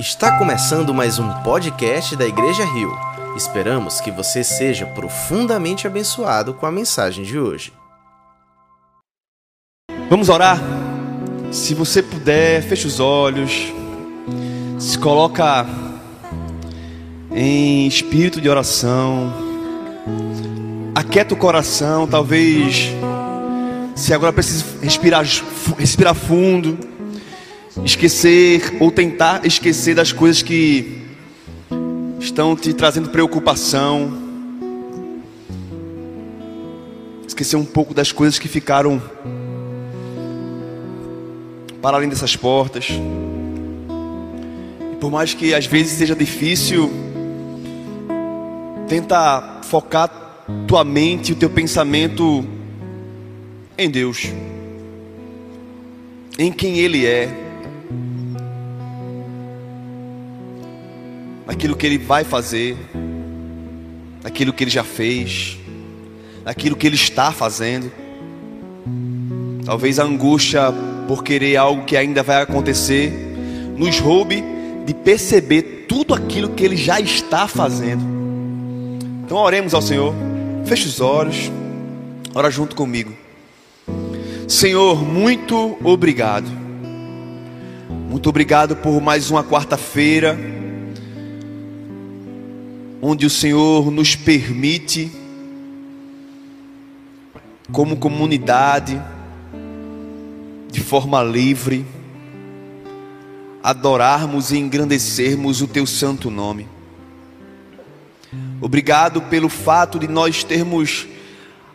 [0.00, 2.90] Está começando mais um podcast da Igreja Rio.
[3.36, 7.70] Esperamos que você seja profundamente abençoado com a mensagem de hoje.
[10.08, 10.58] Vamos orar?
[11.52, 13.74] Se você puder, feche os olhos.
[14.78, 15.66] Se coloca
[17.30, 19.30] em espírito de oração.
[20.94, 22.90] Aquieta o coração, talvez
[23.94, 25.26] se agora precisa respirar,
[25.76, 26.89] respirar fundo,
[27.84, 31.02] esquecer ou tentar esquecer das coisas que
[32.18, 34.12] estão te trazendo preocupação,
[37.26, 39.00] esquecer um pouco das coisas que ficaram
[41.80, 42.88] para além dessas portas.
[44.92, 46.90] E por mais que às vezes seja difícil,
[48.88, 52.44] tenta focar tua mente, o teu pensamento
[53.78, 54.30] em Deus,
[56.38, 57.49] em quem Ele é,
[61.50, 62.76] naquilo que Ele vai fazer,
[64.22, 65.58] naquilo que Ele já fez,
[66.44, 67.90] naquilo que Ele está fazendo.
[69.64, 70.72] Talvez a angústia
[71.08, 73.10] por querer algo que ainda vai acontecer
[73.76, 74.44] nos roube
[74.86, 78.04] de perceber tudo aquilo que Ele já está fazendo.
[79.24, 80.14] Então oremos ao Senhor,
[80.64, 81.50] feche os olhos,
[82.32, 83.12] ora junto comigo.
[84.46, 86.46] Senhor, muito obrigado.
[88.08, 90.38] Muito obrigado por mais uma quarta-feira,
[93.00, 95.10] onde o Senhor nos permite,
[97.72, 99.00] como comunidade,
[100.70, 101.84] de forma livre,
[103.62, 106.68] adorarmos e engrandecermos o Teu santo nome.
[108.60, 111.06] Obrigado pelo fato de nós termos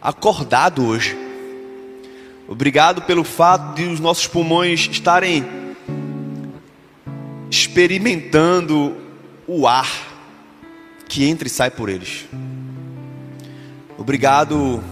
[0.01, 1.25] acordado hoje
[2.47, 5.43] Obrigado pelo fato de os nossos pulmões estarem
[7.49, 8.95] experimentando
[9.47, 10.14] o ar
[11.07, 12.25] que entra e sai por eles.
[13.97, 14.83] Obrigado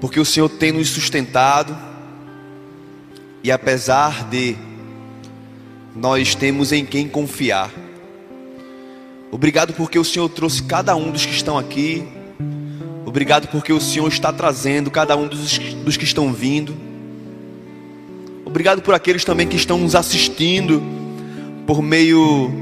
[0.00, 1.76] porque o Senhor tem nos sustentado
[3.42, 4.56] e apesar de
[5.94, 7.70] nós temos em quem confiar.
[9.30, 12.06] Obrigado porque o Senhor trouxe cada um dos que estão aqui
[13.16, 16.76] Obrigado porque o Senhor está trazendo cada um dos, dos que estão vindo.
[18.44, 20.82] Obrigado por aqueles também que estão nos assistindo
[21.66, 22.52] por meio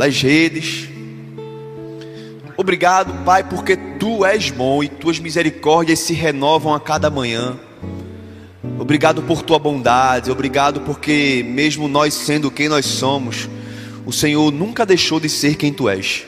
[0.00, 0.88] das redes.
[2.56, 7.60] Obrigado, Pai, porque tu és bom e tuas misericórdias se renovam a cada manhã.
[8.78, 13.46] Obrigado por tua bondade, obrigado porque, mesmo nós sendo quem nós somos,
[14.06, 16.24] o Senhor nunca deixou de ser quem tu és.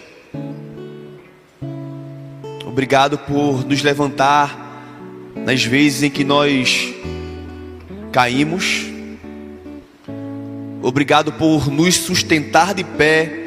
[2.66, 6.92] Obrigado por nos levantar nas vezes em que nós
[8.12, 8.84] caímos.
[10.82, 13.41] Obrigado por nos sustentar de pé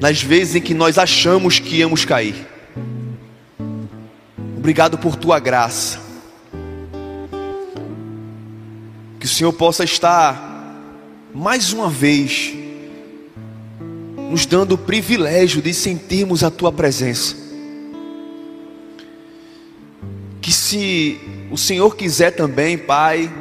[0.00, 2.46] nas vezes em que nós achamos que íamos cair.
[4.56, 5.98] Obrigado por tua graça.
[9.18, 10.52] Que o Senhor possa estar
[11.34, 12.54] mais uma vez
[14.30, 17.36] nos dando o privilégio de sentirmos a tua presença.
[20.40, 21.20] Que se
[21.50, 23.32] o Senhor quiser também, Pai,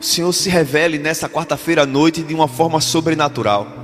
[0.00, 3.81] o Senhor se revele nessa quarta-feira à noite de uma forma sobrenatural.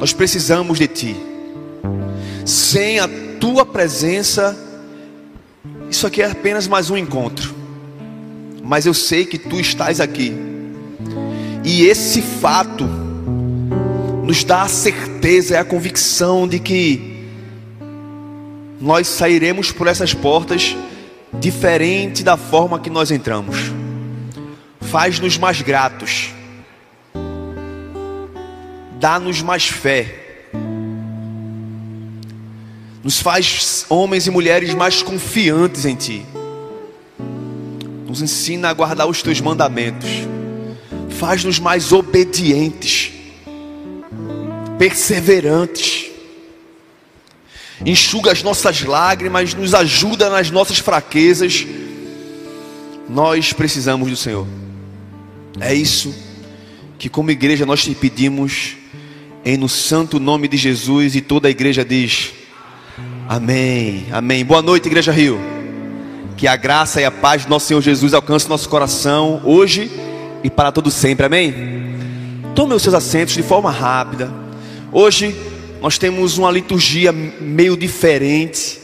[0.00, 1.16] Nós precisamos de Ti.
[2.46, 4.58] Sem a Tua presença,
[5.90, 7.54] isso aqui é apenas mais um encontro.
[8.64, 10.32] Mas eu sei que Tu estás aqui.
[11.62, 12.84] E esse fato
[14.24, 17.26] nos dá a certeza, é a convicção de que
[18.80, 20.74] nós sairemos por essas portas
[21.38, 23.70] diferente da forma que nós entramos.
[24.80, 26.39] Faz-nos mais gratos.
[29.00, 30.48] Dá-nos mais fé.
[33.02, 36.24] Nos faz homens e mulheres mais confiantes em Ti.
[38.06, 40.08] Nos ensina a guardar os Teus mandamentos.
[41.18, 43.12] Faz-nos mais obedientes,
[44.78, 46.10] perseverantes
[47.84, 51.66] enxuga as nossas lágrimas, nos ajuda nas nossas fraquezas.
[53.08, 54.46] Nós precisamos do Senhor.
[55.58, 56.14] É isso
[56.98, 58.76] que, como igreja, nós te pedimos,
[59.44, 62.32] em no santo nome de Jesus, e toda a igreja diz:
[63.28, 64.44] Amém, Amém.
[64.44, 65.40] Boa noite, Igreja Rio.
[66.36, 69.90] Que a graça e a paz do nosso Senhor Jesus alcance nosso coração hoje
[70.42, 71.26] e para todo sempre.
[71.26, 71.54] Amém.
[72.54, 74.32] Tome os seus assentos de forma rápida.
[74.92, 75.34] Hoje
[75.80, 78.80] nós temos uma liturgia meio diferente,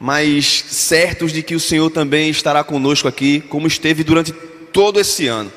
[0.00, 4.32] mas certos de que o Senhor também estará conosco aqui, como esteve durante
[4.72, 5.52] todo esse ano.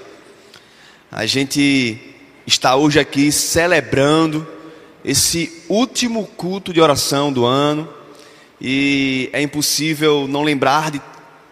[1.12, 2.11] A gente
[2.52, 4.46] está hoje aqui celebrando
[5.06, 7.88] esse último culto de oração do ano
[8.60, 11.02] e é impossível não lembrar de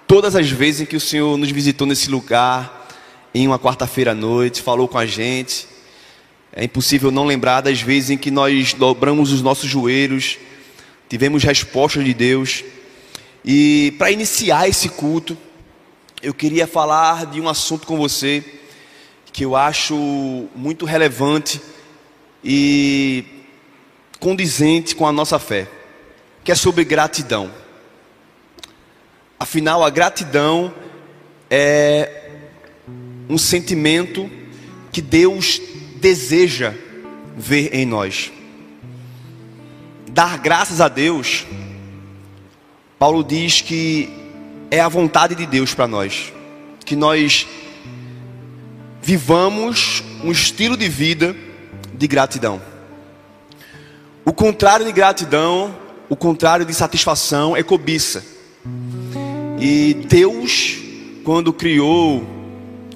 [0.05, 2.85] todas as vezes em que o Senhor nos visitou nesse lugar,
[3.33, 5.67] em uma quarta-feira à noite, falou com a gente.
[6.51, 10.37] É impossível não lembrar das vezes em que nós dobramos os nossos joelhos,
[11.07, 12.61] tivemos resposta de Deus.
[13.45, 15.37] E para iniciar esse culto,
[16.21, 18.58] eu queria falar de um assunto com você
[19.31, 19.95] que eu acho
[20.55, 21.61] muito relevante
[22.43, 23.25] e
[24.19, 25.67] condizente com a nossa fé,
[26.43, 27.51] que é sobre gratidão.
[29.39, 30.73] Afinal, a gratidão
[31.49, 32.31] é
[33.29, 34.29] um sentimento
[34.91, 35.61] que Deus
[35.95, 36.73] deseja
[37.37, 38.31] ver em nós.
[40.07, 41.45] Dar graças a Deus,
[42.97, 44.09] Paulo diz que
[44.69, 46.33] é a vontade de Deus para nós,
[46.83, 47.47] que nós
[49.09, 51.35] vivamos um estilo de vida
[51.95, 52.61] de gratidão.
[54.23, 55.75] O contrário de gratidão,
[56.07, 58.23] o contrário de satisfação é cobiça.
[59.59, 60.77] E Deus,
[61.23, 62.23] quando criou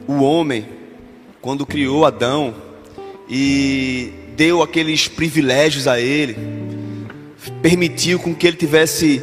[0.05, 0.67] o homem,
[1.41, 2.53] quando criou Adão
[3.27, 6.37] e deu aqueles privilégios a ele,
[7.59, 9.19] permitiu com que ele tivesse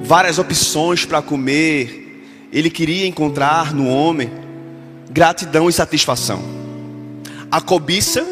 [0.00, 4.40] várias opções para comer, ele queria encontrar no homem
[5.12, 6.42] gratidão e satisfação.
[7.50, 8.26] A cobiça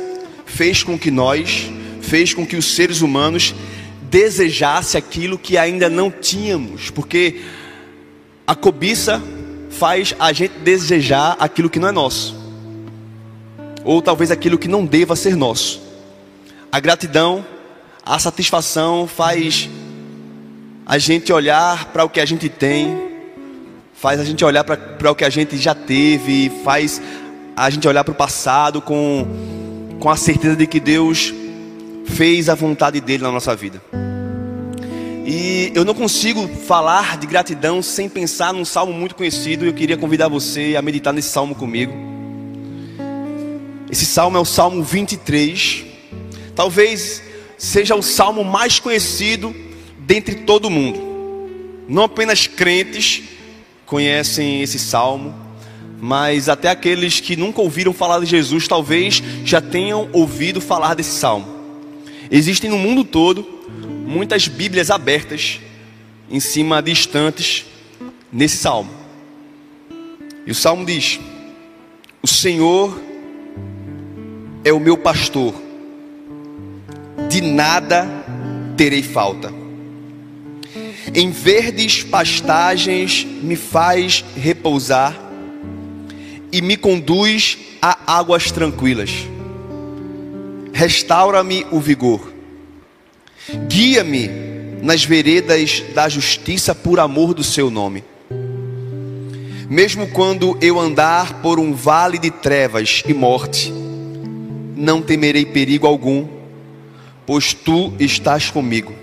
[0.46, 3.54] fez com que nós, fez com que os seres humanos
[4.02, 7.42] desejasse aquilo que ainda não tínhamos, porque
[8.46, 9.22] a cobiça
[9.70, 12.34] faz a gente desejar aquilo que não é nosso,
[13.84, 15.80] ou talvez aquilo que não deva ser nosso.
[16.72, 17.44] A gratidão,
[18.04, 19.68] a satisfação faz
[20.86, 23.09] a gente olhar para o que a gente tem,
[24.00, 27.02] faz a gente olhar para o que a gente já teve, faz
[27.54, 29.26] a gente olhar para o passado com,
[30.00, 31.34] com a certeza de que Deus
[32.06, 33.78] fez a vontade dele na nossa vida.
[35.26, 39.66] E eu não consigo falar de gratidão sem pensar num salmo muito conhecido.
[39.66, 41.92] Eu queria convidar você a meditar nesse salmo comigo.
[43.90, 45.84] Esse salmo é o Salmo 23.
[46.54, 47.22] Talvez
[47.58, 49.54] seja o salmo mais conhecido
[49.98, 50.98] dentre todo mundo.
[51.86, 53.24] Não apenas crentes
[53.90, 55.34] conhecem esse salmo,
[56.00, 61.18] mas até aqueles que nunca ouviram falar de Jesus, talvez já tenham ouvido falar desse
[61.18, 61.48] salmo.
[62.30, 63.44] Existem no mundo todo
[64.06, 65.58] muitas Bíblias abertas
[66.30, 67.66] em cima de estantes
[68.32, 68.92] nesse salmo.
[70.46, 71.18] E o salmo diz:
[72.22, 72.96] O Senhor
[74.64, 75.52] é o meu pastor,
[77.28, 78.06] de nada
[78.76, 79.59] terei falta.
[81.12, 85.18] Em verdes pastagens me faz repousar
[86.52, 89.10] e me conduz a águas tranquilas.
[90.72, 92.32] Restaura-me o vigor.
[93.68, 94.30] Guia-me
[94.82, 98.04] nas veredas da justiça por amor do seu nome.
[99.68, 103.72] Mesmo quando eu andar por um vale de trevas e morte,
[104.76, 106.28] não temerei perigo algum,
[107.26, 108.99] pois tu estás comigo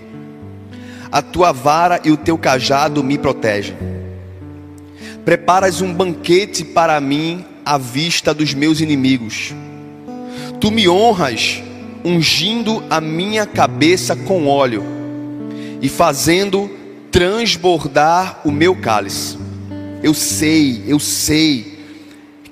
[1.10, 3.76] a tua vara e o teu cajado me protegem.
[5.24, 9.54] Preparas um banquete para mim à vista dos meus inimigos.
[10.60, 11.62] Tu me honras,
[12.04, 14.84] ungindo a minha cabeça com óleo
[15.80, 16.70] e fazendo
[17.10, 19.38] transbordar o meu cálice.
[20.02, 21.78] Eu sei, eu sei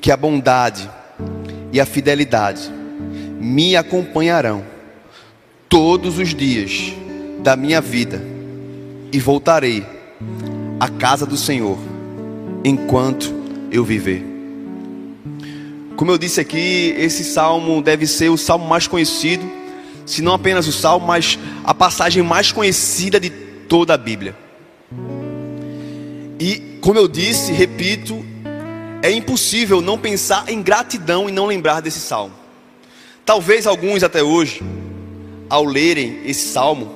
[0.00, 0.88] que a bondade
[1.72, 2.70] e a fidelidade
[3.40, 4.64] me acompanharão
[5.68, 6.92] todos os dias
[7.42, 8.35] da minha vida
[9.16, 9.82] e voltarei
[10.78, 11.78] à casa do Senhor
[12.62, 13.34] enquanto
[13.72, 14.22] eu viver.
[15.96, 19.50] Como eu disse aqui, esse salmo deve ser o salmo mais conhecido,
[20.04, 24.36] se não apenas o salmo, mas a passagem mais conhecida de toda a Bíblia.
[26.38, 28.22] E como eu disse, repito,
[29.02, 32.34] é impossível não pensar em gratidão e não lembrar desse salmo.
[33.24, 34.60] Talvez alguns até hoje,
[35.48, 36.92] ao lerem esse salmo,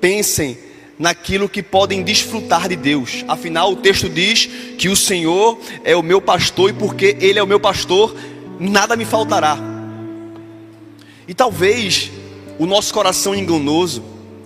[0.00, 0.56] pensem
[1.02, 3.24] naquilo que podem desfrutar de Deus.
[3.26, 4.46] Afinal, o texto diz
[4.78, 8.14] que o Senhor é o meu pastor e porque Ele é o meu pastor,
[8.60, 9.58] nada me faltará.
[11.26, 12.08] E talvez
[12.56, 14.00] o nosso coração enganoso,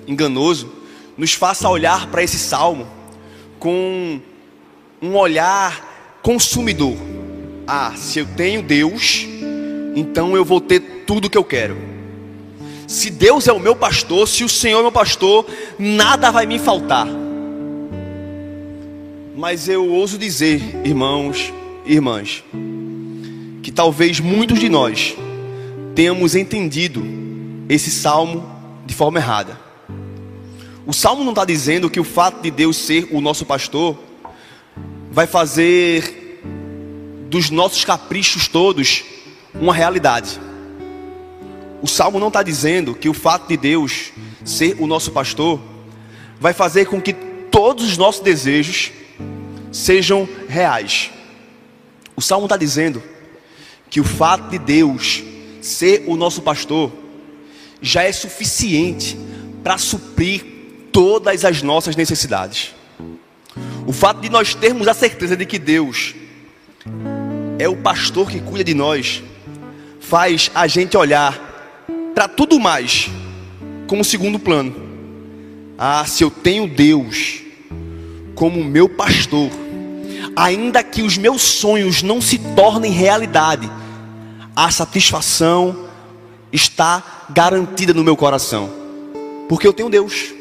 [0.06, 0.72] enganoso,
[1.14, 2.86] nos faça olhar para esse salmo
[3.58, 4.18] com
[5.02, 6.96] um olhar consumidor.
[7.66, 9.26] Ah, se eu tenho Deus,
[9.94, 11.95] então eu vou ter tudo que eu quero.
[12.86, 15.46] Se Deus é o meu pastor, se o Senhor é o meu pastor,
[15.78, 17.06] nada vai me faltar.
[19.36, 21.52] Mas eu ouso dizer, irmãos
[21.84, 22.44] e irmãs,
[23.62, 25.16] que talvez muitos de nós
[25.94, 27.04] tenhamos entendido
[27.68, 28.48] esse salmo
[28.86, 29.58] de forma errada.
[30.86, 33.98] O salmo não está dizendo que o fato de Deus ser o nosso pastor
[35.10, 36.40] vai fazer
[37.28, 39.02] dos nossos caprichos todos
[39.52, 40.45] uma realidade.
[41.86, 44.10] O salmo não está dizendo que o fato de Deus
[44.44, 45.60] ser o nosso pastor
[46.40, 48.90] vai fazer com que todos os nossos desejos
[49.70, 51.12] sejam reais.
[52.16, 53.00] O salmo está dizendo
[53.88, 55.22] que o fato de Deus
[55.62, 56.90] ser o nosso pastor
[57.80, 59.16] já é suficiente
[59.62, 60.44] para suprir
[60.90, 62.74] todas as nossas necessidades.
[63.86, 66.16] O fato de nós termos a certeza de que Deus
[67.60, 69.22] é o pastor que cuida de nós,
[70.00, 71.45] faz a gente olhar
[72.16, 73.10] para tudo mais
[73.86, 74.74] como segundo plano.
[75.76, 77.42] Ah, se eu tenho Deus
[78.34, 79.50] como meu pastor,
[80.34, 83.70] ainda que os meus sonhos não se tornem realidade,
[84.56, 85.90] a satisfação
[86.50, 88.70] está garantida no meu coração,
[89.46, 90.32] porque eu tenho Deus.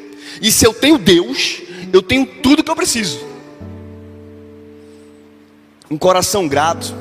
[0.42, 3.20] E se eu tenho Deus, eu tenho tudo que eu preciso.
[5.92, 6.96] Um coração grato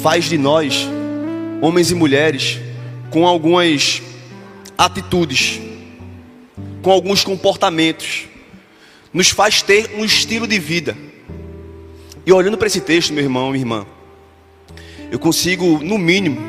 [0.00, 0.88] faz de nós,
[1.60, 2.58] homens e mulheres,
[3.10, 4.02] com algumas
[4.78, 5.60] atitudes,
[6.82, 8.24] com alguns comportamentos,
[9.12, 10.96] nos faz ter um estilo de vida.
[12.24, 13.86] E olhando para esse texto, meu irmão, minha irmã,
[15.10, 16.40] eu consigo, no mínimo,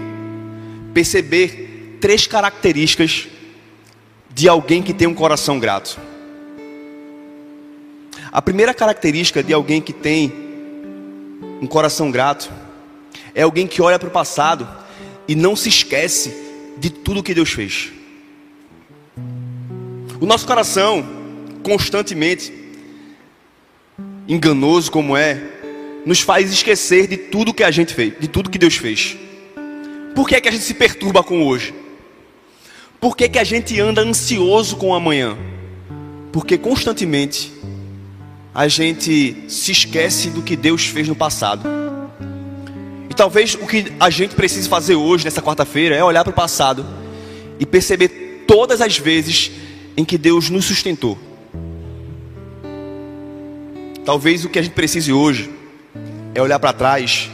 [0.94, 3.28] perceber três características
[4.34, 6.00] de alguém que tem um coração grato.
[8.32, 10.32] A primeira característica de alguém que tem
[11.62, 12.50] um coração grato
[13.36, 14.68] é alguém que olha para o passado
[15.28, 16.34] e não se esquece
[16.78, 17.92] de tudo que Deus fez.
[20.20, 21.04] O nosso coração,
[21.64, 22.54] constantemente,
[24.28, 25.42] enganoso como é,
[26.06, 29.18] nos faz esquecer de tudo que a gente fez, de tudo que Deus fez.
[30.16, 31.74] Por que, é que a gente se perturba com hoje?
[33.00, 35.38] Por que, que a gente anda ansioso com o amanhã?
[36.32, 37.52] Porque constantemente
[38.54, 41.68] a gente se esquece do que Deus fez no passado.
[43.22, 46.84] Talvez o que a gente precise fazer hoje, nessa quarta-feira, é olhar para o passado
[47.60, 49.52] e perceber todas as vezes
[49.96, 51.20] em que Deus nos sustentou.
[54.04, 55.52] Talvez o que a gente precise hoje
[56.34, 57.30] é olhar para trás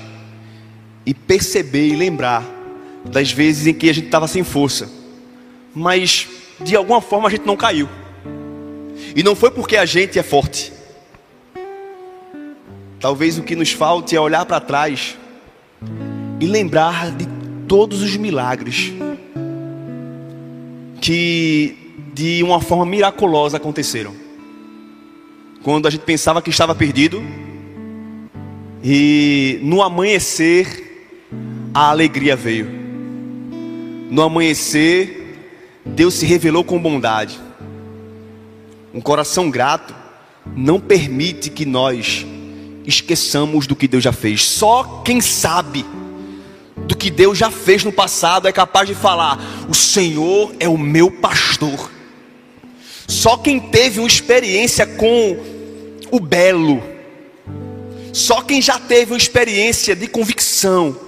[1.06, 2.44] e perceber e lembrar
[3.06, 4.92] das vezes em que a gente estava sem força,
[5.74, 6.28] mas
[6.60, 7.88] de alguma forma a gente não caiu.
[9.16, 10.74] E não foi porque a gente é forte.
[13.00, 15.16] Talvez o que nos falte é olhar para trás
[16.40, 17.28] e lembrar de
[17.68, 18.94] todos os milagres
[21.02, 21.76] que
[22.14, 24.14] de uma forma miraculosa aconteceram.
[25.64, 27.22] Quando a gente pensava que estava perdido,
[28.84, 31.18] e no amanhecer
[31.74, 32.68] a alegria veio.
[34.10, 35.38] No amanhecer,
[35.86, 37.40] Deus se revelou com bondade.
[38.94, 39.94] Um coração grato
[40.56, 42.26] não permite que nós
[42.88, 44.44] esqueçamos do que Deus já fez.
[44.44, 45.86] Só quem sabe
[46.88, 49.40] do que Deus já fez no passado é capaz de falar:
[49.70, 51.92] O Senhor é o meu pastor.
[53.08, 55.38] Só quem teve uma experiência com
[56.12, 56.82] o belo,
[58.14, 61.08] só quem já teve uma experiência de convicção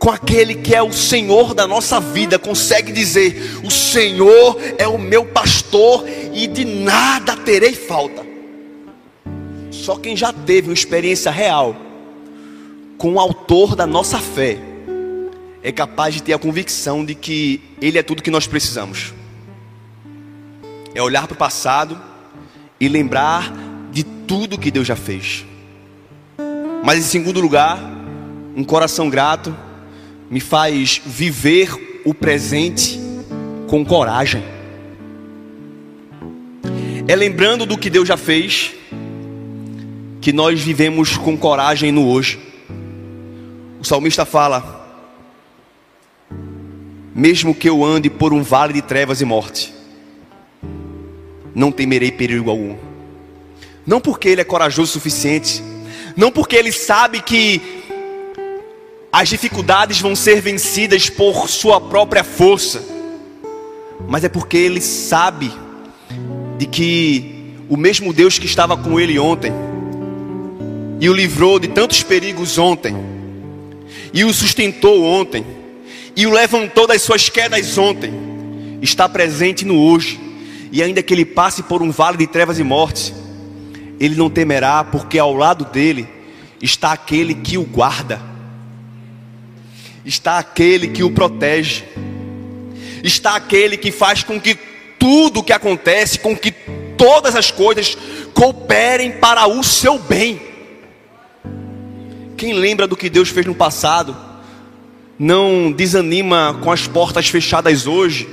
[0.00, 4.98] com aquele que é o Senhor da nossa vida consegue dizer: O Senhor é o
[4.98, 8.29] meu pastor e de nada terei falta.
[9.80, 11.74] Só quem já teve uma experiência real
[12.98, 14.58] com o autor da nossa fé
[15.62, 19.14] é capaz de ter a convicção de que Ele é tudo que nós precisamos.
[20.94, 21.98] É olhar para o passado
[22.78, 23.54] e lembrar
[23.90, 25.46] de tudo que Deus já fez.
[26.84, 27.78] Mas em segundo lugar,
[28.54, 29.56] um coração grato
[30.28, 33.00] me faz viver o presente
[33.66, 34.44] com coragem.
[37.08, 38.74] É lembrando do que Deus já fez
[40.20, 42.38] que nós vivemos com coragem no hoje.
[43.80, 44.86] O salmista fala:
[47.14, 49.72] Mesmo que eu ande por um vale de trevas e morte,
[51.54, 52.76] não temerei perigo algum.
[53.86, 55.62] Não porque ele é corajoso o suficiente,
[56.16, 57.80] não porque ele sabe que
[59.12, 62.84] as dificuldades vão ser vencidas por sua própria força,
[64.06, 65.50] mas é porque ele sabe
[66.58, 69.52] de que o mesmo Deus que estava com ele ontem,
[71.00, 72.94] e o livrou de tantos perigos ontem,
[74.12, 75.44] e o sustentou ontem,
[76.14, 78.12] e o levantou das suas quedas ontem,
[78.82, 80.20] está presente no hoje,
[80.70, 83.14] e ainda que ele passe por um vale de trevas e morte,
[83.98, 86.06] ele não temerá, porque ao lado dele
[86.62, 88.20] está aquele que o guarda.
[90.04, 91.84] está aquele que o protege,
[93.02, 94.58] está aquele que faz com que
[94.98, 96.50] tudo o que acontece, com que
[96.96, 97.96] todas as coisas
[98.34, 100.49] cooperem para o seu bem.
[102.40, 104.16] Quem lembra do que Deus fez no passado,
[105.18, 108.26] não desanima com as portas fechadas hoje,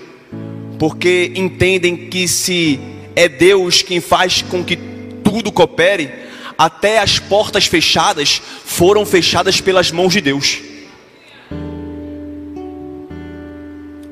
[0.80, 2.80] porque entendem que se
[3.18, 4.78] é Deus quem faz com que
[5.22, 6.10] tudo coopere,
[6.58, 10.60] até as portas fechadas foram fechadas pelas mãos de Deus.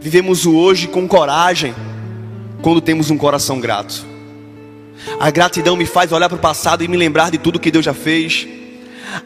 [0.02, 1.74] Vivemos o hoje com coragem,
[2.62, 4.06] quando temos um coração grato.
[5.22, 7.86] A gratidão me faz olhar para o passado e me lembrar de tudo que Deus
[7.86, 8.46] já fez.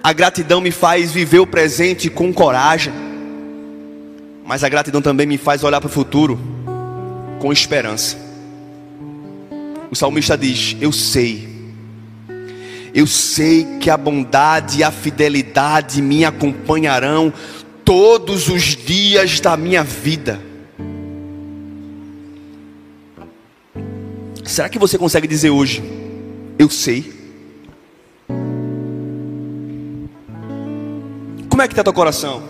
[0.04, 2.94] A gratidão me faz viver o presente com coragem.
[4.46, 6.40] Mas a gratidão também me faz olhar para o futuro
[7.40, 8.18] com esperança.
[9.92, 11.48] O salmista diz: Eu sei,
[12.94, 17.34] eu sei que a bondade e a fidelidade me acompanharão
[17.86, 20.40] todos os dias da minha vida.
[24.44, 25.84] Será que você consegue dizer hoje,
[26.58, 27.19] eu sei?
[31.60, 32.42] Como é que está teu coração?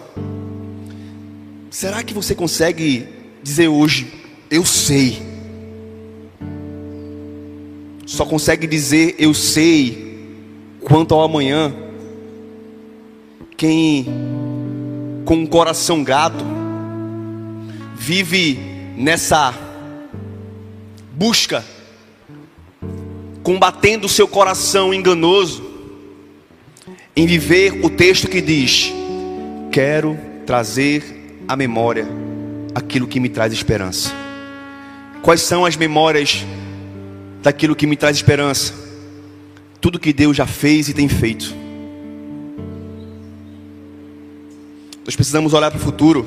[1.72, 3.08] Será que você consegue
[3.42, 4.14] dizer hoje,
[4.52, 5.20] eu sei?
[8.06, 10.38] Só consegue dizer eu sei
[10.82, 11.74] quanto ao amanhã
[13.58, 14.06] quem
[15.26, 16.46] com um coração grato
[17.96, 18.60] vive
[18.96, 19.56] nessa
[21.14, 21.66] busca
[23.42, 25.68] combatendo o seu coração enganoso,
[27.16, 28.99] em viver o texto que diz:
[29.72, 31.04] Quero trazer
[31.48, 32.08] à memória
[32.74, 34.12] aquilo que me traz esperança.
[35.22, 36.46] Quais são as memórias
[37.42, 38.74] daquilo que me traz esperança?
[39.80, 41.56] Tudo que Deus já fez e tem feito.
[45.06, 46.26] Nós precisamos olhar para o futuro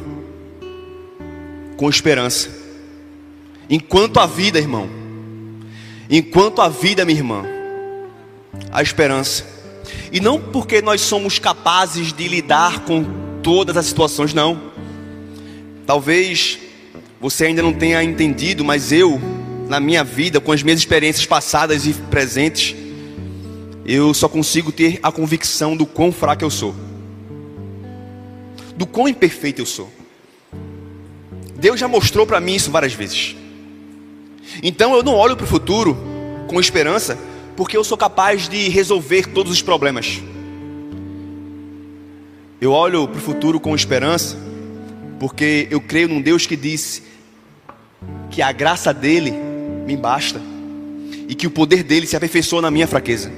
[1.77, 2.49] com esperança.
[3.69, 5.03] Enquanto a vida, irmão,
[6.15, 7.43] Enquanto a vida, minha irmã,
[8.71, 9.47] a esperança.
[10.13, 13.03] E não porque nós somos capazes de lidar com
[13.43, 14.73] todas as situações, não.
[15.87, 16.59] Talvez
[17.21, 19.21] você ainda não tenha entendido, mas eu,
[19.69, 22.75] na minha vida, com as minhas experiências passadas e presentes,
[23.85, 26.75] eu só consigo ter a convicção do quão fraco eu sou,
[28.77, 29.91] do quão imperfeito eu sou.
[31.57, 33.37] Deus já mostrou para mim isso várias vezes.
[34.63, 35.97] Então eu não olho para o futuro
[36.49, 37.19] com esperança,
[37.57, 40.21] porque eu sou capaz de resolver todos os problemas.
[42.63, 44.37] Eu olho para o futuro com esperança,
[45.19, 47.03] porque eu creio num Deus que disse
[48.31, 49.33] que a graça dele
[49.85, 50.41] me basta
[51.29, 53.33] e que o poder dele se aperfeiçoa na minha fraqueza.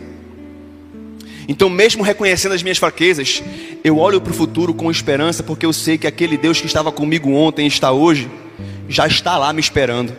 [1.48, 3.42] Então, mesmo reconhecendo as minhas fraquezas,
[3.82, 6.92] eu olho para o futuro com esperança, porque eu sei que aquele Deus que estava
[6.92, 8.30] comigo ontem e está hoje,
[8.90, 10.14] já está lá me esperando.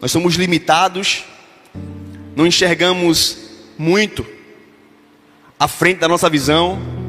[0.00, 1.22] Nós somos limitados,
[2.34, 3.38] não enxergamos
[3.78, 4.26] muito
[5.56, 6.99] à frente da nossa visão,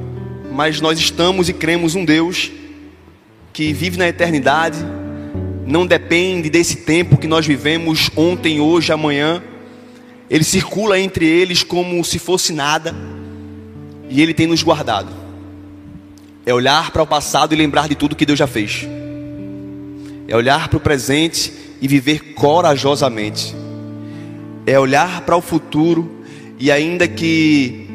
[0.51, 2.51] mas nós estamos e cremos um Deus
[3.53, 4.77] que vive na eternidade,
[5.65, 9.41] não depende desse tempo que nós vivemos ontem, hoje, amanhã.
[10.29, 12.95] Ele circula entre eles como se fosse nada,
[14.09, 15.09] e ele tem nos guardado.
[16.45, 18.87] É olhar para o passado e lembrar de tudo que Deus já fez.
[20.27, 23.55] É olhar para o presente e viver corajosamente.
[24.65, 26.23] É olhar para o futuro
[26.57, 27.90] e ainda que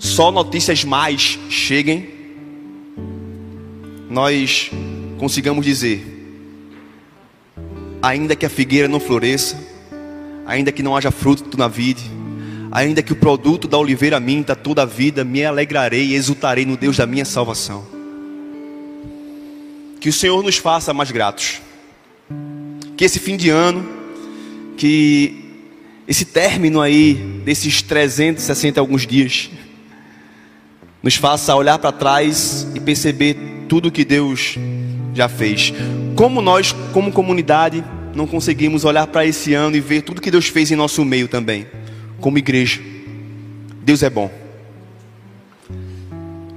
[0.00, 2.08] só notícias mais cheguem,
[4.08, 4.72] nós
[5.16, 6.04] consigamos dizer:
[8.02, 9.56] ainda que a figueira não floresça,
[10.44, 12.02] ainda que não haja fruto na vide,
[12.72, 16.76] ainda que o produto da oliveira minta toda a vida, me alegrarei e exultarei no
[16.76, 17.86] Deus da minha salvação.
[20.00, 21.60] Que o Senhor nos faça mais gratos
[23.00, 23.82] que esse fim de ano,
[24.76, 25.42] que
[26.06, 27.14] esse término aí
[27.46, 29.48] desses 360 alguns dias,
[31.02, 33.36] nos faça olhar para trás e perceber
[33.68, 34.56] tudo que Deus
[35.14, 35.72] já fez.
[36.14, 37.84] Como nós, como comunidade,
[38.14, 41.28] não conseguimos olhar para esse ano e ver tudo que Deus fez em nosso meio
[41.28, 41.66] também,
[42.20, 42.80] como igreja.
[43.82, 44.30] Deus é bom.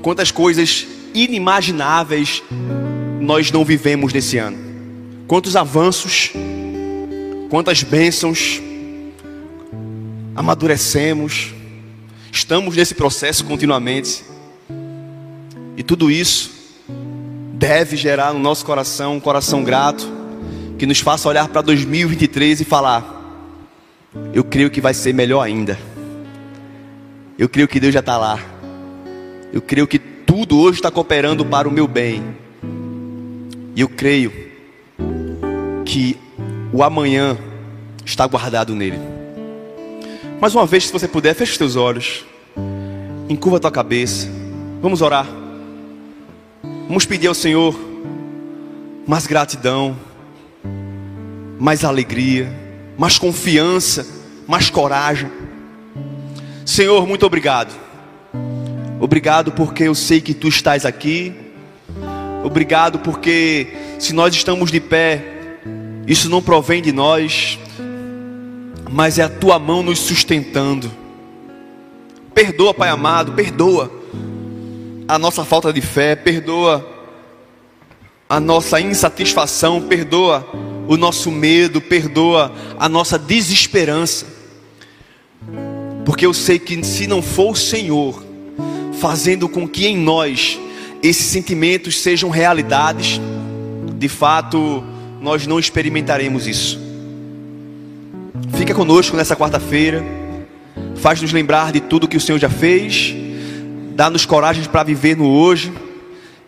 [0.02, 2.44] Quantas coisas inimagináveis
[3.22, 4.58] nós não vivemos nesse ano.
[5.28, 6.32] Quantos avanços,
[7.50, 8.62] quantas bênçãos,
[10.36, 11.54] amadurecemos,
[12.34, 14.26] estamos nesse processo continuamente,
[15.78, 16.52] e tudo isso
[17.54, 20.12] deve gerar no nosso coração um coração grato,
[20.80, 23.06] que nos faça olhar para 2023 e falar:
[24.34, 25.78] eu creio que vai ser melhor ainda,
[27.38, 28.40] eu creio que Deus já está lá,
[29.54, 32.24] eu creio que tudo hoje está cooperando para o meu bem.
[33.76, 34.32] E eu creio
[35.86, 36.18] que
[36.72, 37.38] o amanhã
[38.06, 39.13] está guardado nele.
[40.40, 42.26] Mais uma vez, se você puder, feche os teus olhos,
[43.30, 44.28] encurva a tua cabeça,
[44.82, 45.28] vamos orar.
[46.88, 47.74] Vamos pedir ao Senhor
[49.08, 49.98] mais gratidão,
[51.60, 52.52] mais alegria,
[52.98, 54.06] mais confiança,
[54.48, 55.30] mais coragem.
[56.66, 57.74] Senhor, muito obrigado.
[59.00, 61.34] Obrigado porque eu sei que tu estás aqui.
[62.44, 63.68] Obrigado porque
[64.00, 65.24] se nós estamos de pé,
[66.08, 67.58] isso não provém de nós,
[68.94, 70.92] mas é a tua mão nos sustentando.
[72.32, 73.92] Perdoa, Pai amado, perdoa
[75.08, 76.88] a nossa falta de fé, perdoa
[78.30, 80.48] a nossa insatisfação, perdoa
[80.88, 84.28] o nosso medo, perdoa a nossa desesperança.
[86.06, 88.24] Porque eu sei que se não for o Senhor
[89.00, 90.60] fazendo com que em nós
[91.02, 93.20] esses sentimentos sejam realidades,
[93.96, 94.84] de fato
[95.20, 96.83] nós não experimentaremos isso.
[98.52, 100.04] Fica conosco nessa quarta-feira,
[100.96, 103.14] faz-nos lembrar de tudo que o Senhor já fez,
[103.96, 105.72] dá-nos coragem para viver no hoje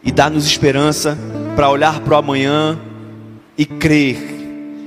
[0.03, 1.17] e dá-nos esperança
[1.55, 2.77] para olhar para o amanhã
[3.57, 4.17] e crer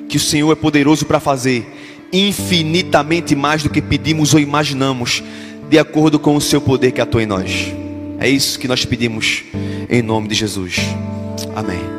[0.08, 1.74] que o Senhor é poderoso para fazer
[2.12, 5.22] infinitamente mais do que pedimos ou imaginamos,
[5.68, 7.72] de acordo com o seu poder que atua em nós.
[8.18, 9.44] É isso que nós pedimos
[9.88, 10.76] em nome de Jesus.
[11.54, 11.97] Amém.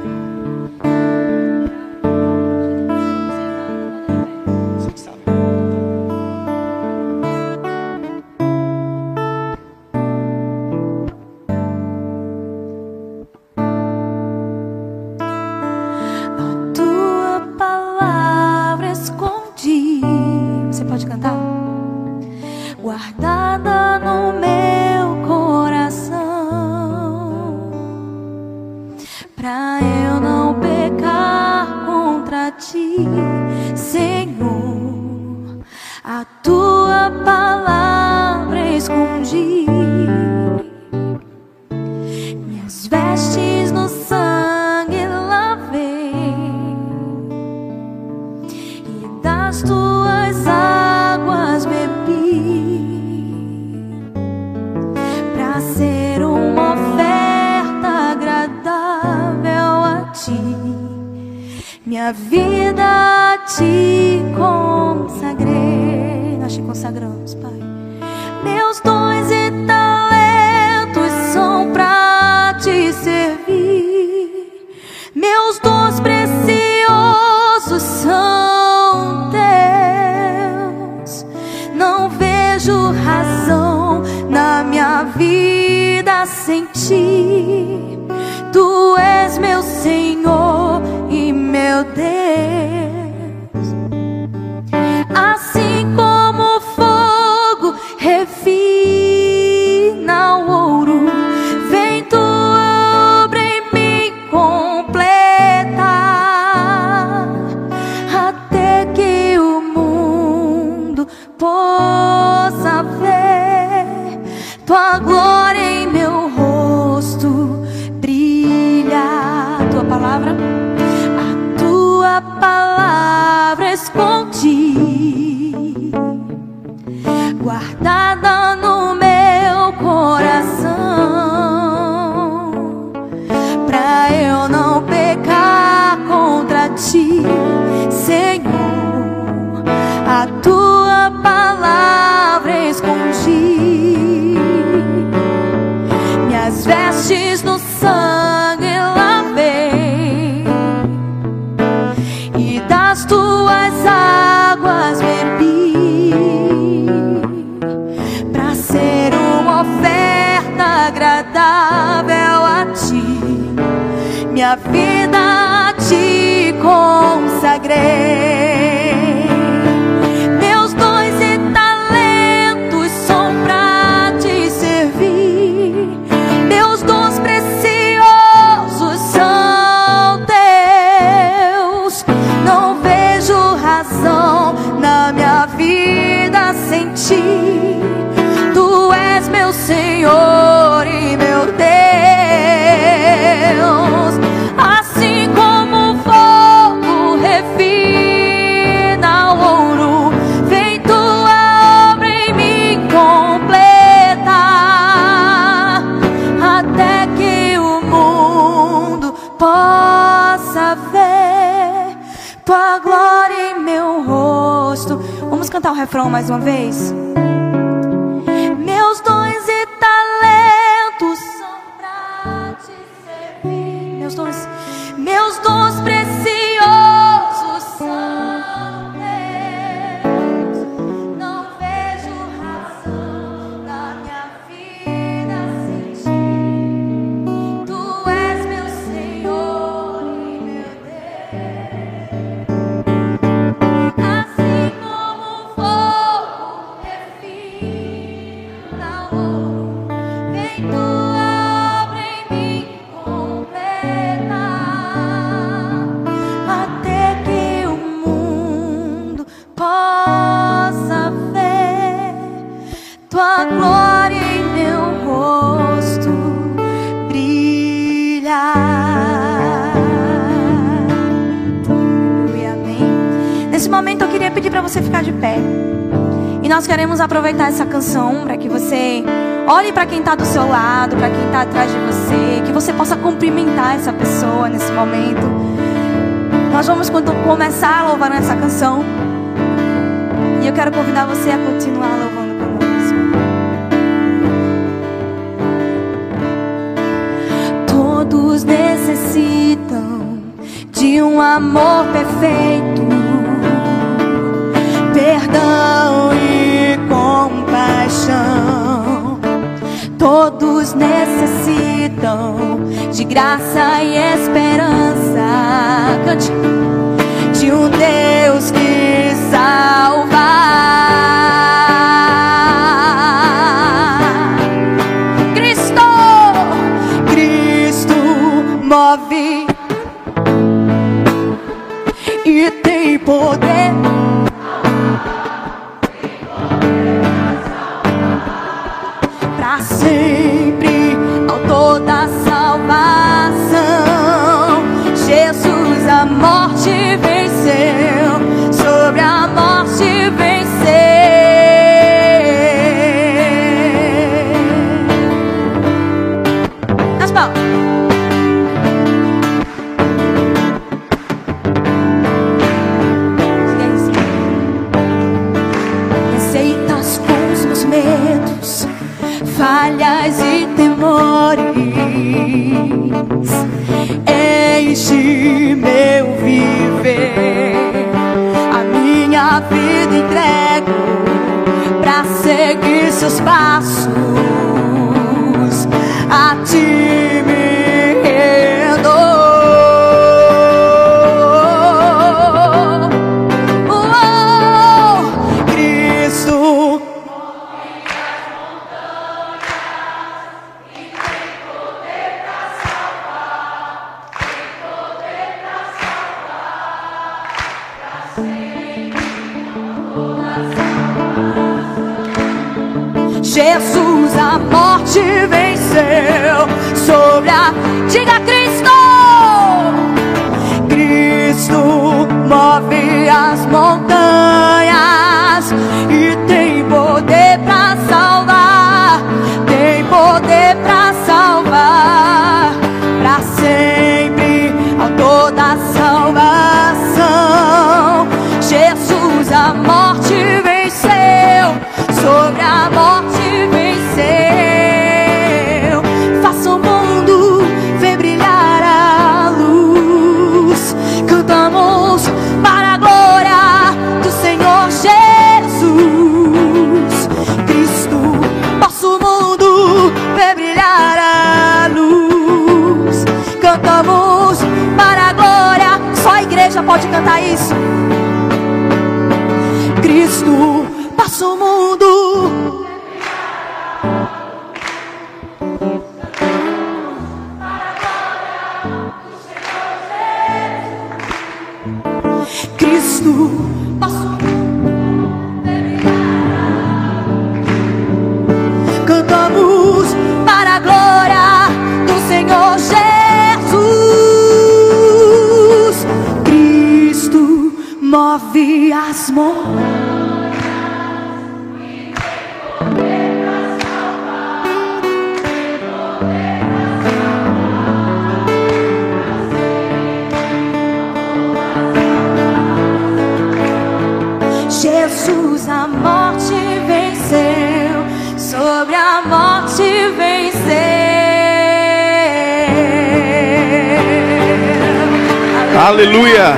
[525.59, 526.37] Aleluia!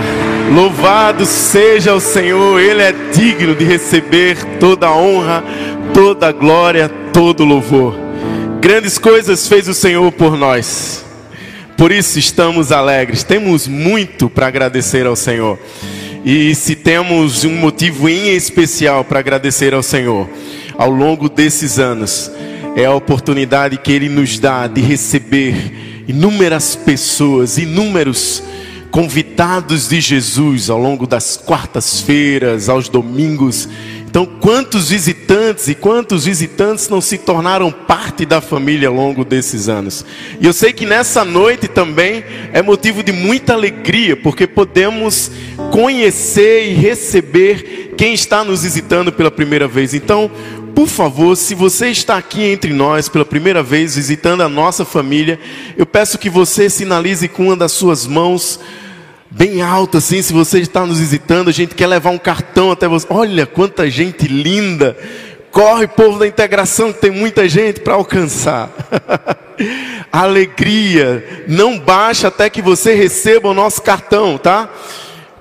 [0.51, 5.43] Louvado seja o Senhor, Ele é digno de receber toda a honra,
[5.93, 7.95] toda a glória, todo o louvor.
[8.59, 11.05] Grandes coisas fez o Senhor por nós,
[11.77, 15.59] por isso estamos alegres, temos muito para agradecer ao Senhor.
[16.25, 20.27] E se temos um motivo em especial para agradecer ao Senhor,
[20.75, 22.31] ao longo desses anos,
[22.75, 28.41] é a oportunidade que Ele nos dá de receber inúmeras pessoas, inúmeros
[28.91, 33.67] convidados de Jesus ao longo das quartas-feiras, aos domingos.
[34.05, 39.69] Então, quantos visitantes e quantos visitantes não se tornaram parte da família ao longo desses
[39.69, 40.05] anos?
[40.41, 45.31] E eu sei que nessa noite também é motivo de muita alegria, porque podemos
[45.71, 49.93] conhecer e receber quem está nos visitando pela primeira vez.
[49.93, 50.29] Então,
[50.73, 55.39] por favor, se você está aqui entre nós pela primeira vez, visitando a nossa família,
[55.77, 58.59] eu peço que você sinalize com uma das suas mãos,
[59.29, 62.87] bem alto assim, se você está nos visitando, a gente quer levar um cartão até
[62.87, 63.05] você.
[63.09, 64.97] Olha quanta gente linda!
[65.51, 68.71] Corre, povo da integração, tem muita gente para alcançar.
[70.09, 74.69] Alegria, não baixa até que você receba o nosso cartão, tá?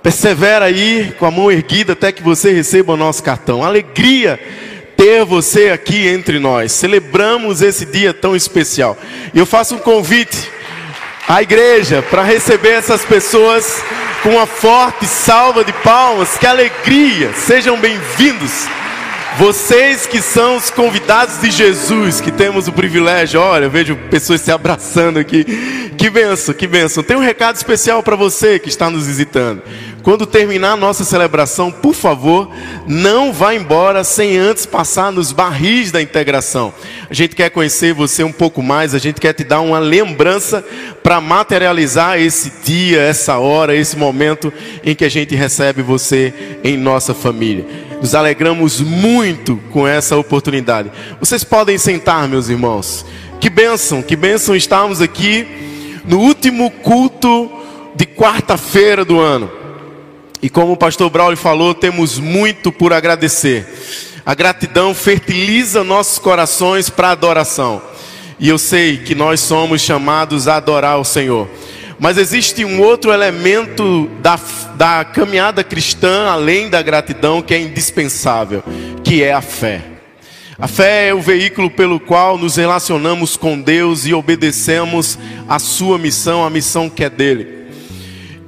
[0.03, 3.63] Persevera aí com a mão erguida até que você receba o nosso cartão.
[3.63, 4.41] Alegria
[5.01, 6.73] ter você aqui entre nós.
[6.73, 8.99] Celebramos esse dia tão especial.
[9.33, 10.51] E eu faço um convite
[11.27, 13.83] à igreja para receber essas pessoas
[14.23, 16.37] com uma forte salva de palmas.
[16.37, 17.33] Que alegria!
[17.33, 18.69] Sejam bem-vindos.
[19.39, 24.41] Vocês que são os convidados de Jesus, que temos o privilégio, olha, eu vejo pessoas
[24.41, 25.45] se abraçando aqui.
[25.97, 27.03] Que benção, que benção.
[27.03, 29.63] Tem um recado especial para você que está nos visitando.
[30.03, 32.51] Quando terminar a nossa celebração, por favor,
[32.87, 36.73] não vá embora sem antes passar nos barris da integração.
[37.09, 40.65] A gente quer conhecer você um pouco mais, a gente quer te dar uma lembrança
[41.03, 44.53] para materializar esse dia, essa hora, esse momento
[44.85, 46.33] em que a gente recebe você
[46.65, 47.90] em nossa família.
[48.01, 50.91] Nos alegramos muito com essa oportunidade.
[51.19, 53.05] Vocês podem sentar, meus irmãos.
[53.41, 55.47] Que bênção, que bênção estarmos aqui
[56.05, 57.51] no último culto
[57.95, 59.51] de quarta-feira do ano.
[60.43, 63.67] E como o pastor Braulio falou, temos muito por agradecer.
[64.25, 67.83] A gratidão fertiliza nossos corações para adoração.
[68.39, 71.47] E eu sei que nós somos chamados a adorar o Senhor.
[72.01, 74.41] Mas existe um outro elemento da,
[74.75, 78.65] da caminhada cristã, além da gratidão, que é indispensável,
[79.05, 79.83] que é a fé.
[80.59, 85.99] A fé é o veículo pelo qual nos relacionamos com Deus e obedecemos a sua
[85.99, 87.67] missão, a missão que é dele.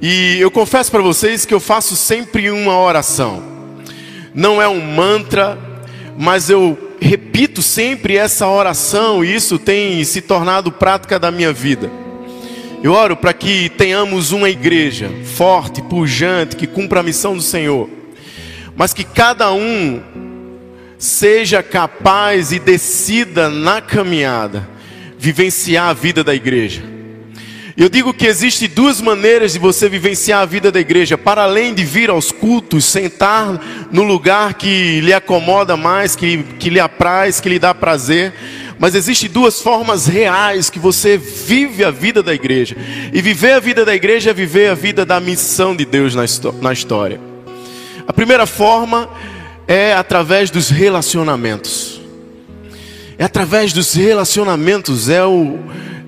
[0.01, 3.43] E eu confesso para vocês que eu faço sempre uma oração.
[4.33, 5.59] Não é um mantra,
[6.17, 12.02] mas eu repito sempre essa oração e isso tem se tornado prática da minha vida.
[12.83, 17.89] Eu oro para que tenhamos uma igreja forte, pujante, que cumpra a missão do Senhor,
[18.75, 20.01] mas que cada um
[20.97, 24.67] seja capaz e decida na caminhada
[25.17, 26.83] vivenciar a vida da igreja.
[27.77, 31.73] Eu digo que existe duas maneiras de você vivenciar a vida da igreja, para além
[31.73, 37.39] de vir aos cultos, sentar no lugar que lhe acomoda mais, que, que lhe apraz,
[37.39, 38.33] que lhe dá prazer.
[38.79, 42.75] Mas existem duas formas reais que você vive a vida da igreja.
[43.11, 46.73] E viver a vida da igreja é viver a vida da missão de Deus na,
[46.73, 47.19] história.
[48.07, 49.09] A primeira forma
[49.67, 52.01] é através dos relacionamentos.
[53.17, 55.59] É através dos relacionamentos, é o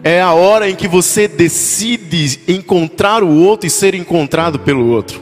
[0.04, 5.20] é a hora em que você decide encontrar o outro e ser encontrado pelo outro.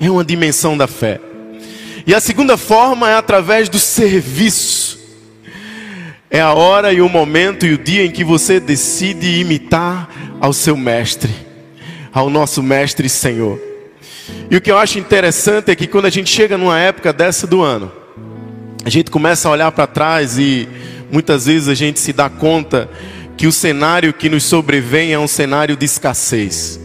[0.00, 1.20] É uma dimensão da fé.
[2.04, 4.79] E a segunda forma é através do serviço.
[6.32, 10.08] É a hora e o momento e o dia em que você decide imitar
[10.40, 11.34] ao seu mestre,
[12.12, 13.60] ao nosso mestre e Senhor.
[14.48, 17.48] E o que eu acho interessante é que quando a gente chega numa época dessa
[17.48, 17.90] do ano,
[18.84, 20.68] a gente começa a olhar para trás e
[21.10, 22.88] muitas vezes a gente se dá conta
[23.36, 26.78] que o cenário que nos sobrevém é um cenário de escassez.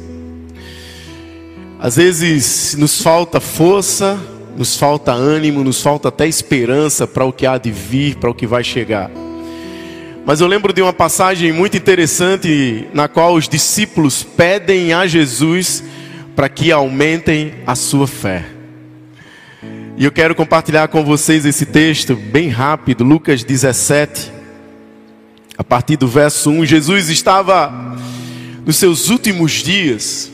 [1.80, 4.20] Às vezes nos falta força,
[4.58, 8.34] nos falta ânimo, nos falta até esperança para o que há de vir, para o
[8.34, 9.12] que vai chegar.
[10.26, 15.84] Mas eu lembro de uma passagem muito interessante na qual os discípulos pedem a Jesus
[16.36, 18.44] para que aumentem a sua fé.
[19.96, 24.32] E eu quero compartilhar com vocês esse texto bem rápido, Lucas 17,
[25.56, 27.96] a partir do verso 1, Jesus estava
[28.66, 30.32] nos seus últimos dias,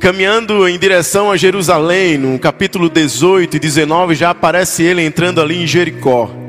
[0.00, 5.62] caminhando em direção a Jerusalém, no capítulo 18 e 19, já aparece ele entrando ali
[5.62, 6.47] em Jericó.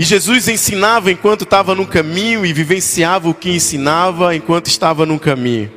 [0.00, 5.18] E Jesus ensinava enquanto estava no caminho e vivenciava o que ensinava enquanto estava no
[5.18, 5.70] caminho.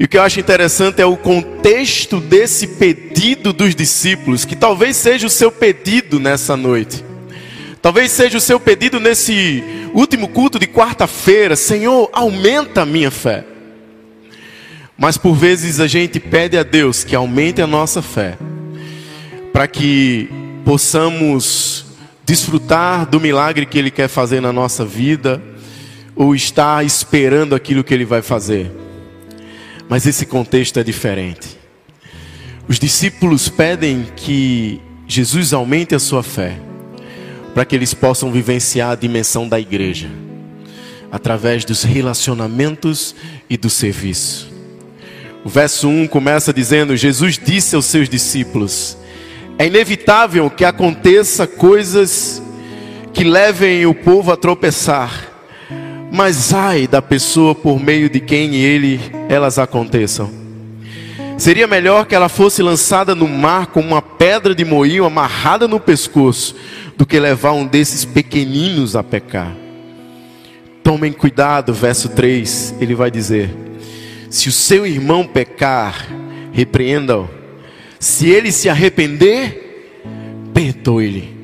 [0.00, 4.96] E o que eu acho interessante é o contexto desse pedido dos discípulos, que talvez
[4.96, 7.04] seja o seu pedido nessa noite.
[7.80, 9.62] Talvez seja o seu pedido nesse
[9.94, 13.44] último culto de quarta-feira: Senhor, aumenta a minha fé.
[14.98, 18.36] Mas por vezes a gente pede a Deus que aumente a nossa fé,
[19.52, 20.28] para que
[20.64, 21.85] possamos
[22.26, 25.40] desfrutar do milagre que Ele quer fazer na nossa vida,
[26.16, 28.68] ou estar esperando aquilo que Ele vai fazer.
[29.88, 31.56] Mas esse contexto é diferente.
[32.66, 36.58] Os discípulos pedem que Jesus aumente a sua fé,
[37.54, 40.10] para que eles possam vivenciar a dimensão da igreja,
[41.12, 43.14] através dos relacionamentos
[43.48, 44.50] e do serviço.
[45.44, 48.98] O verso 1 começa dizendo: Jesus disse aos seus discípulos:
[49.58, 52.42] É inevitável que aconteça coisas
[53.12, 55.36] que levem o povo a tropeçar
[56.10, 60.30] mas ai da pessoa por meio de quem ele elas aconteçam.
[61.36, 65.78] Seria melhor que ela fosse lançada no mar com uma pedra de moinho amarrada no
[65.78, 66.56] pescoço,
[66.96, 69.54] do que levar um desses pequeninos a pecar.
[70.82, 73.54] Tomem cuidado, verso 3, ele vai dizer:
[74.30, 76.06] Se o seu irmão pecar,
[76.52, 77.28] repreenda-o.
[77.98, 80.02] Se ele se arrepender,
[80.52, 81.36] perdoe-lhe.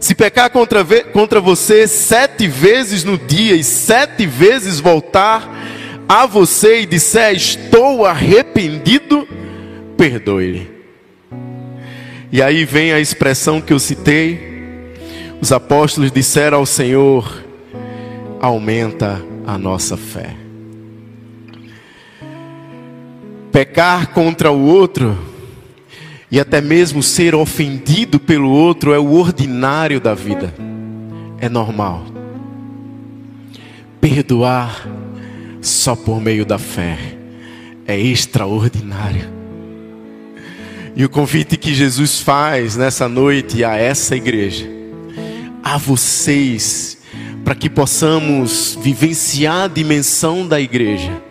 [0.00, 5.48] Se pecar contra, contra você sete vezes no dia e sete vezes voltar
[6.08, 9.28] a você e disser: Estou arrependido,
[9.96, 10.70] perdoe-lhe.
[12.30, 14.48] E aí vem a expressão que eu citei.
[15.40, 17.44] Os apóstolos disseram ao Senhor:
[18.40, 20.47] Aumenta a nossa fé.
[23.58, 25.18] Pecar contra o outro
[26.30, 30.54] e até mesmo ser ofendido pelo outro é o ordinário da vida,
[31.40, 32.06] é normal.
[34.00, 34.88] Perdoar
[35.60, 36.96] só por meio da fé
[37.84, 39.28] é extraordinário.
[40.94, 44.68] E o convite que Jesus faz nessa noite a essa igreja,
[45.64, 46.98] a vocês,
[47.44, 51.26] para que possamos vivenciar a dimensão da igreja,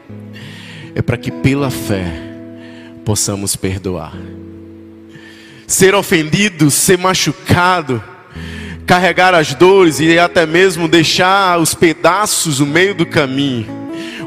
[0.98, 2.12] é para que pela fé
[3.06, 4.14] possamos perdoar.
[5.68, 8.04] Ser ofendido, ser machucado,
[8.84, 13.68] carregar as dores e até mesmo deixar os pedaços no meio do caminho,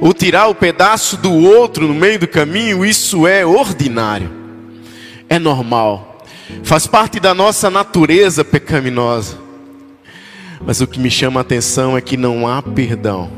[0.01, 4.31] ou tirar o pedaço do outro no meio do caminho, isso é ordinário,
[5.29, 6.25] é normal,
[6.63, 9.37] faz parte da nossa natureza pecaminosa.
[10.65, 13.29] Mas o que me chama a atenção é que não há perdão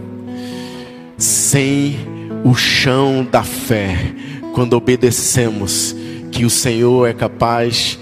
[1.16, 4.14] sem o chão da fé,
[4.54, 5.94] quando obedecemos
[6.30, 7.98] que o Senhor é capaz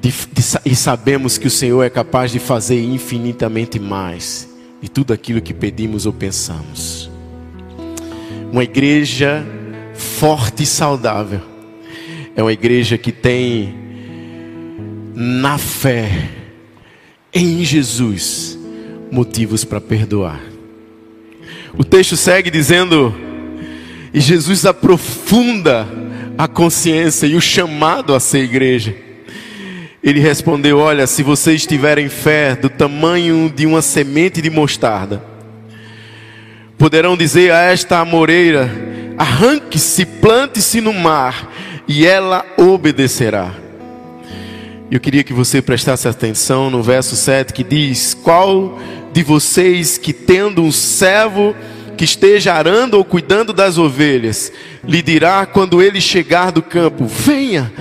[0.00, 4.48] de, de, e sabemos que o Senhor é capaz de fazer infinitamente mais
[4.80, 7.10] de tudo aquilo que pedimos ou pensamos.
[8.50, 9.46] Uma igreja
[9.94, 11.40] forte e saudável
[12.34, 13.74] é uma igreja que tem
[15.14, 16.30] na fé
[17.32, 18.58] em Jesus
[19.10, 20.40] motivos para perdoar.
[21.76, 23.14] O texto segue dizendo:
[24.12, 25.86] e Jesus aprofunda
[26.36, 28.94] a consciência e o chamado a ser igreja.
[30.02, 35.22] Ele respondeu: Olha, se vocês tiverem fé do tamanho de uma semente de mostarda,
[36.76, 38.68] poderão dizer a esta amoreira:
[39.16, 41.50] arranque-se, plante-se no mar,
[41.86, 43.54] e ela obedecerá.
[44.90, 48.78] Eu queria que você prestasse atenção no verso 7 que diz: Qual
[49.12, 51.54] de vocês que tendo um servo
[52.02, 57.72] que esteja arando ou cuidando das ovelhas, lhe dirá quando ele chegar do campo: Venha,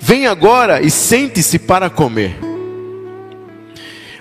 [0.00, 2.34] venha agora e sente-se para comer.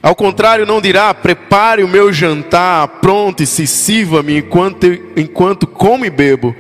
[0.04, 4.86] Ao contrário, não dirá: Prepare o meu jantar, pronte-se, sirva-me enquanto,
[5.16, 6.54] enquanto como e bebo.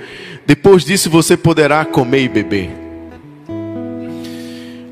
[0.45, 2.69] Depois disso você poderá comer e beber.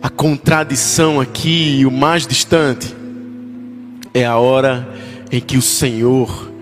[0.02, 2.94] A contradição aqui, o mais distante,
[4.14, 4.86] é a hora
[5.32, 6.55] em que o Senhor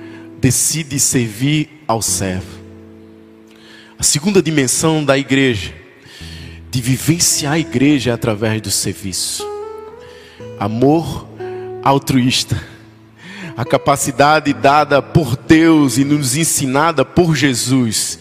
[0.43, 2.59] decide servir ao servo.
[3.97, 5.73] A segunda dimensão da igreja,
[6.69, 9.47] de vivenciar a igreja é através do serviço.
[10.59, 11.25] Amor
[11.81, 12.61] altruísta.
[13.55, 18.19] A capacidade dada por Deus e nos ensinada por Jesus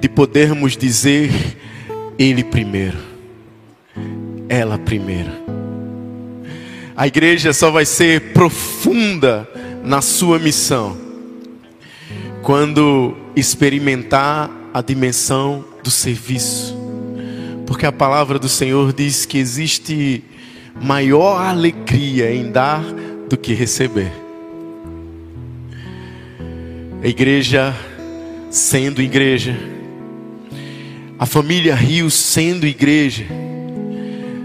[0.00, 1.32] de podermos dizer
[2.16, 2.98] Ele primeiro,
[4.48, 5.32] ela primeiro.
[6.94, 9.48] A igreja só vai ser profunda
[9.82, 11.03] na sua missão
[12.44, 16.76] quando experimentar a dimensão do serviço.
[17.66, 20.22] Porque a palavra do Senhor diz que existe
[20.74, 22.84] maior alegria em dar
[23.30, 24.12] do que receber.
[27.02, 27.74] A igreja,
[28.50, 29.56] sendo igreja,
[31.18, 33.24] a família Rio sendo igreja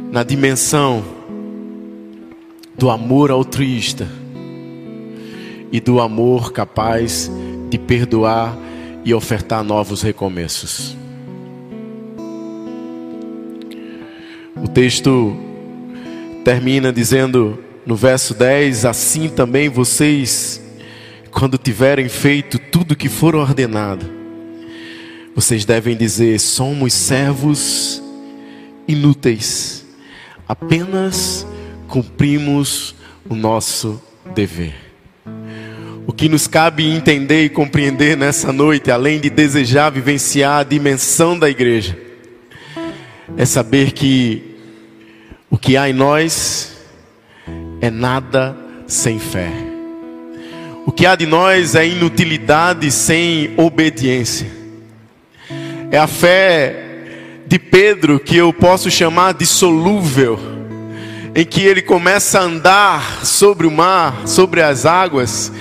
[0.10, 1.04] na dimensão
[2.78, 4.08] do amor altruísta
[5.70, 8.58] e do amor capaz de perdoar
[9.06, 10.98] e ofertar novos recomeços.
[14.56, 15.38] O texto
[16.44, 20.62] termina dizendo no verso 10: Assim também vocês,
[21.32, 24.06] quando tiverem feito tudo que for ordenado,
[25.36, 28.04] vocês devem dizer: somos servos
[28.88, 29.86] inúteis,
[30.48, 31.46] apenas
[31.88, 32.96] cumprimos
[33.30, 34.02] o nosso
[34.36, 34.89] dever.
[36.10, 41.38] O que nos cabe entender e compreender nessa noite, além de desejar vivenciar a dimensão
[41.38, 41.96] da igreja,
[43.38, 44.58] é saber que
[45.52, 46.76] o que há em nós
[47.80, 48.58] é nada
[48.88, 49.52] sem fé.
[50.84, 54.48] O que há de nós é inutilidade sem obediência.
[55.92, 60.40] É a fé de Pedro que eu posso chamar de solúvel,
[61.36, 65.52] em que ele começa a andar sobre o mar, sobre as águas,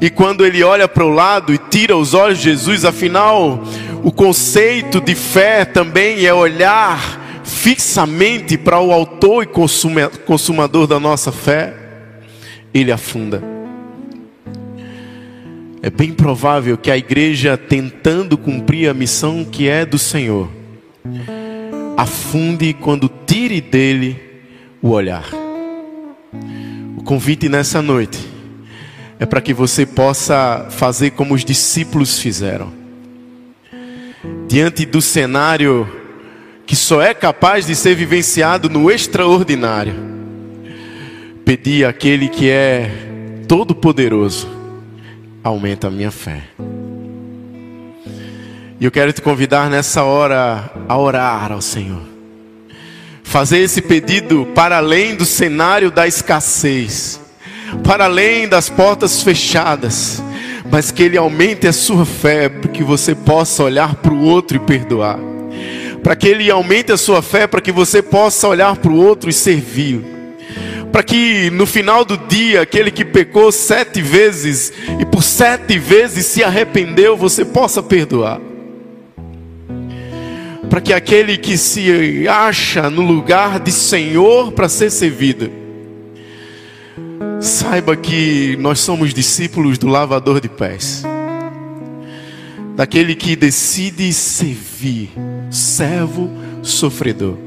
[0.00, 3.62] e quando ele olha para o lado e tira os olhos de Jesus, afinal,
[4.02, 11.30] o conceito de fé também é olhar fixamente para o autor e consumador da nossa
[11.30, 11.74] fé,
[12.72, 13.42] ele afunda.
[15.82, 20.48] É bem provável que a igreja, tentando cumprir a missão que é do Senhor,
[21.96, 24.18] afunde quando tire dele
[24.80, 25.26] o olhar.
[26.96, 28.39] O convite nessa noite
[29.20, 32.72] é para que você possa fazer como os discípulos fizeram.
[34.48, 35.86] Diante do cenário
[36.66, 39.92] que só é capaz de ser vivenciado no extraordinário,
[41.44, 42.90] pedir àquele que é
[43.46, 44.48] todo-poderoso,
[45.44, 46.44] aumenta a minha fé.
[48.80, 52.02] E eu quero te convidar nessa hora a orar ao Senhor.
[53.22, 57.19] Fazer esse pedido para além do cenário da escassez
[57.84, 60.22] para além das portas fechadas,
[60.70, 64.56] mas que Ele aumente a sua fé, para que você possa olhar para o outro
[64.56, 65.18] e perdoar,
[66.02, 69.28] para que Ele aumente a sua fé, para que você possa olhar para o outro
[69.28, 70.00] e servir,
[70.92, 76.26] para que no final do dia, aquele que pecou sete vezes e por sete vezes
[76.26, 78.40] se arrependeu, você possa perdoar.
[80.68, 85.59] Para que aquele que se acha no lugar de Senhor para ser servido,
[87.40, 91.02] Saiba que nós somos discípulos do lavador de pés,
[92.76, 95.10] daquele que decide servir,
[95.50, 96.30] servo
[96.62, 97.38] sofredor.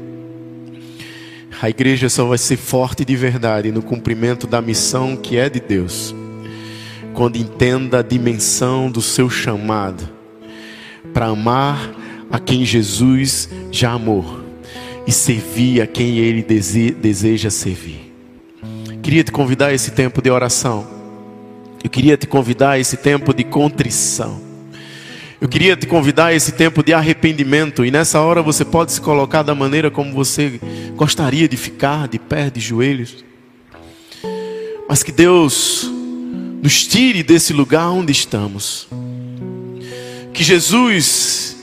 [1.62, 5.60] A igreja só vai ser forte de verdade no cumprimento da missão que é de
[5.60, 6.12] Deus,
[7.12, 10.10] quando entenda a dimensão do seu chamado
[11.12, 11.94] para amar
[12.32, 14.40] a quem Jesus já amou
[15.06, 18.03] e servir a quem ele deseja servir
[19.04, 20.86] queria te convidar a esse tempo de oração.
[21.84, 24.40] Eu queria te convidar a esse tempo de contrição.
[25.38, 27.84] Eu queria te convidar a esse tempo de arrependimento.
[27.84, 30.58] E nessa hora você pode se colocar da maneira como você
[30.96, 33.22] gostaria de ficar, de pé, de joelhos.
[34.88, 35.86] Mas que Deus
[36.62, 38.88] nos tire desse lugar onde estamos.
[40.32, 41.58] Que Jesus,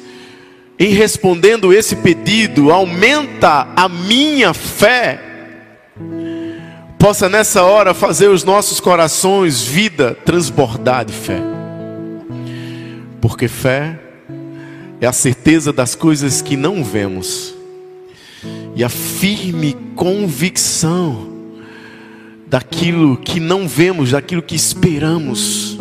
[0.77, 5.30] em respondendo esse pedido, aumenta a minha fé
[7.01, 11.41] possa nessa hora fazer os nossos corações, vida, transbordar de fé.
[13.19, 13.99] Porque fé
[15.01, 17.55] é a certeza das coisas que não vemos
[18.75, 21.27] e a firme convicção
[22.45, 25.79] daquilo que não vemos, daquilo que esperamos.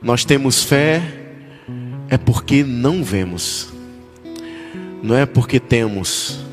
[0.00, 1.02] Nós temos fé
[2.08, 3.72] é porque não vemos,
[5.02, 6.48] não é porque temos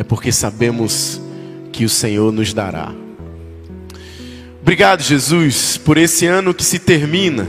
[0.00, 1.20] é porque sabemos
[1.70, 2.90] que o Senhor nos dará.
[4.62, 7.46] Obrigado, Jesus, por esse ano que se termina,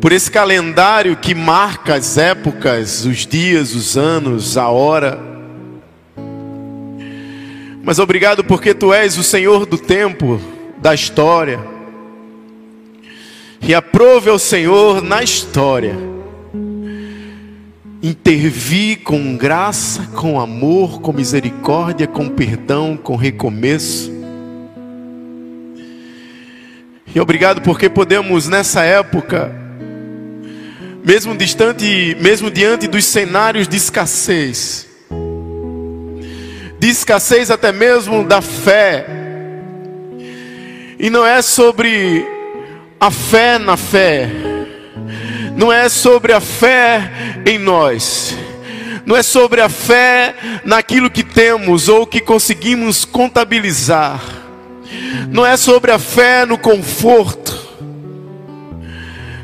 [0.00, 5.20] por esse calendário que marca as épocas, os dias, os anos, a hora.
[7.82, 10.40] Mas obrigado porque tu és o Senhor do tempo,
[10.78, 11.60] da história.
[13.60, 16.11] E aprove ao Senhor na história
[18.02, 24.10] intervir com graça, com amor, com misericórdia, com perdão, com recomeço.
[27.14, 29.54] E obrigado porque podemos nessa época,
[31.04, 34.88] mesmo distante, mesmo diante dos cenários de escassez,
[36.80, 39.06] de escassez até mesmo da fé,
[40.98, 42.26] e não é sobre
[42.98, 44.30] a fé na fé,
[45.56, 47.10] não é sobre a fé
[47.46, 48.36] em nós,
[49.04, 50.34] não é sobre a fé
[50.64, 54.20] naquilo que temos ou que conseguimos contabilizar,
[55.30, 57.60] não é sobre a fé no conforto,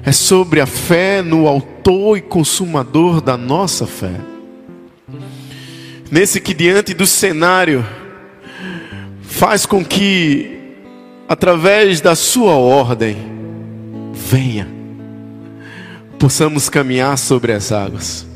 [0.05, 4.15] é sobre a fé no Autor e Consumador da nossa fé.
[6.11, 7.85] Nesse que diante do cenário
[9.21, 10.59] faz com que,
[11.29, 13.17] através da Sua ordem,
[14.15, 14.78] venha,
[16.19, 18.27] possamos caminhar sobre as águas.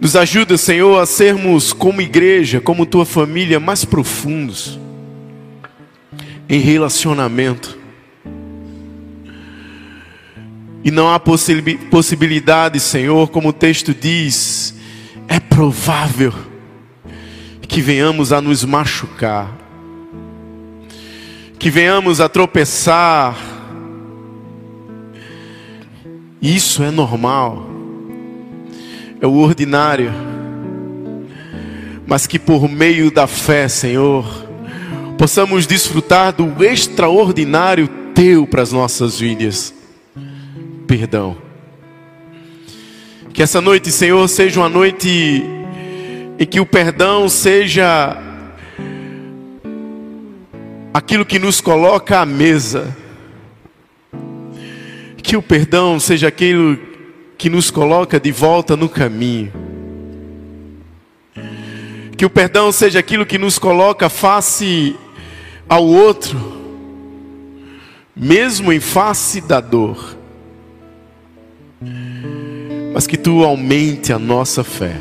[0.00, 4.78] Nos ajuda, Senhor, a sermos como igreja, como tua família, mais profundos
[6.48, 7.78] em relacionamento.
[10.84, 14.74] E não há possibilidade, Senhor, como o texto diz,
[15.26, 16.34] é provável
[17.66, 19.50] que venhamos a nos machucar,
[21.58, 23.53] que venhamos a tropeçar.
[26.44, 27.74] Isso é normal
[29.18, 30.12] é o ordinário,
[32.06, 34.26] mas que por meio da fé, Senhor,
[35.16, 39.72] possamos desfrutar do extraordinário Teu para as nossas vidas.
[40.86, 41.38] Perdão.
[43.32, 45.42] Que essa noite, Senhor, seja uma noite
[46.38, 48.16] em que o perdão seja
[50.92, 52.94] aquilo que nos coloca à mesa.
[55.24, 56.78] Que o perdão seja aquilo
[57.38, 59.50] que nos coloca de volta no caminho.
[62.14, 64.94] Que o perdão seja aquilo que nos coloca face
[65.66, 66.38] ao outro,
[68.14, 70.14] mesmo em face da dor.
[72.92, 74.94] Mas que tu aumente a nossa fé,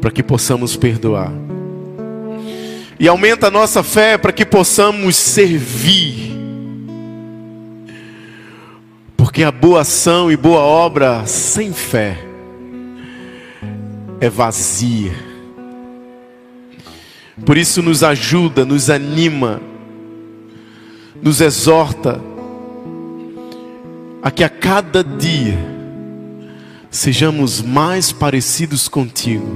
[0.00, 1.32] para que possamos perdoar.
[3.00, 6.35] E aumenta a nossa fé para que possamos servir
[9.36, 12.16] porque a boa ação e boa obra sem fé
[14.18, 15.12] é vazia.
[17.44, 19.60] Por isso nos ajuda, nos anima,
[21.20, 22.18] nos exorta
[24.22, 25.58] a que a cada dia
[26.90, 29.54] sejamos mais parecidos contigo.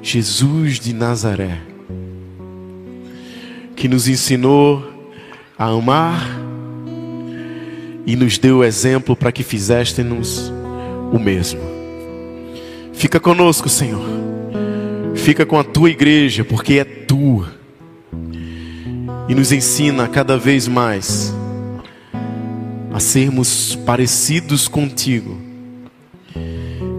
[0.00, 1.60] Jesus de Nazaré,
[3.76, 4.90] que nos ensinou
[5.58, 6.39] a amar
[8.10, 10.52] e nos deu o exemplo para que fizéssemos
[11.12, 11.60] o mesmo.
[12.92, 14.02] Fica conosco, Senhor.
[15.14, 17.54] Fica com a tua igreja, porque é tua.
[19.28, 21.32] E nos ensina cada vez mais
[22.92, 25.38] a sermos parecidos contigo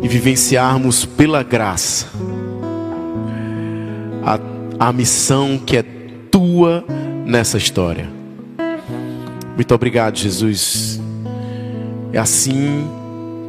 [0.02, 2.08] e vivenciarmos pela graça
[4.24, 4.40] a,
[4.88, 5.84] a missão que é
[6.32, 6.86] tua
[7.26, 8.10] nessa história.
[9.58, 10.91] Muito obrigado, Jesus.
[12.14, 12.90] É assim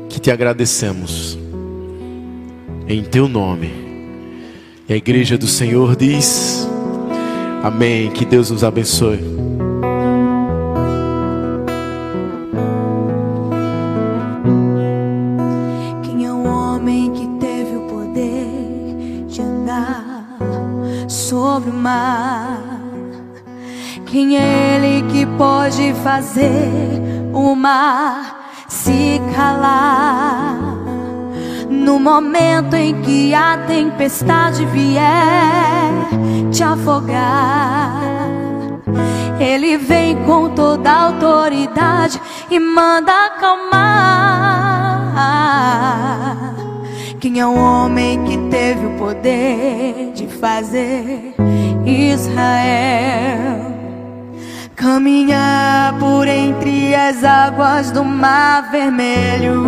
[0.09, 1.39] que te agradecemos.
[2.87, 3.71] Em teu nome.
[4.89, 6.69] E a igreja do Senhor diz:
[7.63, 8.11] Amém.
[8.11, 9.43] Que Deus nos abençoe.
[24.07, 26.69] Quem é ele que pode fazer
[27.33, 28.32] o mar
[28.83, 30.59] se calar?
[31.69, 35.93] No momento em que a tempestade vier
[36.51, 38.01] te afogar,
[39.39, 42.21] Ele vem com toda a autoridade
[42.51, 43.73] e manda acalmar.
[47.21, 51.35] Quem é o homem que teve o poder de fazer
[51.87, 53.82] Israel?
[54.83, 59.63] Caminhar por entre as águas do mar vermelho.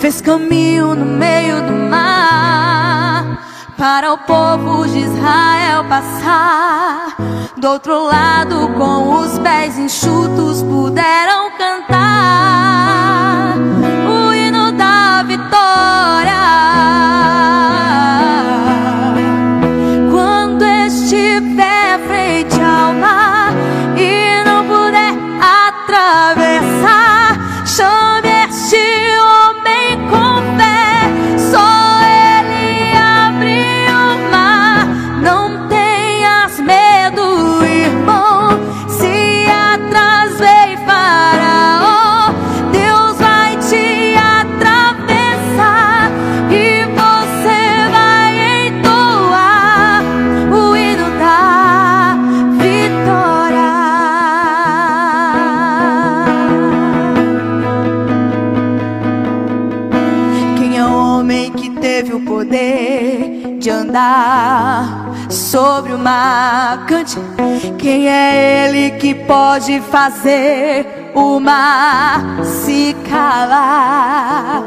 [0.00, 3.38] Fez caminho no meio do mar
[3.76, 7.16] para o povo de Israel passar.
[7.58, 13.56] Do outro lado, com os pés enxutos, puderam cantar
[14.08, 16.41] o hino da vitória.
[63.58, 66.86] De andar sobre o mar.
[66.86, 67.18] Cante.
[67.78, 74.62] Quem é ele que pode fazer o mar se calar?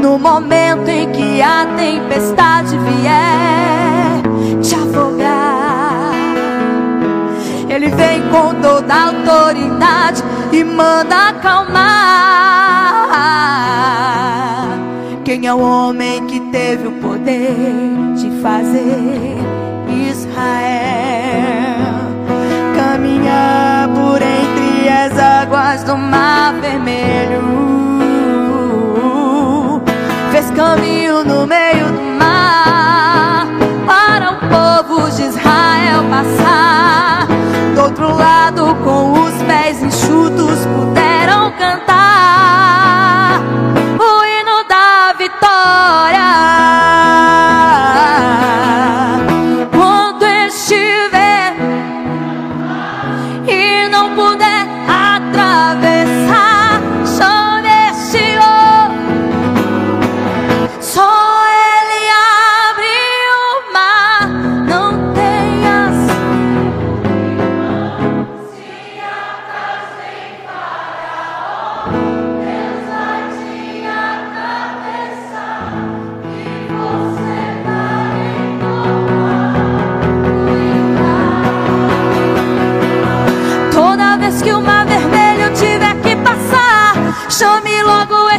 [0.00, 4.22] No momento em que a tempestade vier
[4.62, 6.12] te afogar,
[7.68, 12.08] ele vem com toda a autoridade e manda acalmar.
[15.28, 17.54] Quem é o homem que teve o poder
[18.16, 19.36] de fazer
[20.08, 20.38] Israel
[22.74, 27.42] caminhar por entre as águas do Mar Vermelho?
[30.32, 33.48] Fez caminho no meio do mar
[33.86, 34.36] para o
[34.88, 37.26] povo de Israel passar.
[37.74, 41.88] Do outro lado, com os pés enxutos, puderam cantar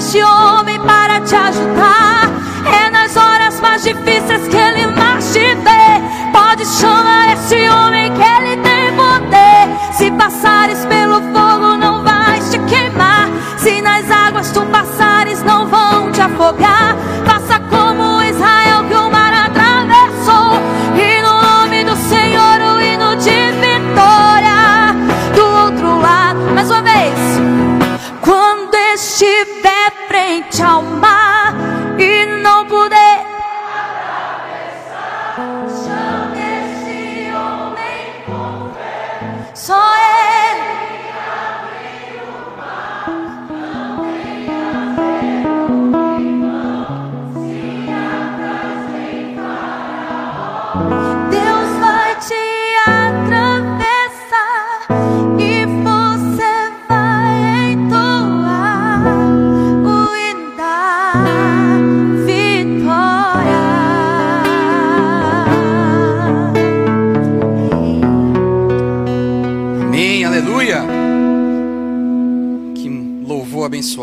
[0.09, 2.27] este homem para te ajudar.
[2.65, 6.01] É nas horas mais difíceis que ele mais te vê.
[6.33, 9.93] Pode chamar este homem que ele tem poder.
[9.93, 13.29] Se passares pelo fogo, não vais te queimar.
[13.57, 16.95] Se nas águas tu passares, não vão te afogar.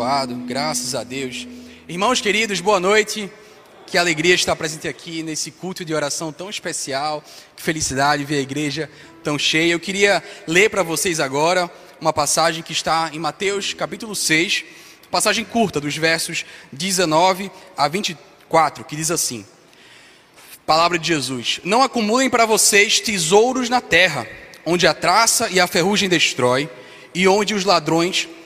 [0.07, 1.45] Abençoado, graças a Deus.
[1.87, 3.29] Irmãos queridos, boa noite.
[3.85, 7.21] Que alegria estar presente aqui nesse culto de oração tão especial.
[7.55, 8.89] Que felicidade ver a igreja
[9.21, 9.73] tão cheia.
[9.73, 14.63] Eu queria ler para vocês agora uma passagem que está em Mateus capítulo 6,
[15.11, 19.45] passagem curta, dos versos 19 a 24, que diz assim:
[20.65, 24.25] Palavra de Jesus: Não acumulem para vocês tesouros na terra,
[24.65, 26.69] onde a traça e a ferrugem destrói,
[27.13, 28.29] e onde os ladrões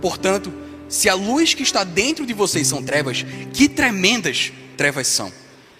[0.00, 0.52] Portanto,
[0.88, 5.32] se a luz que está dentro de vocês são trevas, que tremendas trevas são.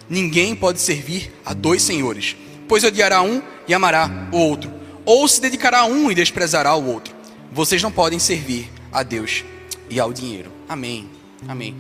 [0.09, 2.37] Ninguém pode servir a dois senhores,
[2.69, 4.73] pois odiará um e amará o outro,
[5.05, 7.15] ou se dedicará a um e desprezará o outro.
[7.53, 9.45] Vocês não podem servir a Deus
[9.89, 10.51] e ao dinheiro.
[10.69, 11.09] Amém.
[11.49, 11.77] Amém.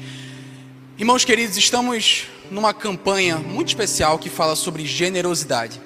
[0.99, 5.81] Irmãos queridos, estamos numa campanha muito especial que fala sobre generosidade.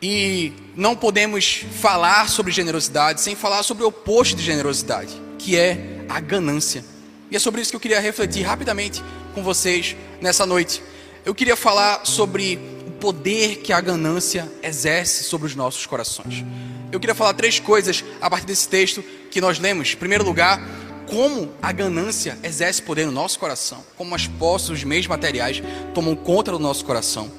[0.00, 6.04] E não podemos falar sobre generosidade sem falar sobre o oposto de generosidade, que é
[6.08, 6.84] a ganância.
[7.30, 9.02] E é sobre isso que eu queria refletir rapidamente
[9.34, 10.82] com vocês nessa noite.
[11.24, 16.44] Eu queria falar sobre o poder que a ganância exerce sobre os nossos corações.
[16.92, 19.92] Eu queria falar três coisas a partir desse texto que nós lemos.
[19.92, 20.60] Em primeiro lugar,
[21.06, 25.62] como a ganância exerce poder no nosso coração, como as posses, os meios materiais
[25.94, 27.30] tomam conta do nosso coração.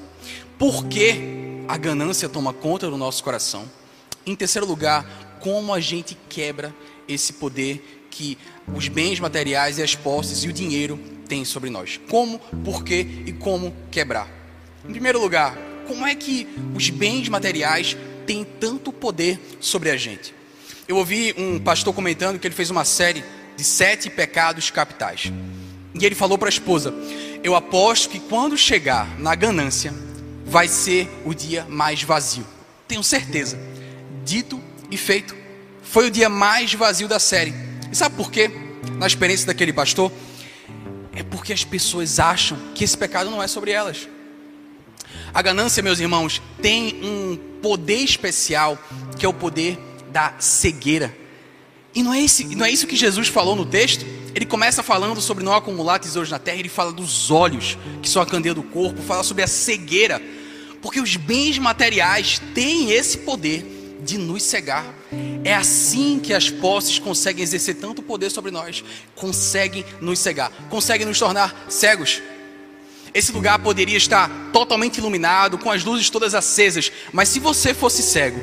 [0.58, 1.37] Por que
[1.68, 3.70] a ganância toma conta do nosso coração?
[4.24, 6.74] Em terceiro lugar, como a gente quebra
[7.06, 8.38] esse poder que
[8.74, 10.98] os bens materiais e as posses e o dinheiro
[11.28, 12.00] têm sobre nós.
[12.08, 14.28] Como, por quê e como quebrar.
[14.88, 15.56] Em primeiro lugar,
[15.86, 17.96] como é que os bens materiais
[18.26, 20.34] têm tanto poder sobre a gente?
[20.88, 23.22] Eu ouvi um pastor comentando que ele fez uma série
[23.56, 25.30] de sete pecados capitais.
[26.00, 26.94] E ele falou para a esposa:
[27.42, 29.92] Eu aposto que quando chegar na ganância,
[30.48, 32.46] vai ser o dia mais vazio.
[32.86, 33.58] Tenho certeza.
[34.24, 35.36] Dito e feito.
[35.82, 37.54] Foi o dia mais vazio da série.
[37.90, 38.50] E sabe por quê?
[38.98, 40.10] Na experiência daquele pastor,
[41.14, 44.08] é porque as pessoas acham que esse pecado não é sobre elas.
[45.32, 48.78] A ganância, meus irmãos, tem um poder especial,
[49.18, 49.78] que é o poder
[50.10, 51.14] da cegueira.
[51.94, 54.06] E não é, esse, não é isso que Jesus falou no texto?
[54.34, 58.22] Ele começa falando sobre não acumular tesouros na terra, ele fala dos olhos, que são
[58.22, 60.22] a candeia do corpo, fala sobre a cegueira.
[60.80, 64.86] Porque os bens materiais têm esse poder de nos cegar.
[65.44, 71.06] É assim que as posses conseguem exercer tanto poder sobre nós, conseguem nos cegar, conseguem
[71.06, 72.22] nos tornar cegos.
[73.12, 78.02] Esse lugar poderia estar totalmente iluminado, com as luzes todas acesas, mas se você fosse
[78.02, 78.40] cego,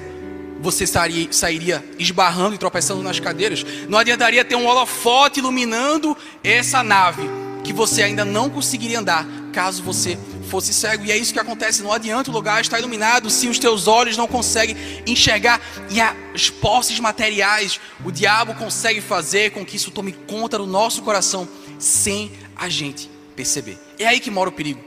[0.60, 3.64] você sairia, sairia esbarrando e tropeçando nas cadeiras.
[3.88, 7.30] Não adiantaria ter um holofote iluminando essa nave,
[7.66, 10.18] que você ainda não conseguiria andar, caso você
[10.49, 11.03] fosse cego.
[11.03, 11.82] E é isso que acontece.
[11.82, 15.59] Não adianta o lugar estar iluminado se os teus olhos não conseguem enxergar.
[15.89, 21.01] E as posses materiais, o diabo consegue fazer com que isso tome conta do nosso
[21.01, 21.47] coração
[21.80, 23.80] sem a gente perceber.
[23.97, 24.80] É aí que mora o perigo.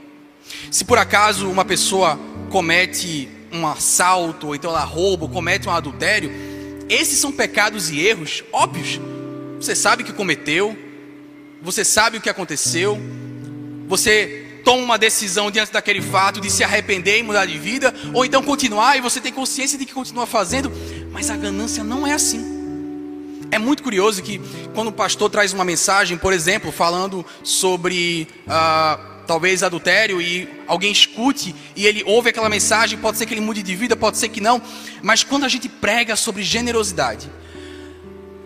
[0.70, 2.18] Se por acaso uma pessoa
[2.48, 6.30] comete um assalto, ou então ela rouba, ou comete um adultério,
[6.88, 9.00] esses são pecados e erros óbvios.
[9.56, 10.87] Você sabe que cometeu,
[11.62, 12.98] você sabe o que aconteceu,
[13.86, 18.24] você toma uma decisão diante daquele fato de se arrepender e mudar de vida, ou
[18.24, 20.70] então continuar e você tem consciência de que continua fazendo,
[21.10, 22.58] mas a ganância não é assim.
[23.50, 24.40] É muito curioso que
[24.74, 30.92] quando o pastor traz uma mensagem, por exemplo, falando sobre uh, talvez adultério e alguém
[30.92, 34.28] escute e ele ouve aquela mensagem, pode ser que ele mude de vida, pode ser
[34.28, 34.60] que não,
[35.02, 37.30] mas quando a gente prega sobre generosidade,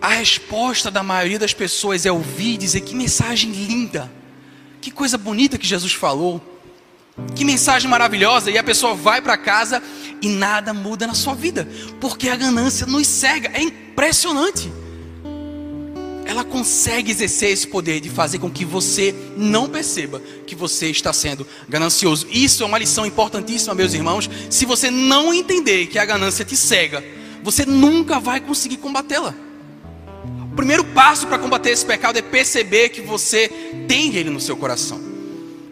[0.03, 4.11] a resposta da maioria das pessoas é ouvir e dizer que mensagem linda,
[4.81, 6.41] que coisa bonita que Jesus falou,
[7.33, 9.81] que mensagem maravilhosa, e a pessoa vai para casa
[10.21, 11.65] e nada muda na sua vida,
[12.01, 14.69] porque a ganância nos cega, é impressionante
[16.25, 21.13] ela consegue exercer esse poder de fazer com que você não perceba que você está
[21.13, 22.25] sendo ganancioso.
[22.31, 24.29] Isso é uma lição importantíssima, meus irmãos.
[24.49, 27.03] Se você não entender que a ganância te cega,
[27.43, 29.35] você nunca vai conseguir combatê-la.
[30.53, 33.49] O primeiro passo para combater esse pecado é perceber que você
[33.87, 35.01] tem ele no seu coração.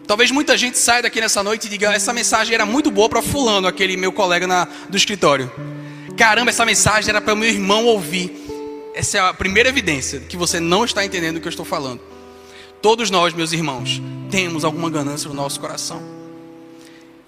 [0.06, 3.22] Talvez muita gente saia daqui nessa noite e diga: essa mensagem era muito boa para
[3.22, 5.50] fulano, aquele meu colega na, do escritório.
[6.16, 8.42] Caramba, essa mensagem era para meu irmão ouvir
[8.94, 12.00] essa é a primeira evidência que você não está entendendo o que eu estou falando.
[12.82, 16.02] Todos nós, meus irmãos, temos alguma ganância no nosso coração.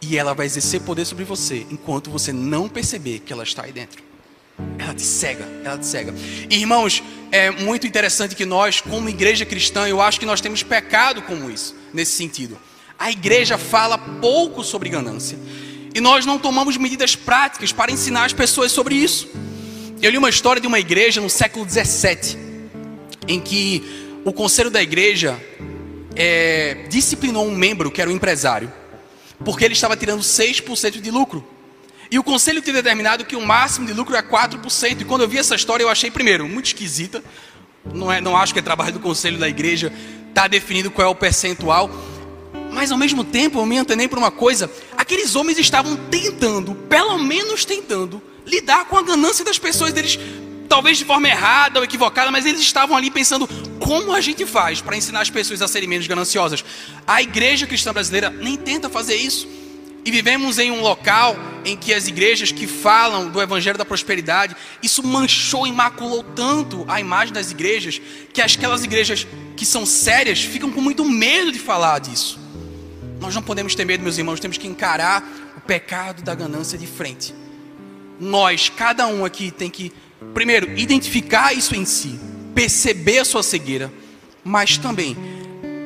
[0.02, 3.72] E ela vai exercer poder sobre você enquanto você não perceber que ela está aí
[3.72, 4.02] dentro.
[4.78, 6.14] Ela te cega, ela te cega.
[6.50, 7.02] Irmãos,
[7.32, 11.50] é muito interessante que nós, como igreja cristã, eu acho que nós temos pecado com
[11.50, 12.58] isso, nesse sentido.
[12.98, 15.38] A igreja fala pouco sobre ganância.
[15.94, 19.28] E nós não tomamos medidas práticas para ensinar as pessoas sobre isso.
[20.00, 22.36] Eu li uma história de uma igreja no século 17,
[23.26, 25.40] em que o conselho da igreja
[26.16, 28.72] é, disciplinou um membro que era um empresário,
[29.44, 31.46] porque ele estava tirando 6% de lucro.
[32.10, 35.00] E o conselho tinha determinado que o máximo de lucro é 4%.
[35.00, 37.22] E quando eu vi essa história, eu achei, primeiro, muito esquisita.
[37.92, 39.92] Não, é, não acho que é trabalho do conselho da igreja
[40.28, 41.90] estar tá definindo qual é o percentual.
[42.72, 47.18] Mas ao mesmo tempo, eu me antenei por uma coisa: aqueles homens estavam tentando, pelo
[47.18, 50.18] menos tentando, lidar com a ganância das pessoas deles,
[50.68, 53.46] talvez de forma errada ou equivocada, mas eles estavam ali pensando
[53.78, 56.64] como a gente faz para ensinar as pessoas a serem menos gananciosas.
[57.06, 59.46] A igreja cristã brasileira nem tenta fazer isso.
[60.04, 64.54] E vivemos em um local em que as igrejas que falam do evangelho da prosperidade,
[64.82, 68.00] isso manchou, imaculou tanto a imagem das igrejas,
[68.32, 69.26] que aquelas igrejas
[69.56, 72.38] que são sérias ficam com muito medo de falar disso.
[73.18, 75.24] Nós não podemos ter medo, meus irmãos, temos que encarar
[75.56, 77.34] o pecado da ganância de frente
[78.18, 79.92] nós, cada um aqui, tem que,
[80.32, 82.18] primeiro, identificar isso em si,
[82.54, 83.92] perceber a sua cegueira,
[84.42, 85.16] mas também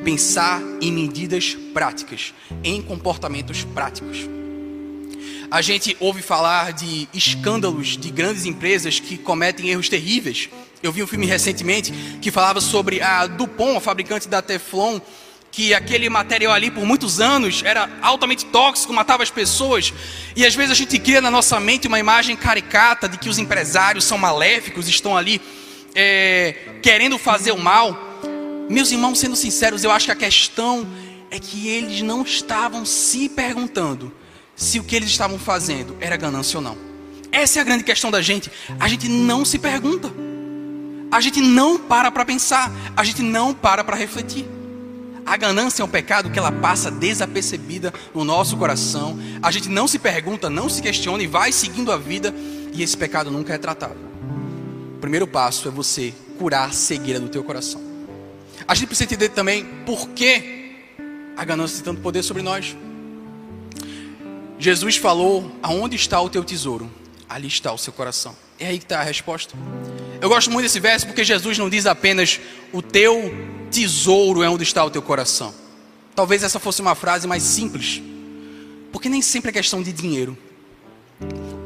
[0.03, 2.33] pensar em medidas práticas,
[2.63, 4.27] em comportamentos práticos.
[5.51, 10.47] A gente ouve falar de escândalos de grandes empresas que cometem erros terríveis.
[10.83, 11.91] Eu vi um filme recentemente
[12.21, 14.99] que falava sobre a Dupont, a fabricante da Teflon,
[15.51, 19.91] que aquele material ali por muitos anos era altamente tóxico, matava as pessoas.
[20.35, 23.39] E às vezes a gente cria na nossa mente uma imagem caricata de que os
[23.39, 25.41] empresários são maléficos, estão ali
[25.95, 28.08] é, querendo fazer o mal.
[28.69, 30.87] Meus irmãos, sendo sinceros, eu acho que a questão
[31.31, 34.11] é que eles não estavam se perguntando
[34.55, 36.77] se o que eles estavam fazendo era ganância ou não.
[37.31, 38.51] Essa é a grande questão da gente.
[38.79, 40.11] A gente não se pergunta.
[41.11, 42.71] A gente não para para pensar.
[42.95, 44.45] A gente não para para refletir.
[45.25, 49.17] A ganância é um pecado que ela passa desapercebida no nosso coração.
[49.41, 52.33] A gente não se pergunta, não se questiona e vai seguindo a vida.
[52.71, 53.97] E esse pecado nunca é tratado.
[54.95, 57.88] O primeiro passo é você curar a cegueira do teu coração.
[58.69, 60.75] A gente precisa entender também por que
[61.35, 62.77] a ganância tem tanto poder sobre nós.
[64.59, 66.87] Jesus falou: Aonde está o teu tesouro?
[67.27, 68.37] Ali está o seu coração.
[68.59, 69.55] É aí que está a resposta.
[70.21, 72.39] Eu gosto muito desse verso porque Jesus não diz apenas:
[72.71, 73.33] O teu
[73.71, 75.51] tesouro é onde está o teu coração.
[76.13, 77.99] Talvez essa fosse uma frase mais simples,
[78.91, 80.37] porque nem sempre é questão de dinheiro.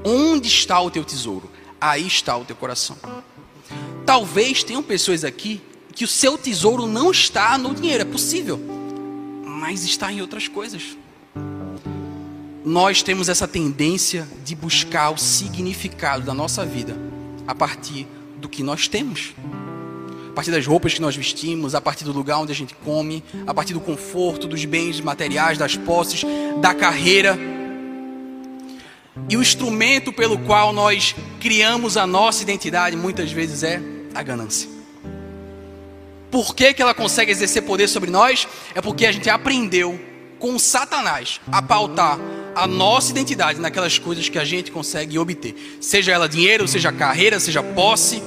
[0.05, 1.51] Onde está o teu tesouro?
[1.81, 2.95] Aí está o teu coração.
[4.05, 5.61] Talvez tenham pessoas aqui
[5.93, 8.59] que o seu tesouro não está no dinheiro, é possível,
[9.45, 10.97] mas está em outras coisas
[12.65, 16.95] nós temos essa tendência de buscar o significado da nossa vida
[17.45, 19.33] a partir do que nós temos.
[20.29, 23.23] A partir das roupas que nós vestimos, a partir do lugar onde a gente come,
[23.45, 26.23] a partir do conforto, dos bens materiais, das posses,
[26.59, 27.37] da carreira.
[29.29, 33.79] E o instrumento pelo qual nós criamos a nossa identidade muitas vezes é
[34.15, 34.72] a ganância.
[36.33, 38.47] Por que, que ela consegue exercer poder sobre nós?
[38.73, 40.03] É porque a gente aprendeu
[40.39, 42.17] com Satanás a pautar
[42.55, 47.39] a nossa identidade naquelas coisas que a gente consegue obter, seja ela dinheiro, seja carreira,
[47.39, 48.23] seja posse.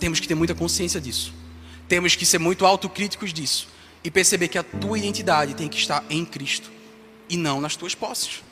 [0.00, 1.32] Temos que ter muita consciência disso.
[1.86, 3.68] Temos que ser muito autocríticos disso
[4.02, 6.72] e perceber que a tua identidade tem que estar em Cristo
[7.28, 8.42] e não nas tuas posses.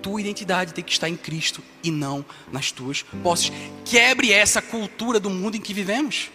[0.00, 3.50] Tua identidade tem que estar em Cristo e não nas tuas posses.
[3.84, 6.30] Quebre essa cultura do mundo em que vivemos.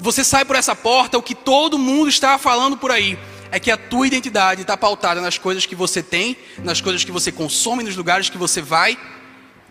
[0.00, 3.18] Você sai por essa porta, o que todo mundo está falando por aí
[3.52, 7.12] é que a tua identidade está pautada nas coisas que você tem, nas coisas que
[7.12, 8.96] você consome, nos lugares que você vai.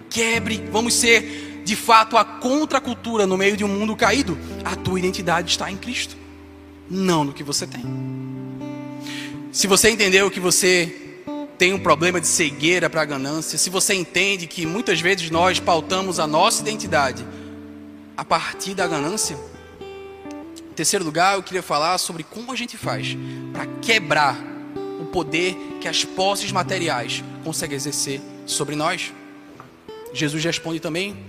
[0.09, 4.38] Quebre, vamos ser de fato a contracultura no meio de um mundo caído.
[4.63, 6.15] A tua identidade está em Cristo,
[6.89, 7.84] não no que você tem.
[9.51, 11.23] Se você entendeu que você
[11.57, 15.59] tem um problema de cegueira para a ganância, se você entende que muitas vezes nós
[15.59, 17.25] pautamos a nossa identidade
[18.15, 19.38] a partir da ganância,
[20.80, 23.09] terceiro lugar, eu queria falar sobre como a gente faz
[23.51, 24.38] para quebrar
[25.01, 29.11] o poder que as posses materiais conseguem exercer sobre nós.
[30.13, 31.21] Jesus responde também,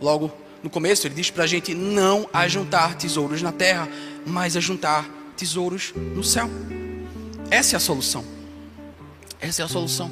[0.00, 0.32] logo
[0.64, 3.88] no começo, ele diz para a gente não ajuntar tesouros na terra,
[4.26, 6.50] mas ajuntar tesouros no céu.
[7.52, 8.24] Essa é a solução.
[9.40, 10.10] Essa é a solução.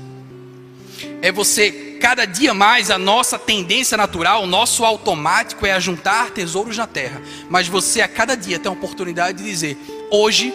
[1.22, 6.30] É você cada dia mais a nossa tendência natural, o nosso automático é a juntar
[6.30, 7.20] tesouros na terra.
[7.48, 9.76] Mas você a cada dia tem a oportunidade de dizer:
[10.10, 10.52] hoje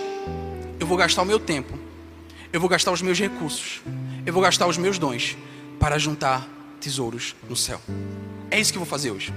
[0.80, 1.78] eu vou gastar o meu tempo,
[2.54, 3.82] eu vou gastar os meus recursos,
[4.26, 5.36] eu vou gastar os meus dons
[5.80, 6.48] para juntar
[6.80, 7.82] tesouros no céu.
[8.50, 9.34] É isso que eu vou fazer hoje.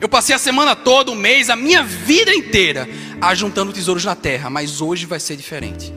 [0.00, 2.86] Eu passei a semana toda, o mês, a minha vida inteira
[3.20, 5.92] ajuntando tesouros na terra, mas hoje vai ser diferente.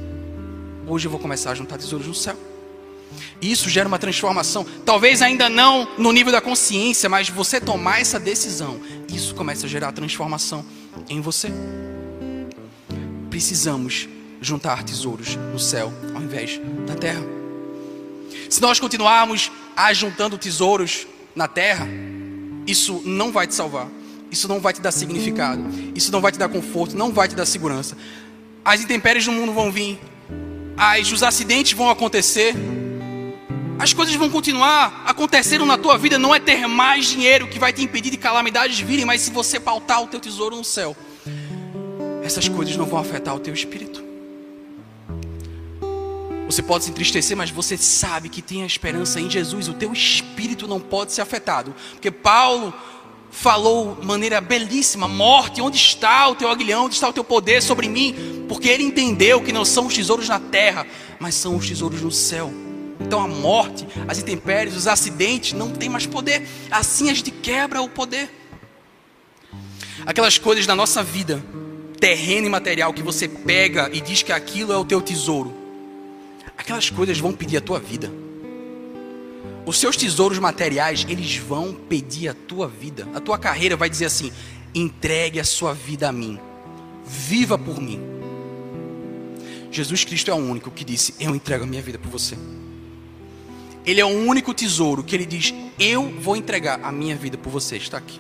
[0.88, 2.49] Hoje eu vou começar a juntar tesouros no céu.
[3.42, 4.66] Isso gera uma transformação.
[4.86, 8.80] Talvez ainda não no nível da consciência, mas você tomar essa decisão,
[9.14, 10.66] isso começa a gerar transformação
[11.08, 11.50] em você.
[13.30, 14.10] Precisamos
[14.42, 17.24] juntar tesouros no céu ao invés da terra.
[18.50, 21.88] Se nós continuarmos ajuntando tesouros na terra,
[22.68, 23.88] isso não vai te salvar.
[24.32, 25.64] Isso não vai te dar significado.
[25.96, 27.98] Isso não vai te dar conforto, não vai te dar segurança.
[28.64, 30.00] As intempéries do mundo vão vir.
[30.78, 32.56] As, os acidentes vão acontecer
[33.80, 36.20] as coisas vão continuar acontecendo na tua vida.
[36.20, 39.58] Não é ter mais dinheiro que vai te impedir de calamidades virem, mas se você
[39.58, 40.96] pautar o teu tesouro no céu,
[42.22, 44.04] essas coisas não vão afetar o teu espírito.
[46.46, 49.70] Você pode se entristecer, mas você sabe que tem a esperança em Jesus.
[49.70, 52.74] O teu espírito não pode ser afetado, porque Paulo
[53.32, 57.64] falou de maneira belíssima: morte, onde está o teu aguilhão, onde está o teu poder
[57.64, 58.46] sobre mim?
[58.50, 60.86] Porque ele entendeu que não são os tesouros na terra,
[61.18, 62.52] mas são os tesouros no céu.
[63.00, 66.48] Então a morte, as intempéries, os acidentes não têm mais poder.
[66.70, 68.30] Assim a gente quebra o poder.
[70.06, 71.44] Aquelas coisas da nossa vida,
[72.00, 75.54] terreno e material, que você pega e diz que aquilo é o teu tesouro.
[76.58, 78.12] Aquelas coisas vão pedir a tua vida.
[79.66, 83.08] Os seus tesouros materiais, eles vão pedir a tua vida.
[83.14, 84.32] A tua carreira vai dizer assim:
[84.74, 86.40] entregue a sua vida a mim.
[87.06, 88.02] Viva por mim.
[89.72, 92.36] Jesus Cristo é o único que disse: Eu entrego a minha vida por você.
[93.86, 97.50] Ele é o único tesouro que ele diz: Eu vou entregar a minha vida por
[97.50, 97.78] você.
[97.78, 98.20] Está aqui.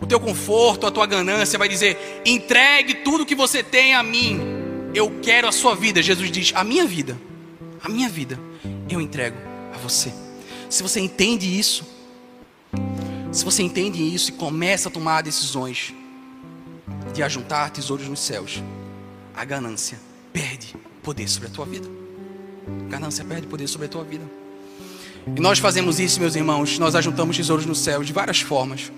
[0.00, 4.40] o teu conforto, a tua ganância, vai dizer: entregue tudo que você tem a mim.
[4.94, 6.02] Eu quero a sua vida.
[6.02, 7.18] Jesus diz: a minha vida,
[7.82, 8.38] a minha vida,
[8.88, 9.36] eu entrego
[9.74, 10.12] a você.
[10.70, 11.84] Se você entende isso,
[13.32, 15.92] se você entende isso e começa a tomar decisões
[17.12, 18.62] de ajuntar tesouros nos céus,
[19.34, 19.98] a ganância
[20.32, 22.03] perde poder sobre a tua vida.
[22.88, 24.24] Ganância perde poder sobre a tua vida.
[25.26, 28.92] E nós fazemos isso, meus irmãos, nós ajuntamos tesouros no céu de várias formas,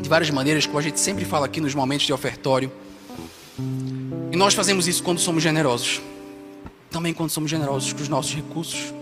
[0.00, 2.72] de várias maneiras, como a gente sempre fala aqui nos momentos de ofertório.
[4.32, 6.00] E nós fazemos isso quando somos generosos.
[6.90, 8.92] Também quando somos generosos com os nossos recursos.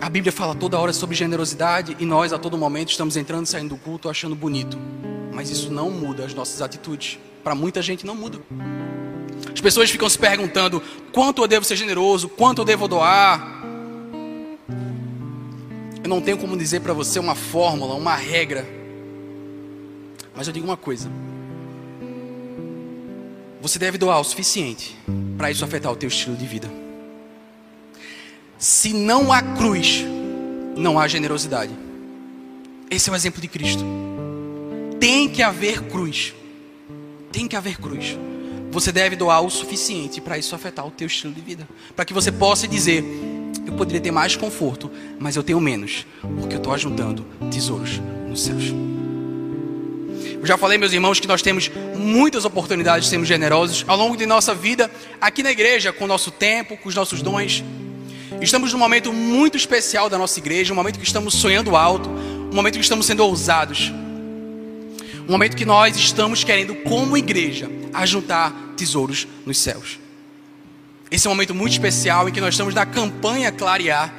[0.00, 3.48] A Bíblia fala toda hora sobre generosidade e nós a todo momento estamos entrando e
[3.48, 4.78] saindo do culto achando bonito.
[5.34, 7.18] Mas isso não muda as nossas atitudes.
[7.48, 8.38] Para muita gente não muda.
[9.54, 12.28] As pessoas ficam se perguntando: quanto eu devo ser generoso?
[12.28, 13.62] Quanto eu devo doar?
[16.04, 18.68] Eu não tenho como dizer para você uma fórmula, uma regra.
[20.36, 21.10] Mas eu digo uma coisa:
[23.62, 24.94] você deve doar o suficiente
[25.38, 26.70] para isso afetar o teu estilo de vida.
[28.58, 30.04] Se não há cruz,
[30.76, 31.72] não há generosidade.
[32.90, 33.82] Esse é o exemplo de Cristo.
[35.00, 36.34] Tem que haver cruz.
[37.32, 38.16] Tem que haver cruz.
[38.70, 42.12] Você deve doar o suficiente para isso afetar o teu estilo de vida, para que
[42.12, 43.02] você possa dizer:
[43.66, 46.06] eu poderia ter mais conforto, mas eu tenho menos,
[46.38, 48.74] porque eu estou ajuntando tesouros nos céus.
[50.40, 54.16] Eu já falei, meus irmãos, que nós temos muitas oportunidades de sermos generosos ao longo
[54.16, 57.64] de nossa vida, aqui na igreja, com o nosso tempo, com os nossos dons.
[58.40, 62.54] Estamos num momento muito especial da nossa igreja, um momento que estamos sonhando alto, um
[62.54, 63.92] momento que estamos sendo ousados.
[65.28, 69.98] Um momento que nós estamos querendo, como igreja, ajuntar tesouros nos céus.
[71.10, 74.12] Esse é um momento muito especial em que nós estamos na campanha Clarear.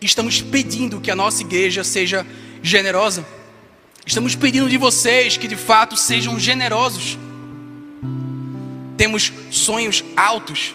[0.00, 2.26] Estamos pedindo que a nossa igreja seja
[2.62, 3.26] generosa.
[4.06, 7.18] Estamos pedindo de vocês que de fato sejam generosos.
[8.96, 10.74] Temos sonhos altos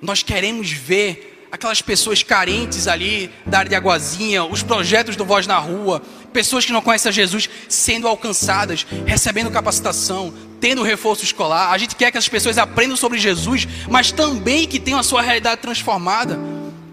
[0.00, 5.46] nós queremos ver aquelas pessoas carentes ali da área de Aguazinha, os projetos do Voz
[5.46, 11.70] na Rua, pessoas que não conhecem a Jesus sendo alcançadas, recebendo capacitação, tendo reforço escolar.
[11.70, 15.22] A gente quer que as pessoas aprendam sobre Jesus, mas também que tenham a sua
[15.22, 16.38] realidade transformada,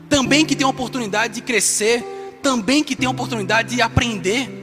[0.07, 2.03] também que tenham a oportunidade de crescer,
[2.41, 4.61] também que tenham a oportunidade de aprender.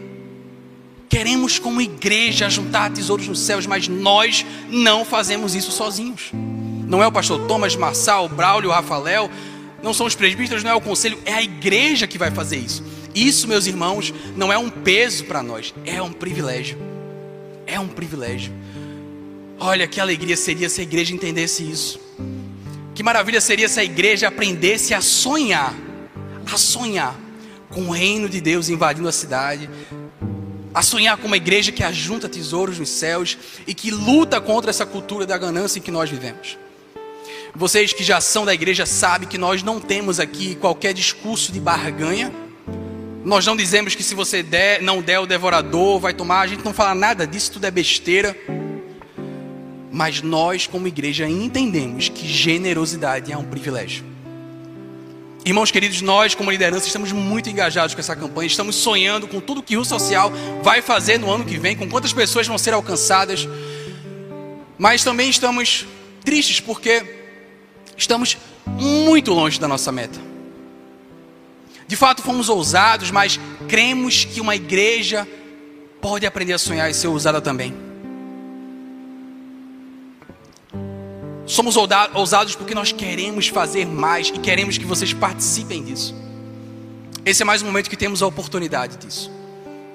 [1.09, 6.31] Queremos, como igreja, juntar tesouros nos céus, mas nós não fazemos isso sozinhos.
[6.33, 9.31] Não é o pastor Thomas, Marçal, Braulio, Rafael,
[9.83, 12.85] não são os presbíteros, não é o conselho, é a igreja que vai fazer isso.
[13.15, 16.79] Isso, meus irmãos, não é um peso para nós, é um privilégio.
[17.67, 18.53] É um privilégio.
[19.59, 22.01] Olha que alegria seria se a igreja entendesse isso.
[22.95, 25.75] Que maravilha seria se a igreja aprendesse a sonhar,
[26.53, 27.19] a sonhar
[27.69, 29.71] com o reino de Deus invadindo a cidade,
[30.73, 33.37] a sonhar com uma igreja que ajunta tesouros nos céus
[33.67, 36.59] e que luta contra essa cultura da ganância em que nós vivemos.
[37.55, 41.61] Vocês que já são da igreja sabem que nós não temos aqui qualquer discurso de
[41.61, 42.33] barganha.
[43.25, 46.41] Nós não dizemos que se você der, não der o devorador vai tomar.
[46.41, 48.37] A gente não fala nada disso, tudo é besteira.
[49.91, 54.05] Mas nós, como igreja, entendemos que generosidade é um privilégio.
[55.45, 58.47] Irmãos queridos, nós, como liderança, estamos muito engajados com essa campanha.
[58.47, 60.33] Estamos sonhando com tudo que o social
[60.63, 63.49] vai fazer no ano que vem, com quantas pessoas vão ser alcançadas.
[64.79, 65.85] Mas também estamos
[66.25, 67.20] tristes porque
[68.01, 68.37] estamos
[68.67, 70.19] muito longe da nossa meta.
[71.87, 75.29] De fato, fomos ousados, mas cremos que uma igreja
[76.01, 77.75] pode aprender a sonhar e ser ousada também.
[81.47, 81.77] Somos
[82.15, 86.15] ousados porque nós queremos fazer mais e queremos que vocês participem disso.
[87.27, 89.31] Esse é mais um momento que temos a oportunidade disso.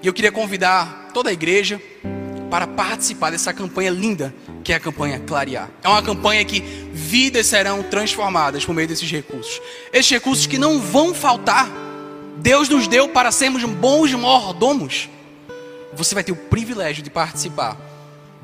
[0.04, 1.82] E eu queria convidar toda a igreja
[2.56, 4.34] para participar dessa campanha linda
[4.64, 5.70] que é a campanha Clarear.
[5.84, 6.62] É uma campanha que
[6.94, 9.62] vidas serão transformadas por meio desses recursos.
[9.92, 11.70] Esses recursos que não vão faltar.
[12.38, 15.10] Deus nos deu para sermos bons mordomos.
[15.96, 17.78] Você vai ter o privilégio de participar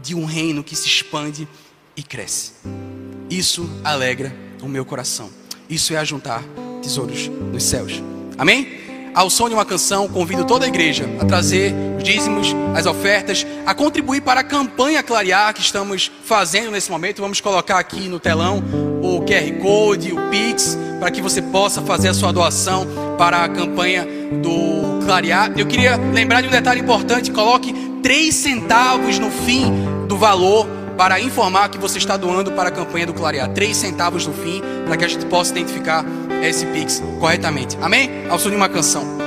[0.04, 1.48] de um reino que se expande
[1.96, 2.52] e cresce.
[3.30, 5.30] Isso alegra o meu coração.
[5.70, 6.44] Isso é ajuntar
[6.82, 8.04] tesouros nos céus.
[8.38, 8.91] Amém?
[9.14, 13.46] Ao som de uma canção, convido toda a igreja a trazer os dízimos, as ofertas,
[13.66, 17.22] a contribuir para a campanha Clarear que estamos fazendo nesse momento.
[17.22, 18.64] Vamos colocar aqui no telão
[19.02, 23.50] o QR Code, o Pix, para que você possa fazer a sua doação para a
[23.50, 24.08] campanha
[24.42, 25.52] do Clarear.
[25.58, 29.64] Eu queria lembrar de um detalhe importante: coloque 3 centavos no fim
[30.08, 30.68] do valor
[30.98, 33.50] para informar que você está doando para a campanha do Clarear.
[33.50, 36.06] 3 centavos no fim, para que a gente possa identificar
[36.42, 37.78] esse Pix corretamente.
[37.82, 38.10] Amém?
[38.30, 39.21] Ao som de uma canção.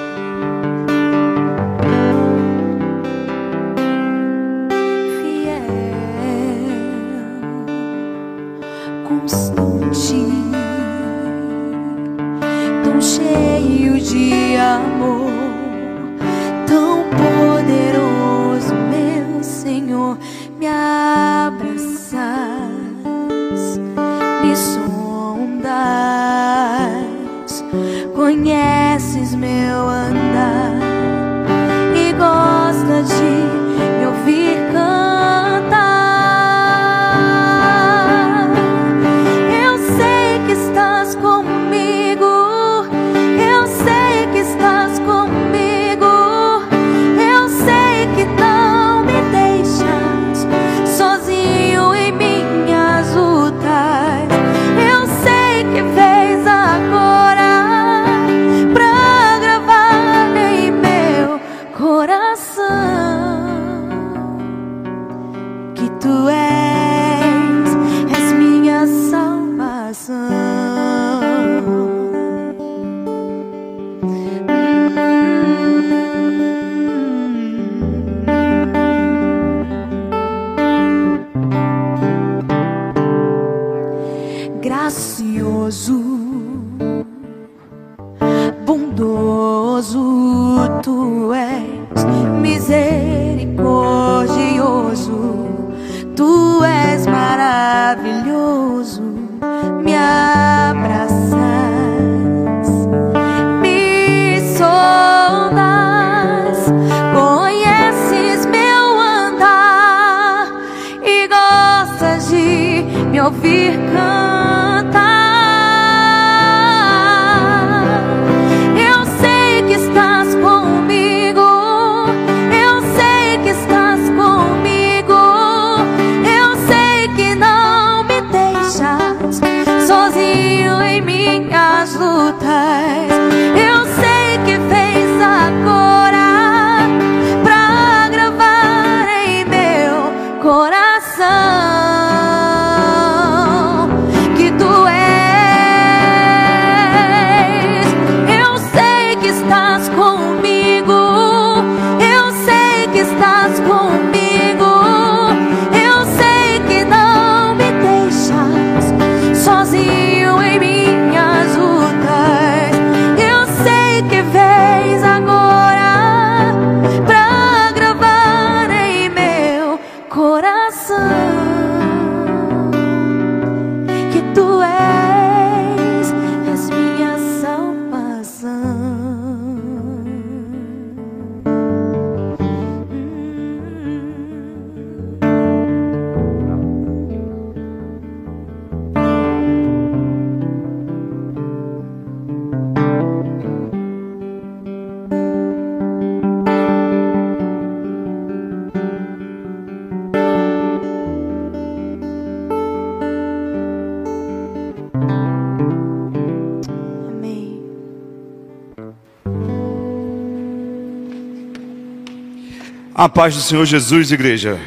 [213.15, 214.61] Paz do Senhor Jesus, igreja.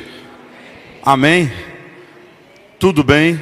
[1.03, 1.52] Amém?
[2.80, 3.38] Tudo bem?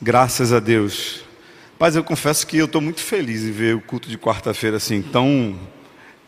[0.00, 1.24] Graças a Deus.
[1.76, 5.02] Mas eu confesso que eu estou muito feliz em ver o culto de quarta-feira assim,
[5.02, 5.58] tão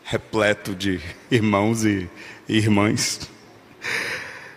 [0.03, 0.99] repleto de
[1.31, 2.09] irmãos e
[2.49, 3.31] irmãs.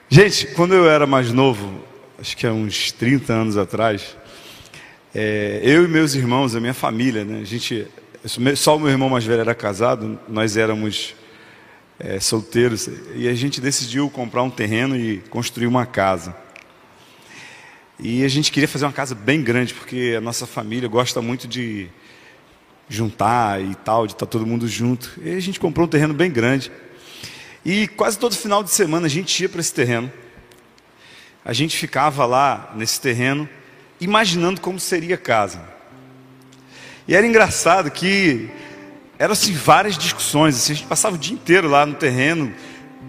[0.09, 1.81] Gente, quando eu era mais novo,
[2.19, 4.17] acho que há uns 30 anos atrás,
[5.15, 7.87] é, eu e meus irmãos, a minha família, né, a gente,
[8.57, 11.15] só o meu irmão mais velho era casado, nós éramos
[11.99, 16.35] é, solteiros, e a gente decidiu comprar um terreno e construir uma casa.
[17.99, 21.49] E a gente queria fazer uma casa bem grande, porque a nossa família gosta muito
[21.49, 21.89] de
[22.89, 25.19] juntar e tal, de estar todo mundo junto.
[25.21, 26.71] E a gente comprou um terreno bem grande.
[27.65, 30.11] E quase todo final de semana a gente ia para esse terreno.
[31.45, 33.49] A gente ficava lá nesse terreno,
[34.01, 35.61] imaginando como seria a casa.
[37.09, 38.49] E era engraçado que
[39.19, 40.57] eram assim, várias discussões.
[40.57, 42.55] Assim, a gente passava o dia inteiro lá no terreno.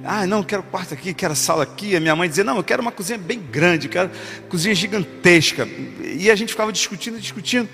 [0.03, 1.95] Ah, não, quero quarto aqui, quero sala aqui.
[1.95, 4.09] A minha mãe dizia, não, eu quero uma cozinha bem grande, quero
[4.49, 5.67] cozinha gigantesca.
[6.03, 7.69] E a gente ficava discutindo, discutindo.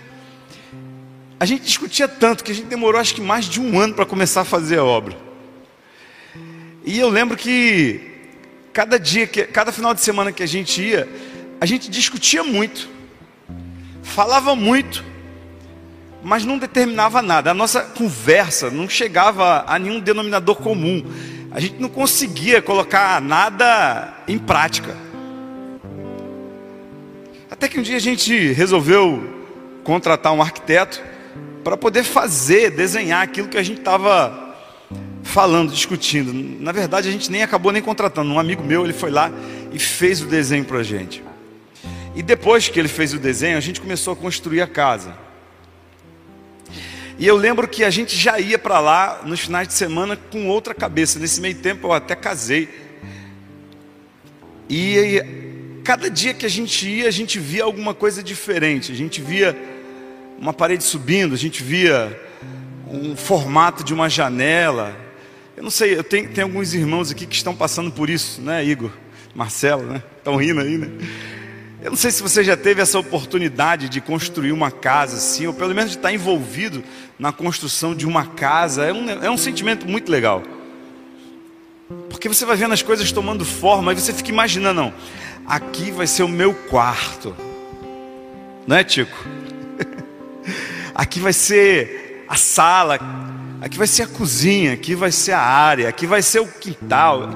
[1.40, 4.06] A gente discutia tanto que a gente demorou acho que mais de um ano para
[4.06, 5.16] começar a fazer a obra.
[6.84, 8.00] E eu lembro que
[8.72, 11.08] cada dia, que, cada final de semana que a gente ia,
[11.60, 12.90] a gente discutia muito,
[14.04, 15.04] falava muito,
[16.26, 17.52] mas não determinava nada.
[17.52, 21.06] A nossa conversa não chegava a nenhum denominador comum.
[21.52, 24.98] A gente não conseguia colocar nada em prática.
[27.50, 29.46] Até que um dia a gente resolveu
[29.84, 31.00] contratar um arquiteto
[31.64, 34.58] para poder fazer, desenhar aquilo que a gente estava
[35.22, 36.34] falando, discutindo.
[36.60, 38.32] Na verdade, a gente nem acabou nem contratando.
[38.32, 39.32] Um amigo meu, ele foi lá
[39.72, 41.24] e fez o desenho para a gente.
[42.16, 45.25] E depois que ele fez o desenho, a gente começou a construir a casa.
[47.18, 50.48] E eu lembro que a gente já ia para lá nos finais de semana com
[50.50, 51.18] outra cabeça.
[51.18, 52.68] Nesse meio tempo eu até casei.
[54.70, 55.22] E
[55.84, 58.92] cada dia que a gente ia, a gente via alguma coisa diferente.
[58.92, 59.56] A gente via
[60.38, 62.20] uma parede subindo, a gente via
[62.90, 64.94] um formato de uma janela.
[65.56, 68.64] Eu não sei, eu tenho, tenho alguns irmãos aqui que estão passando por isso, né,
[68.66, 68.92] Igor?
[69.34, 70.04] Marcelo, né?
[70.18, 70.90] Estão rindo aí, né?
[71.86, 75.54] Eu não sei se você já teve essa oportunidade de construir uma casa assim, ou
[75.54, 76.84] pelo menos de estar envolvido
[77.20, 78.86] na construção de uma casa.
[78.86, 80.42] É um, é um sentimento muito legal.
[82.10, 84.94] Porque você vai vendo as coisas tomando forma e você fica imaginando, não,
[85.46, 87.36] aqui vai ser o meu quarto.
[88.66, 89.24] Não é, Tico?
[90.96, 93.00] aqui vai ser a sala,
[93.62, 97.30] aqui vai ser a cozinha, aqui vai ser a área, aqui vai ser o quintal.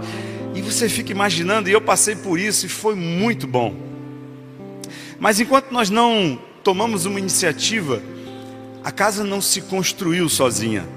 [0.56, 3.89] E você fica imaginando, e eu passei por isso e foi muito bom.
[5.20, 8.02] Mas enquanto nós não tomamos uma iniciativa,
[8.84, 10.88] a casa não se construiu sozinha.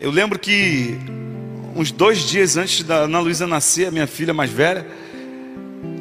[0.00, 0.96] Eu lembro que
[1.74, 4.86] uns dois dias antes da Ana Luísa nascer, a minha filha mais velha,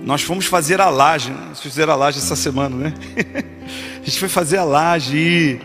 [0.03, 1.31] nós fomos fazer a laje.
[1.31, 1.47] Né?
[1.47, 2.93] Vocês fizeram a laje essa semana, né?
[4.01, 5.61] a gente foi fazer a laje e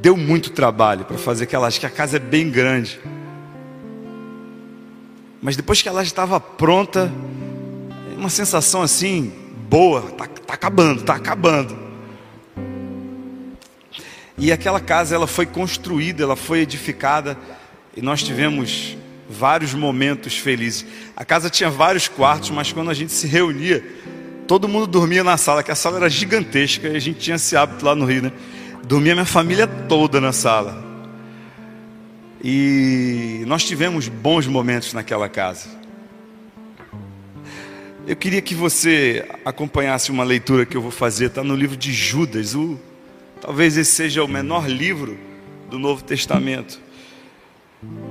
[0.00, 3.00] deu muito trabalho para fazer aquela laje, que a casa é bem grande.
[5.42, 7.10] Mas depois que a laje estava pronta,
[8.24, 9.30] uma sensação assim,
[9.68, 11.78] boa, tá, tá acabando, tá acabando.
[14.38, 17.36] E aquela casa ela foi construída, ela foi edificada
[17.94, 18.96] e nós tivemos
[19.28, 20.86] vários momentos felizes.
[21.14, 23.84] A casa tinha vários quartos, mas quando a gente se reunia,
[24.48, 27.54] todo mundo dormia na sala, que a sala era gigantesca e a gente tinha esse
[27.54, 28.32] hábito lá no Rio, né?
[28.84, 30.82] Dormia minha família toda na sala.
[32.42, 35.83] E nós tivemos bons momentos naquela casa.
[38.06, 41.90] Eu queria que você acompanhasse uma leitura que eu vou fazer, está no livro de
[41.90, 42.54] Judas.
[42.54, 42.78] O,
[43.40, 45.18] talvez esse seja o menor livro
[45.70, 46.78] do Novo Testamento.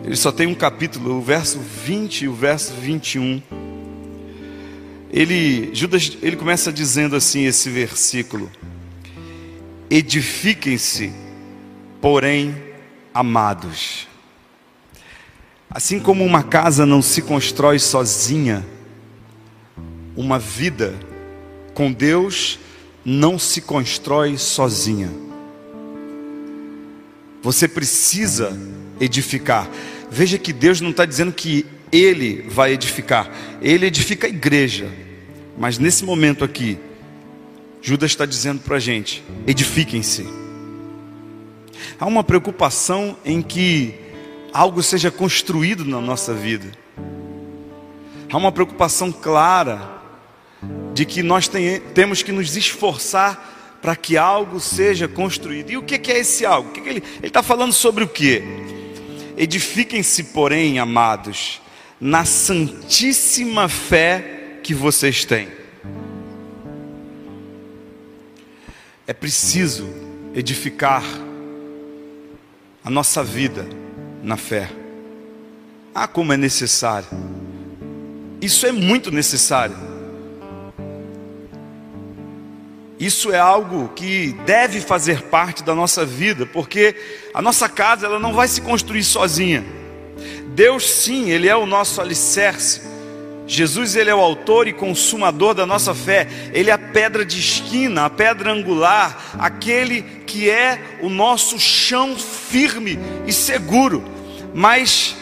[0.03, 3.39] Ele só tem um capítulo, o verso 20 e o verso 21.
[5.11, 8.51] Ele, Judas, ele começa dizendo assim esse versículo:
[9.91, 11.13] Edifiquem-se,
[12.01, 12.55] porém,
[13.13, 14.07] amados.
[15.69, 18.65] Assim como uma casa não se constrói sozinha,
[20.15, 20.93] uma vida
[21.73, 22.59] com Deus
[23.03, 25.09] não se constrói sozinha.
[27.41, 28.57] Você precisa
[28.99, 29.69] edificar.
[30.09, 33.29] Veja que Deus não está dizendo que Ele vai edificar,
[33.61, 34.89] Ele edifica a igreja.
[35.57, 36.77] Mas nesse momento aqui,
[37.81, 40.25] Judas está dizendo para a gente: edifiquem-se.
[41.99, 43.95] Há uma preocupação em que
[44.53, 46.71] algo seja construído na nossa vida.
[48.31, 49.92] Há uma preocupação clara
[50.93, 55.71] de que nós tem, temos que nos esforçar para que algo seja construído.
[55.71, 56.71] E o que, é esse algo?
[56.71, 58.41] Que que ele está falando sobre o que?
[59.35, 61.61] Edifiquem-se, porém, amados,
[61.99, 65.49] na santíssima fé que vocês têm.
[69.05, 69.89] É preciso
[70.33, 71.03] edificar
[72.85, 73.67] a nossa vida
[74.23, 74.69] na fé.
[75.93, 77.07] Ah, como é necessário.
[78.41, 79.92] Isso é muito necessário.
[83.03, 86.95] Isso é algo que deve fazer parte da nossa vida, porque
[87.33, 89.61] a nossa casa ela não vai se construir sozinha.
[90.55, 92.81] Deus sim, ele é o nosso alicerce.
[93.45, 96.29] Jesus ele é o autor e consumador da nossa fé.
[96.53, 102.15] Ele é a pedra de esquina, a pedra angular, aquele que é o nosso chão
[102.15, 102.97] firme
[103.27, 104.01] e seguro.
[104.53, 105.13] Mas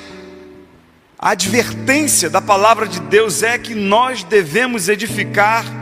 [1.17, 5.80] a advertência da palavra de Deus é que nós devemos edificar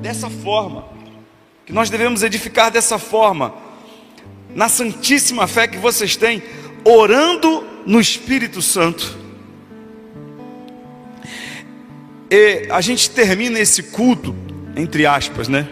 [0.00, 0.86] dessa forma,
[1.64, 3.54] que nós devemos edificar dessa forma,
[4.54, 6.42] na santíssima fé que vocês têm,
[6.84, 9.18] orando no Espírito Santo.
[12.30, 14.34] E a gente termina esse culto,
[14.76, 15.68] entre aspas, né?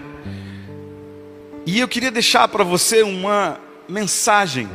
[1.66, 3.58] E eu queria deixar para você uma
[3.88, 4.68] mensagem.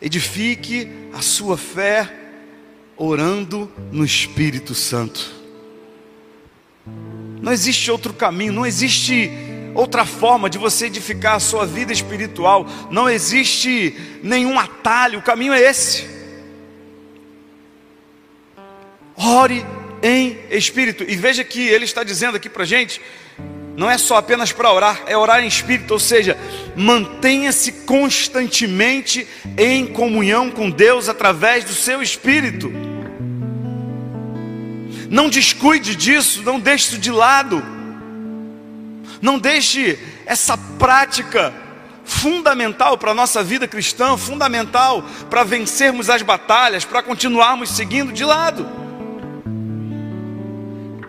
[0.00, 2.10] Edifique a sua fé
[2.96, 5.39] orando no Espírito Santo.
[7.40, 9.30] Não existe outro caminho, não existe
[9.74, 15.52] outra forma de você edificar a sua vida espiritual, não existe nenhum atalho, o caminho
[15.52, 16.08] é esse.
[19.16, 19.64] Ore
[20.02, 21.04] em espírito.
[21.06, 23.00] E veja que ele está dizendo aqui para gente,
[23.76, 26.36] não é só apenas para orar, é orar em espírito, ou seja,
[26.76, 29.26] mantenha-se constantemente
[29.56, 32.70] em comunhão com Deus através do seu espírito.
[35.10, 37.60] Não descuide disso, não deixe isso de lado.
[39.20, 41.52] Não deixe essa prática
[42.04, 48.24] fundamental para a nossa vida cristã, fundamental para vencermos as batalhas, para continuarmos seguindo de
[48.24, 48.66] lado.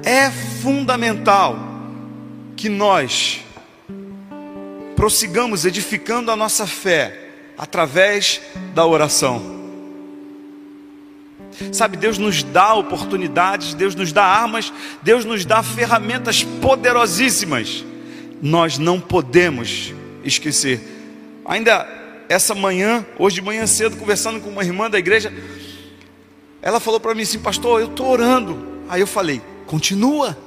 [0.03, 0.31] É
[0.63, 1.59] fundamental
[2.57, 3.41] que nós
[4.95, 8.41] prossigamos edificando a nossa fé através
[8.73, 9.60] da oração.
[11.71, 14.71] Sabe, Deus nos dá oportunidades, Deus nos dá armas,
[15.01, 17.83] Deus nos dá ferramentas poderosíssimas.
[18.41, 20.79] Nós não podemos esquecer.
[21.45, 21.87] Ainda
[22.29, 25.33] essa manhã, hoje de manhã cedo, conversando com uma irmã da igreja,
[26.61, 28.83] ela falou para mim assim, pastor, eu estou orando.
[28.87, 30.37] Aí eu falei, continua.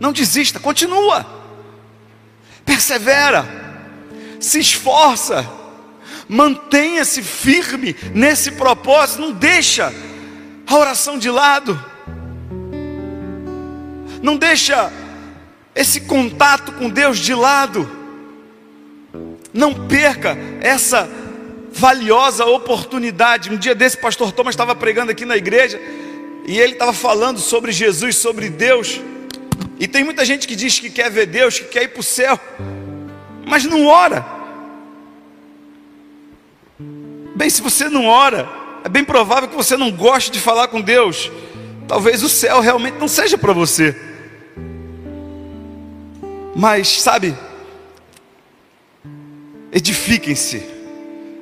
[0.00, 1.26] Não desista, continua.
[2.64, 3.44] Persevera.
[4.40, 5.46] Se esforça
[6.28, 9.92] Mantenha-se firme nesse propósito, não deixa
[10.66, 11.82] a oração de lado.
[14.22, 14.90] Não deixa
[15.74, 17.90] esse contato com Deus de lado.
[19.52, 21.08] Não perca essa
[21.72, 23.50] valiosa oportunidade.
[23.50, 25.80] Um dia desse, pastor Thomas estava pregando aqui na igreja
[26.46, 29.00] e ele estava falando sobre Jesus, sobre Deus.
[29.78, 32.02] E tem muita gente que diz que quer ver Deus, que quer ir para o
[32.02, 32.38] céu,
[33.44, 34.24] mas não ora.
[37.34, 38.48] Bem, se você não ora,
[38.84, 41.30] é bem provável que você não goste de falar com Deus.
[41.88, 43.96] Talvez o céu realmente não seja para você.
[46.54, 47.34] Mas, sabe,
[49.72, 50.62] edifiquem-se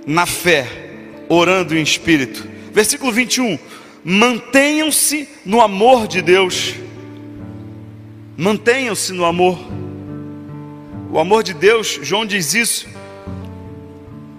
[0.07, 0.67] na fé,
[1.29, 2.49] orando em espírito.
[2.73, 3.59] Versículo 21.
[4.03, 6.75] Mantenham-se no amor de Deus.
[8.35, 9.59] Mantenham-se no amor.
[11.11, 13.02] O amor de Deus, João diz isso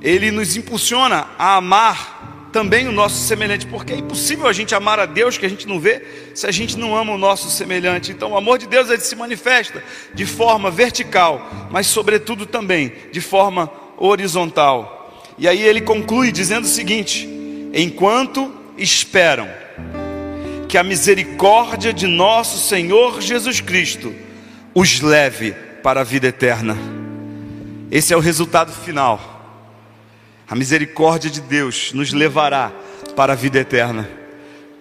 [0.04, 5.00] ele nos impulsiona a amar também o nosso semelhante, porque é impossível a gente amar
[5.00, 6.04] a Deus que a gente não vê
[6.36, 8.12] se a gente não ama o nosso semelhante.
[8.12, 13.22] Então, o amor de Deus ele se manifesta de forma vertical, mas sobretudo também de
[13.22, 15.24] forma horizontal.
[15.38, 17.28] E aí ele conclui dizendo o seguinte:
[17.74, 19.50] enquanto esperam
[20.68, 24.14] que a misericórdia de nosso Senhor Jesus Cristo
[24.76, 26.78] os leve para a vida eterna.
[27.90, 29.33] Esse é o resultado final
[30.48, 32.72] a misericórdia de Deus nos levará
[33.16, 34.10] para a vida eterna.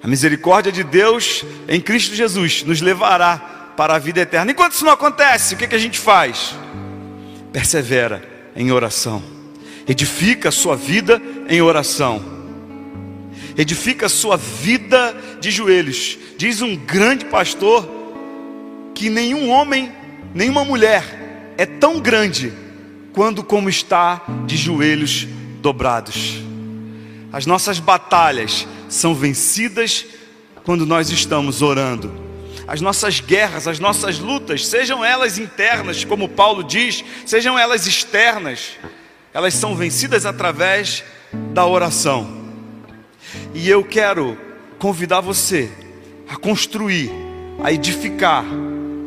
[0.02, 4.50] A misericórdia de Deus em Cristo Jesus nos levará para a vida eterna.
[4.50, 6.54] Enquanto isso não acontece, o que, que a gente faz?
[7.52, 8.22] Persevera
[8.56, 9.22] em oração,
[9.86, 12.22] edifica a sua vida em oração,
[13.56, 16.18] edifica a sua vida de joelhos.
[16.36, 17.88] Diz um grande pastor
[18.94, 19.92] que nenhum homem,
[20.34, 22.52] nenhuma mulher é tão grande
[23.12, 25.28] quando como está de joelhos
[25.62, 26.42] dobrados.
[27.32, 30.04] As nossas batalhas são vencidas
[30.64, 32.12] quando nós estamos orando.
[32.66, 38.72] As nossas guerras, as nossas lutas, sejam elas internas, como Paulo diz, sejam elas externas,
[39.32, 41.02] elas são vencidas através
[41.32, 42.42] da oração.
[43.54, 44.38] E eu quero
[44.78, 45.70] convidar você
[46.28, 47.10] a construir,
[47.62, 48.44] a edificar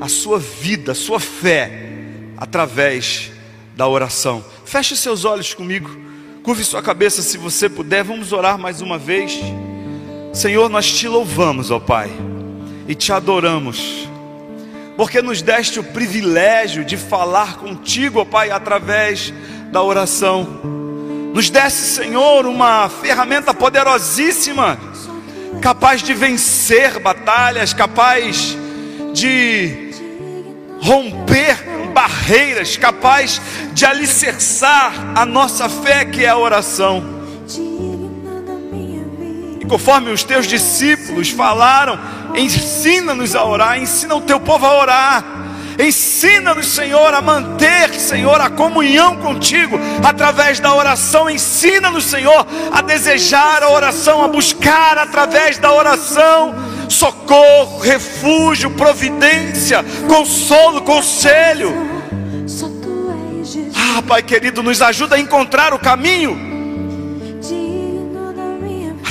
[0.01, 1.89] a sua vida, a sua fé,
[2.37, 3.31] através
[3.75, 4.43] da oração.
[4.65, 6.04] Feche seus olhos comigo.
[6.45, 8.03] Curve sua cabeça se você puder.
[8.03, 9.35] Vamos orar mais uma vez.
[10.31, 12.11] Senhor, nós te louvamos, ó Pai,
[12.87, 14.07] e te adoramos,
[14.95, 19.33] porque nos deste o privilégio de falar contigo, ó Pai, através
[19.71, 20.43] da oração.
[21.33, 24.77] Nos deste, Senhor, uma ferramenta poderosíssima,
[25.63, 28.55] capaz de vencer batalhas, capaz
[29.15, 29.89] de
[30.79, 33.41] romper barreiras, capaz
[33.71, 37.01] de alicerçar a nossa fé, que é a oração.
[39.61, 41.97] E conforme os teus discípulos falaram,
[42.35, 45.23] ensina-nos a orar, ensina o teu povo a orar.
[45.79, 51.29] Ensina-nos, Senhor, a manter, Senhor, a comunhão contigo através da oração.
[51.29, 56.55] Ensina-nos, Senhor, a desejar a oração, a buscar através da oração
[56.93, 61.73] socorro, refúgio, providência, consolo, conselho.
[63.75, 66.55] Ah, Pai querido, nos ajuda a encontrar o caminho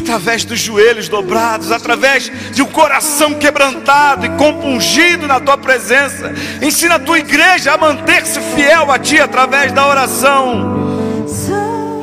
[0.04, 6.32] através dos joelhos dobrados, através de um coração quebrantado e compungido na tua presença.
[6.60, 10.74] Ensina a tua igreja a manter-se fiel a ti através da oração.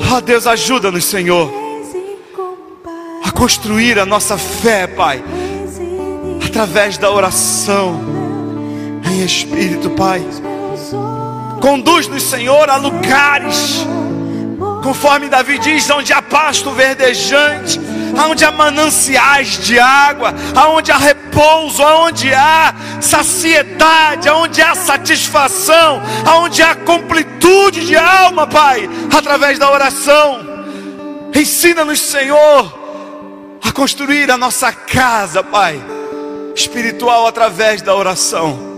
[0.04, 1.50] Ah, oh, Deus, ajuda-nos, Senhor,
[3.24, 5.24] a construir a nossa fé, Pai
[6.62, 8.00] através da oração
[9.04, 10.24] em espírito, Pai.
[11.60, 13.84] Conduz-nos, Senhor, a lugares,
[14.84, 17.82] conforme Davi diz, onde há pasto verdejante,
[18.30, 26.62] onde há mananciais de água, aonde há repouso, aonde há saciedade, aonde há satisfação, aonde
[26.62, 30.42] há completude de alma, Pai, através da oração.
[31.34, 35.82] Ensina-nos, Senhor, a construir a nossa casa, Pai,
[36.56, 38.72] espiritual através da oração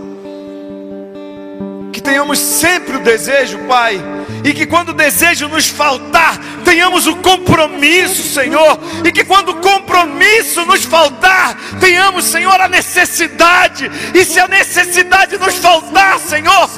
[1.94, 4.02] que tenhamos sempre o desejo, Pai,
[4.42, 9.60] e que quando o desejo nos faltar, tenhamos o compromisso, Senhor, e que quando o
[9.60, 16.68] compromisso nos faltar, tenhamos, Senhor, a necessidade, e se a necessidade nos faltar, Senhor,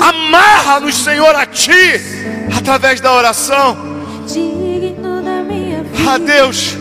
[0.00, 2.00] amarra-nos, Senhor, a Ti,
[2.58, 3.78] através da oração.
[6.08, 6.76] A Deus,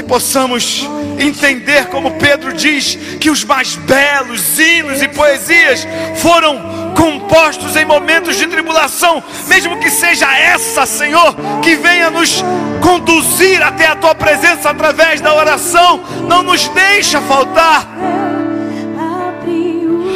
[0.00, 5.86] que possamos entender, como Pedro diz, que os mais belos hinos e poesias
[6.16, 12.42] foram compostos em momentos de tribulação, mesmo que seja essa, Senhor, que venha nos
[12.80, 17.86] conduzir até a tua presença através da oração, não nos deixa faltar.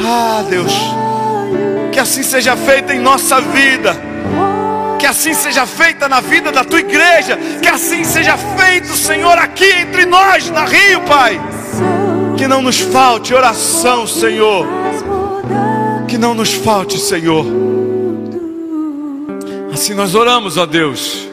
[0.06, 0.72] Ah, Deus,
[1.92, 4.13] que assim seja feito em nossa vida
[5.04, 9.70] que assim seja feita na vida da tua igreja, que assim seja feito, Senhor, aqui
[9.70, 11.38] entre nós, na Rio, Pai.
[12.38, 14.66] Que não nos falte oração, Senhor.
[16.08, 17.44] Que não nos falte, Senhor.
[19.74, 21.28] Assim nós oramos, ó Deus.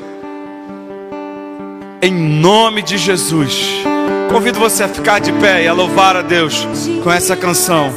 [2.01, 3.85] Em nome de Jesus.
[4.29, 6.67] Convido você a ficar de pé e a louvar a Deus
[7.01, 7.89] com essa canção.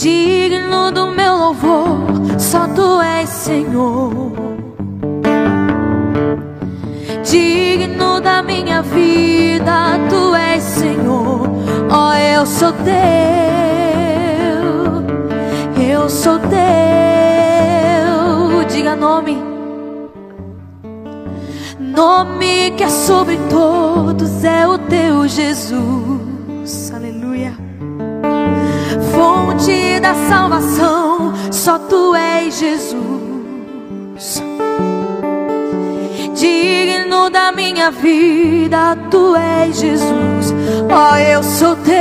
[0.00, 1.98] Digno do meu louvor,
[2.38, 4.32] só tu és Senhor.
[7.22, 11.42] Digno da minha vida, tu és Senhor.
[11.92, 12.94] Oh, eu sou teu,
[15.82, 16.50] eu sou teu.
[18.70, 19.36] Diga nome.
[21.78, 26.19] Nome que é sobre todos é o teu Jesus.
[29.20, 34.42] Fonte da salvação, só tu és Jesus.
[36.34, 40.54] Digno da minha vida, tu és Jesus.
[40.90, 41.92] Ó, oh, eu sou teu,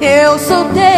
[0.00, 0.88] eu sou teu.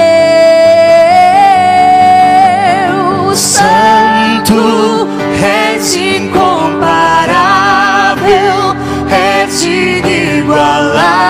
[3.35, 5.09] Santo,
[5.43, 8.77] és incomparável,
[9.11, 11.21] és inigualável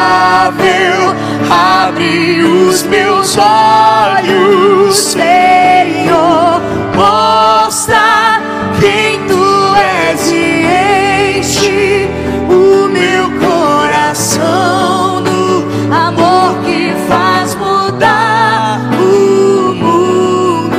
[1.50, 6.60] Abre os meus olhos, Senhor.
[6.94, 8.40] Mostra
[8.78, 12.08] quem tu és e enche
[12.48, 20.76] o meu coração do amor que faz mudar o mundo.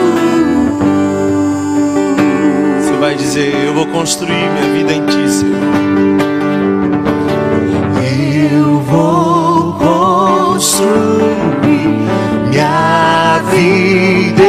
[2.80, 5.81] Você vai dizer: Eu vou construir minha vida em ti, Senhor.
[11.64, 14.41] Minha vida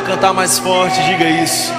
[0.00, 1.72] puder cantar mais forte, diga isso.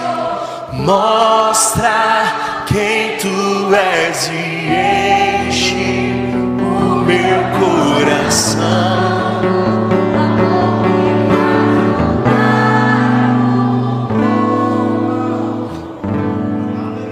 [0.74, 6.14] Mostra quem tu és e enche
[6.60, 8.62] o meu coração.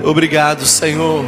[0.03, 1.25] Obrigado, Senhor.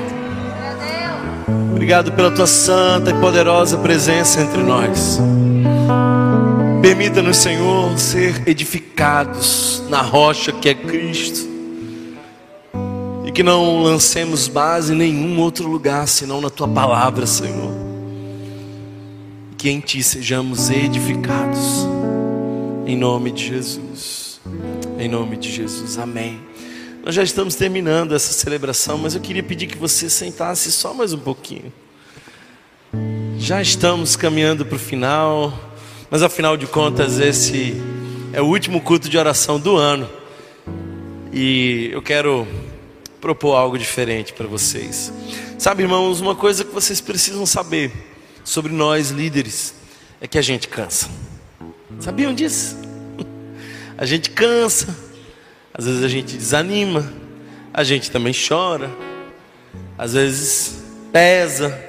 [1.71, 5.19] Obrigado pela tua santa e poderosa presença entre nós.
[6.81, 11.47] Permita-nos, Senhor, ser edificados na rocha que é Cristo.
[13.23, 17.71] E que não lancemos base em nenhum outro lugar senão na tua palavra, Senhor.
[19.59, 21.85] Que em ti sejamos edificados.
[22.87, 24.41] Em nome de Jesus.
[24.97, 25.99] Em nome de Jesus.
[25.99, 26.41] Amém.
[27.05, 31.13] Nós já estamos terminando essa celebração, mas eu queria pedir que você sentasse só mais
[31.13, 31.71] um pouquinho.
[33.37, 35.70] Já estamos caminhando para o final.
[36.11, 37.73] Mas afinal de contas, esse
[38.33, 40.09] é o último culto de oração do ano.
[41.31, 42.45] E eu quero
[43.21, 45.13] propor algo diferente para vocês.
[45.57, 47.93] Sabe, irmãos, uma coisa que vocês precisam saber
[48.43, 49.73] sobre nós líderes
[50.19, 51.09] é que a gente cansa.
[51.97, 52.75] Sabiam disso?
[53.97, 54.93] A gente cansa,
[55.73, 57.09] às vezes a gente desanima,
[57.73, 58.91] a gente também chora,
[59.97, 61.81] às vezes pesa.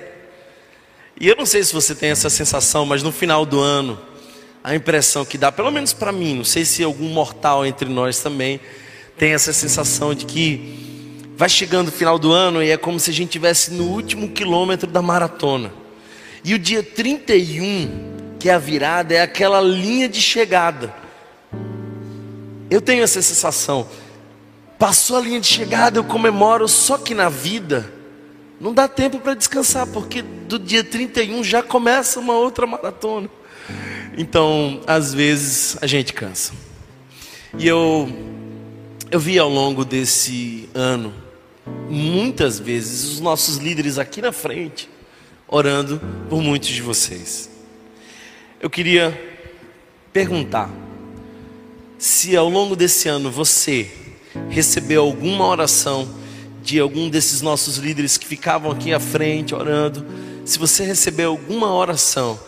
[1.21, 3.99] E eu não sei se você tem essa sensação, mas no final do ano,
[4.63, 8.21] a impressão que dá, pelo menos para mim, não sei se algum mortal entre nós
[8.21, 8.61] também
[9.19, 13.11] tem essa sensação de que vai chegando o final do ano e é como se
[13.11, 15.73] a gente estivesse no último quilômetro da maratona.
[16.45, 20.95] E o dia 31, que é a virada, é aquela linha de chegada.
[22.71, 23.87] Eu tenho essa sensação.
[24.79, 27.93] Passou a linha de chegada, eu comemoro, só que na vida
[28.61, 33.29] não dá tempo para descansar, porque do dia 31 já começa uma outra maratona.
[34.17, 36.53] Então, às vezes a gente cansa.
[37.59, 38.09] E eu
[39.11, 41.13] eu vi ao longo desse ano
[41.91, 44.89] muitas vezes os nossos líderes aqui na frente
[45.47, 47.51] orando por muitos de vocês.
[48.59, 49.19] Eu queria
[50.13, 50.71] perguntar
[51.99, 53.91] se ao longo desse ano você
[54.49, 56.09] recebeu alguma oração
[56.63, 60.07] de algum desses nossos líderes que ficavam aqui à frente orando,
[60.45, 62.39] se você recebeu alguma oração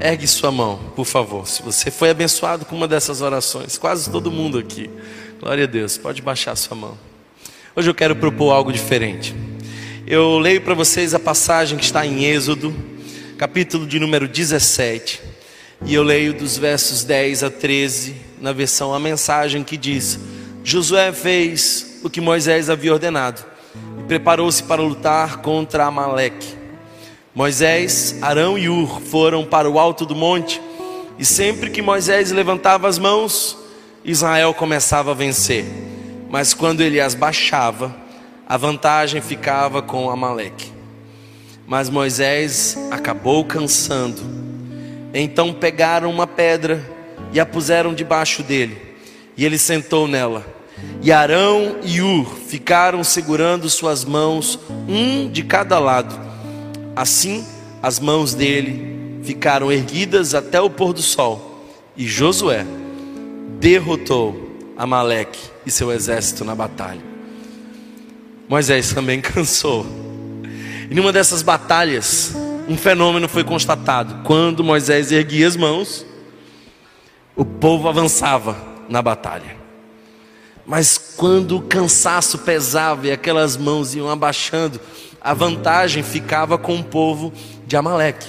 [0.00, 1.46] Ergue sua mão, por favor.
[1.46, 4.90] Se você foi abençoado com uma dessas orações, quase todo mundo aqui.
[5.40, 5.96] Glória a Deus.
[5.96, 6.98] Pode baixar sua mão.
[7.74, 9.34] Hoje eu quero propor algo diferente.
[10.06, 12.74] Eu leio para vocês a passagem que está em Êxodo,
[13.36, 15.20] capítulo de número 17.
[15.84, 20.18] E eu leio dos versos 10 a 13, na versão a mensagem que diz:
[20.64, 23.44] Josué fez o que Moisés havia ordenado
[24.00, 26.57] e preparou-se para lutar contra Amaleque.
[27.38, 30.60] Moisés, Arão e Ur foram para o alto do monte,
[31.16, 33.56] e sempre que Moisés levantava as mãos,
[34.04, 35.64] Israel começava a vencer.
[36.28, 37.94] Mas quando ele as baixava,
[38.44, 40.72] a vantagem ficava com Amaleque.
[41.64, 44.20] Mas Moisés acabou cansando.
[45.14, 46.84] Então pegaram uma pedra
[47.32, 48.96] e a puseram debaixo dele,
[49.36, 50.44] e ele sentou nela.
[51.00, 54.58] E Arão e Ur ficaram segurando suas mãos,
[54.88, 56.26] um de cada lado
[56.98, 57.46] Assim,
[57.80, 61.64] as mãos dele ficaram erguidas até o pôr do sol,
[61.96, 62.66] e Josué
[63.60, 67.00] derrotou Amaleque e seu exército na batalha.
[68.48, 69.86] Moisés também cansou.
[70.90, 72.32] E numa dessas batalhas,
[72.68, 74.24] um fenômeno foi constatado.
[74.24, 76.04] Quando Moisés erguia as mãos,
[77.36, 78.56] o povo avançava
[78.88, 79.56] na batalha.
[80.66, 84.80] Mas quando o cansaço pesava e aquelas mãos iam abaixando,
[85.20, 87.32] a vantagem ficava com o povo
[87.66, 88.28] de Amaleque.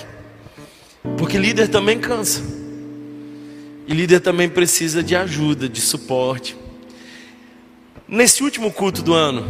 [1.17, 2.41] Porque líder também cansa.
[3.87, 6.55] E líder também precisa de ajuda, de suporte.
[8.07, 9.45] Nesse último culto do ano,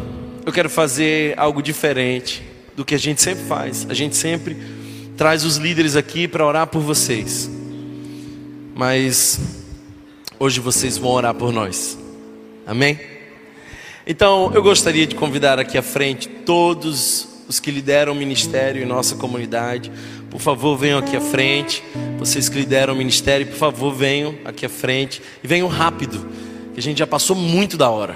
[0.46, 2.44] eu quero fazer algo diferente
[2.76, 3.86] do que a gente sempre faz.
[3.90, 4.58] A gente sempre
[5.18, 7.50] traz os líderes aqui para orar por vocês.
[8.76, 9.40] Mas
[10.40, 11.98] hoje vocês vão orar por nós.
[12.66, 13.00] Amém?
[14.08, 18.86] Então, eu gostaria de convidar aqui à frente todos os que lideram o ministério em
[18.86, 19.92] nossa comunidade.
[20.30, 21.84] Por favor, venham aqui à frente.
[22.20, 25.20] Vocês que lideram o ministério, por favor, venham aqui à frente.
[25.44, 26.30] E venham rápido,
[26.76, 28.16] que a gente já passou muito da hora.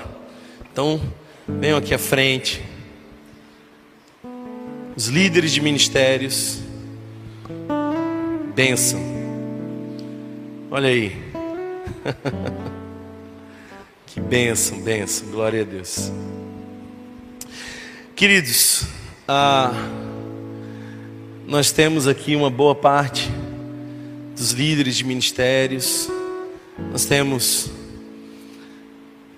[0.71, 1.01] Então,
[1.47, 2.61] venham aqui à frente.
[4.95, 6.59] Os líderes de ministérios.
[8.53, 9.01] Benção.
[10.69, 11.17] Olha aí.
[14.05, 15.27] que benção, benção.
[15.29, 16.11] Glória a Deus.
[18.15, 18.85] Queridos,
[19.27, 19.71] ah,
[21.47, 23.31] nós temos aqui uma boa parte
[24.35, 26.09] dos líderes de ministérios,
[26.91, 27.71] nós temos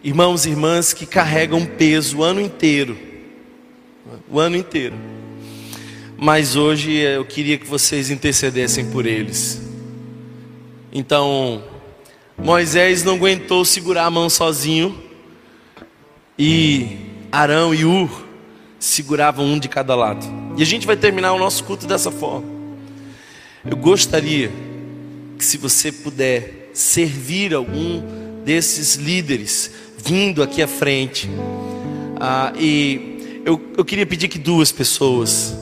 [0.03, 2.98] irmãos e irmãs que carregam peso o ano inteiro,
[4.30, 4.95] o ano inteiro.
[6.18, 9.62] Mas hoje eu queria que vocês intercedessem por eles.
[10.91, 11.64] Então,
[12.38, 15.03] Moisés não aguentou segurar a mão sozinho,
[16.40, 16.98] e
[17.32, 18.24] Arão e Ur
[18.86, 20.26] seguravam um de cada lado.
[20.57, 22.48] E a gente vai terminar o nosso culto dessa forma.
[23.66, 24.52] Eu gostaria
[25.38, 28.03] que se você puder servir algum
[28.45, 31.28] desses líderes vindo aqui à frente,
[32.20, 35.57] ah, e eu, eu queria pedir que duas pessoas,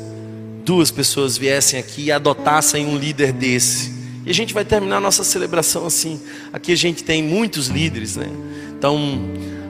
[0.66, 3.94] duas pessoas viessem aqui e adotassem um líder desse.
[4.26, 6.20] E a gente vai terminar a nossa celebração assim.
[6.52, 8.28] Aqui a gente tem muitos líderes, né?
[8.78, 9.18] Então,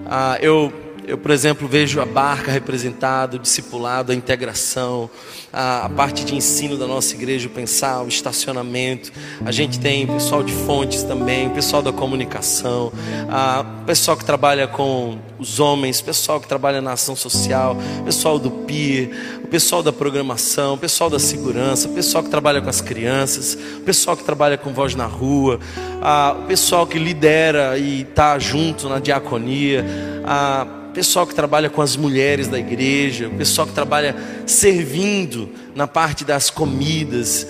[0.07, 5.09] ah, eu eu, por exemplo, vejo a barca representada, o discipulado, a integração,
[5.51, 9.11] a, a, parte de ensino da nossa igreja, o pensar, o estacionamento.
[9.45, 12.91] A gente tem pessoal de fontes também, pessoal da comunicação,
[13.30, 17.75] a, pessoal que trabalha com os homens, pessoal que trabalha na ação social,
[18.05, 22.61] pessoal do PIR, o pessoal da programação, o pessoal da segurança, o pessoal que trabalha
[22.61, 25.59] com as crianças, o pessoal que trabalha com voz na rua,
[26.01, 29.85] a, o pessoal que lidera e está junto na diaconia.
[30.25, 34.15] A, pessoal que trabalha com as mulheres da igreja, o pessoal que trabalha
[34.45, 37.47] servindo na parte das comidas,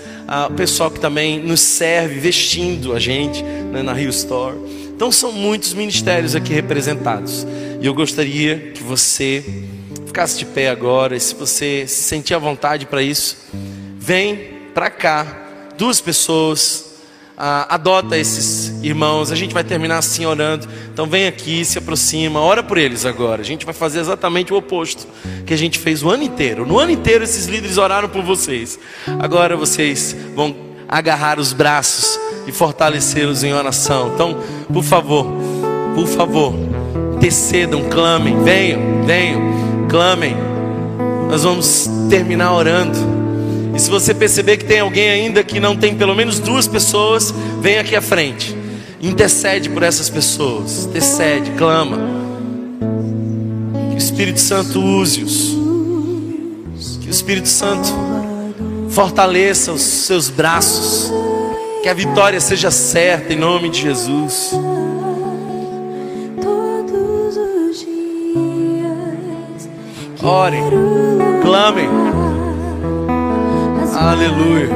[0.49, 4.55] o pessoal que também nos serve vestindo a gente né, na Rio Store.
[4.95, 7.45] Então são muitos ministérios aqui representados.
[7.81, 9.43] E eu gostaria que você
[10.05, 13.37] ficasse de pé agora, e se você se sentir à vontade para isso,
[13.97, 15.25] vem para cá,
[15.77, 16.92] duas pessoas
[17.37, 19.31] ah, adota esses irmãos.
[19.31, 20.67] A gente vai terminar assim orando.
[20.91, 23.41] Então vem aqui, se aproxima, ora por eles agora.
[23.41, 25.07] A gente vai fazer exatamente o oposto
[25.45, 26.65] que a gente fez o ano inteiro.
[26.65, 28.79] No ano inteiro esses líderes oraram por vocês.
[29.19, 30.55] Agora vocês vão
[30.87, 34.11] agarrar os braços e fortalecê-los em oração.
[34.13, 34.37] Então,
[34.71, 35.25] por favor,
[35.95, 36.53] por favor,
[37.19, 39.41] descedam, clamem, venham, venham,
[39.89, 40.35] clamem.
[41.29, 43.22] Nós vamos terminar orando.
[43.75, 47.33] E se você perceber que tem alguém ainda que não tem pelo menos duas pessoas,
[47.59, 48.55] vem aqui à frente.
[49.01, 50.85] Intercede por essas pessoas.
[50.85, 51.97] Intercede, clama.
[53.89, 55.57] Que o Espírito Santo use-os.
[57.01, 57.89] Que o Espírito Santo
[58.89, 61.11] fortaleça os seus braços.
[61.81, 64.51] Que a vitória seja certa em nome de Jesus.
[70.21, 70.63] Orem,
[71.41, 71.89] clamem.
[73.95, 74.69] Aleluia.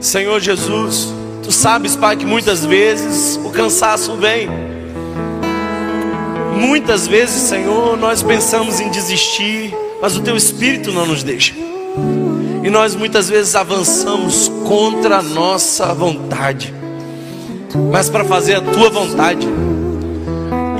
[0.00, 4.48] Senhor Jesus, tu sabes, Pai, que muitas vezes o cansaço vem.
[6.58, 11.54] Muitas vezes, Senhor, nós pensamos em desistir, mas o teu espírito não nos deixa.
[12.64, 16.74] E nós muitas vezes avançamos contra a nossa vontade.
[17.92, 19.46] Mas para fazer a tua vontade,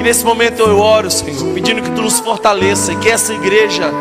[0.00, 3.92] e nesse momento eu oro, Senhor, pedindo que tu nos fortaleça e que essa igreja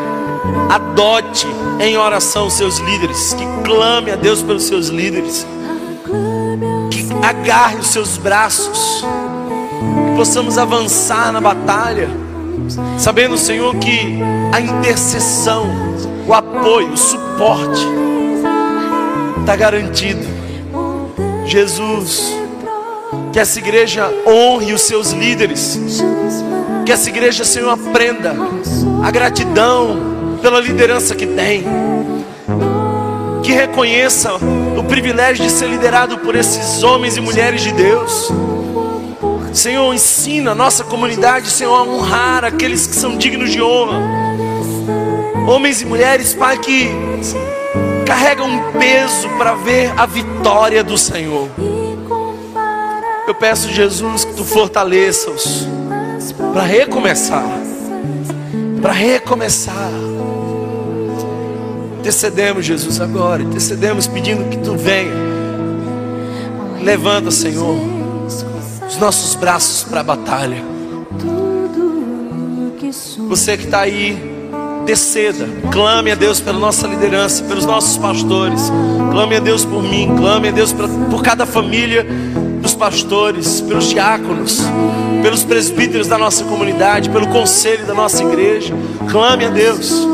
[0.70, 1.46] adote
[1.78, 5.46] em oração os seus líderes, que clame a Deus pelos seus líderes,
[6.90, 9.04] que agarre os seus braços,
[10.08, 12.08] que possamos avançar na batalha,
[12.98, 14.18] sabendo, Senhor, que
[14.54, 15.66] a intercessão,
[16.26, 17.86] o apoio, o suporte
[19.40, 20.26] está garantido.
[21.44, 22.39] Jesus,
[23.32, 25.78] que essa igreja honre os seus líderes.
[26.84, 28.34] Que essa igreja, Senhor, aprenda
[29.02, 31.64] a gratidão pela liderança que tem.
[33.42, 34.32] Que reconheça
[34.76, 38.30] o privilégio de ser liderado por esses homens e mulheres de Deus.
[39.52, 43.98] Senhor, ensina a nossa comunidade, Senhor, a honrar aqueles que são dignos de honra.
[45.48, 46.88] Homens e mulheres, Pai, que
[48.06, 51.48] carregam um peso para ver a vitória do Senhor.
[53.40, 55.66] Peço, Jesus, que tu fortaleça-os
[56.52, 57.42] para recomeçar.
[58.82, 59.90] Para recomeçar.
[61.98, 63.42] Intercedemos, Jesus, agora.
[63.42, 65.14] Intercedemos pedindo que tu venha.
[66.82, 67.78] Levanta, Senhor,
[68.86, 70.62] os nossos braços para a batalha.
[73.26, 74.18] Você que está aí,
[74.84, 78.72] desceda, clame a Deus pela nossa liderança, pelos nossos pastores,
[79.10, 82.06] clame a Deus por mim, clame a Deus por, cada família
[82.80, 84.62] pastores, pelos diáconos,
[85.22, 88.74] pelos presbíteros da nossa comunidade, pelo conselho da nossa igreja.
[89.10, 90.08] Clame a Deus.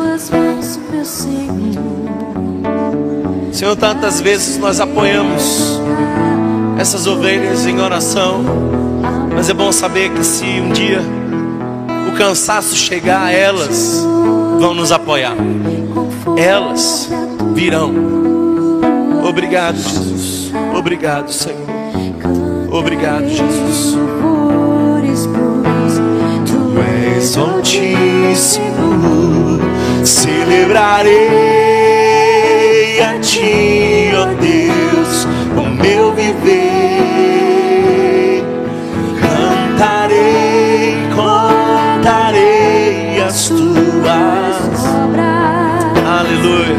[3.52, 5.80] Senhor, tantas vezes nós apoiamos
[6.76, 8.44] essas ovelhas em oração,
[9.32, 11.00] mas é bom saber que se um dia
[12.08, 14.04] o cansaço chegar, elas
[14.58, 15.36] vão nos apoiar.
[16.36, 17.08] Elas
[17.54, 17.94] virão.
[19.24, 20.50] Obrigado, Jesus.
[20.76, 21.75] Obrigado, Senhor.
[22.78, 23.96] Obrigado, Jesus.
[26.44, 29.58] Tu és altíssimo,
[30.04, 31.08] celebrarei
[33.00, 35.26] a ti, ó Deus,
[35.56, 36.74] o meu viver.
[39.22, 46.04] Cantarei, contarei as tuas obras.
[46.06, 46.76] Aleluia.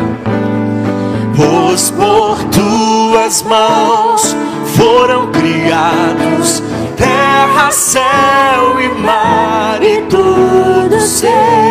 [1.36, 4.36] Pois por tuas mãos
[4.76, 5.27] foram
[5.68, 6.64] criados
[6.96, 11.67] terra, céu e mar e tudo ser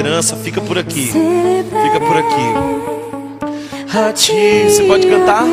[0.00, 1.08] liderança, fica por aqui.
[1.08, 3.98] Fica por aqui.
[3.98, 5.44] A ti, você pode cantar?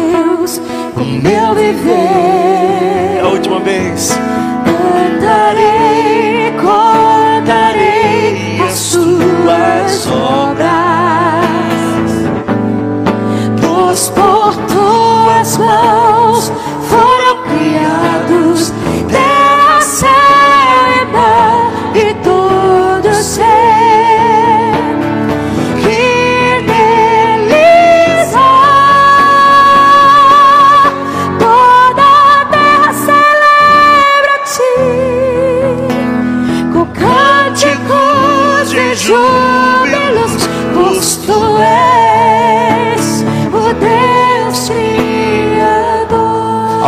[0.94, 4.18] Com meu viver, É a última vez.
[4.66, 10.06] cantarei, contarei as suas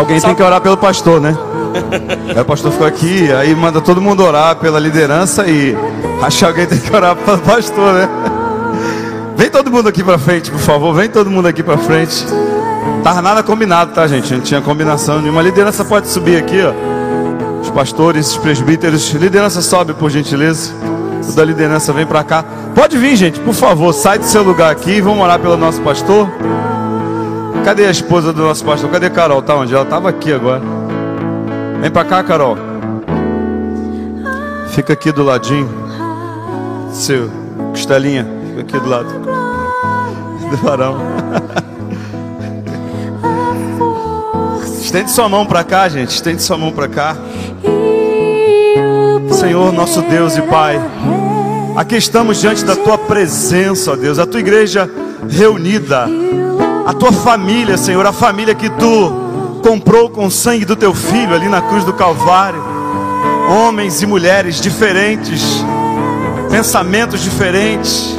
[0.10, 1.38] Alguém tem que orar pelo pastor, né?
[2.36, 5.78] Aí o pastor ficou aqui, aí manda todo mundo orar pela liderança e
[6.24, 8.10] acho que alguém tem que orar pelo pastor, né?
[9.36, 12.26] Vem todo mundo aqui pra frente, por favor, vem todo mundo aqui pra frente.
[13.04, 14.34] Tava nada combinado, tá, gente?
[14.34, 15.44] Não tinha combinação nenhuma.
[15.44, 16.74] Liderança pode subir aqui, ó.
[17.62, 19.12] Os pastores, os presbíteros.
[19.12, 20.74] Liderança sobe, por gentileza.
[21.28, 22.44] O da liderança vem pra cá.
[22.74, 25.80] Pode vir, gente, por favor, sai do seu lugar aqui e vamos orar pelo nosso
[25.82, 26.28] pastor.
[27.70, 28.90] Cadê a esposa do nosso pastor?
[28.90, 29.44] Cadê Carol?
[29.44, 29.76] Tá onde?
[29.76, 30.60] Ela tava aqui agora.
[31.80, 32.58] Vem pra cá, Carol.
[34.70, 35.70] Fica aqui do ladinho.
[36.92, 37.30] Seu
[37.70, 39.10] costelinha, fica aqui do lado.
[40.50, 40.98] Do varão.
[44.82, 46.10] Estende sua mão pra cá, gente.
[46.10, 47.16] Estende sua mão pra cá.
[49.30, 50.82] Senhor, nosso Deus e Pai.
[51.76, 54.90] Aqui estamos diante da tua presença, ó Deus, a tua igreja
[55.30, 56.08] reunida,
[56.90, 59.14] a tua família, Senhor, a família que tu
[59.62, 62.64] comprou com o sangue do teu filho ali na cruz do Calvário.
[63.48, 65.64] Homens e mulheres diferentes,
[66.50, 68.18] pensamentos diferentes,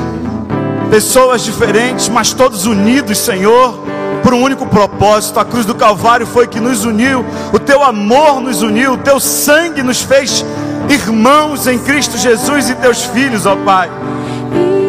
[0.89, 3.75] pessoas diferentes, mas todos unidos, Senhor,
[4.23, 5.41] por um único propósito.
[5.41, 9.19] A cruz do Calvário foi que nos uniu, o teu amor nos uniu, o teu
[9.19, 10.45] sangue nos fez
[10.89, 13.91] irmãos em Cristo Jesus e teus filhos, ó Pai.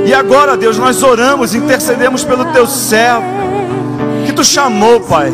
[0.06, 3.31] E agora, Deus, nós oramos, intercedemos pelo teu servo,
[4.26, 5.32] que tu chamou, Pai,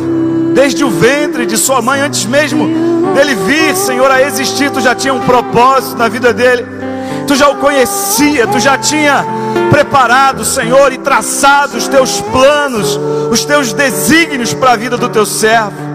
[0.53, 2.67] desde o ventre de sua mãe, antes mesmo
[3.13, 6.65] dele vir, Senhor, a existir, tu já tinha um propósito na vida dele,
[7.25, 9.25] tu já o conhecia, tu já tinha
[9.69, 12.99] preparado, Senhor, e traçado os teus planos,
[13.31, 15.87] os teus desígnios para a vida do teu servo.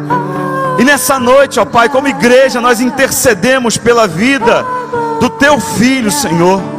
[0.79, 4.65] E nessa noite, ó Pai, como igreja, nós intercedemos pela vida
[5.21, 6.72] do teu filho, Senhor.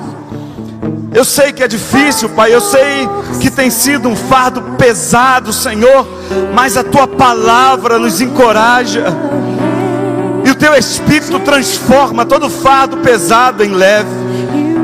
[1.13, 3.07] Eu sei que é difícil, Pai, eu sei
[3.39, 6.07] que tem sido um fardo pesado, Senhor,
[6.53, 9.05] mas a tua palavra nos encoraja.
[10.43, 14.09] E o teu espírito transforma todo fardo pesado em leve.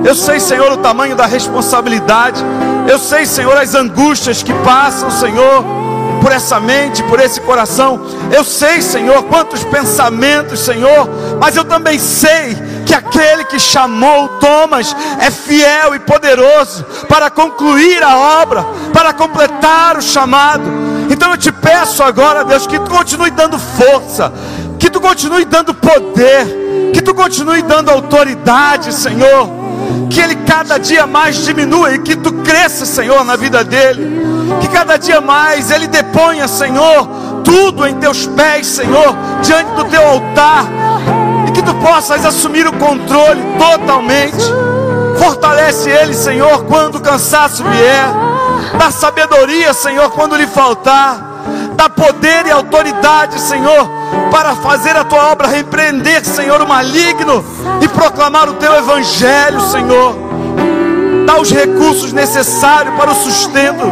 [0.06, 2.44] Eu sei, Senhor, o tamanho da responsabilidade.
[2.88, 5.64] Eu sei, Senhor, as angústias que passam, Senhor,
[6.22, 8.06] por essa mente, por esse coração.
[8.32, 12.56] Eu sei, Senhor, quantos pensamentos, Senhor, mas eu também sei
[12.90, 19.96] que aquele que chamou Thomas é fiel e poderoso para concluir a obra, para completar
[19.96, 20.64] o chamado.
[21.08, 24.34] Então eu te peço agora, Deus, que tu continue dando força,
[24.80, 29.60] que tu continue dando poder, que tu continue dando autoridade, Senhor
[30.10, 34.20] que ele cada dia mais diminua e que tu cresça, Senhor, na vida dele.
[34.62, 37.08] Que cada dia mais ele deponha, Senhor,
[37.44, 40.79] tudo em teus pés, Senhor, diante do teu altar.
[41.60, 44.46] Que tu possas assumir o controle totalmente.
[45.18, 48.06] Fortalece ele, Senhor, quando o cansaço vier.
[48.78, 51.20] Dá sabedoria, Senhor, quando lhe faltar.
[51.76, 53.90] Dá poder e autoridade, Senhor,
[54.32, 57.44] para fazer a tua obra, repreender, Senhor, o maligno
[57.82, 60.16] e proclamar o teu evangelho, Senhor.
[61.26, 63.84] Dá os recursos necessários para o sustento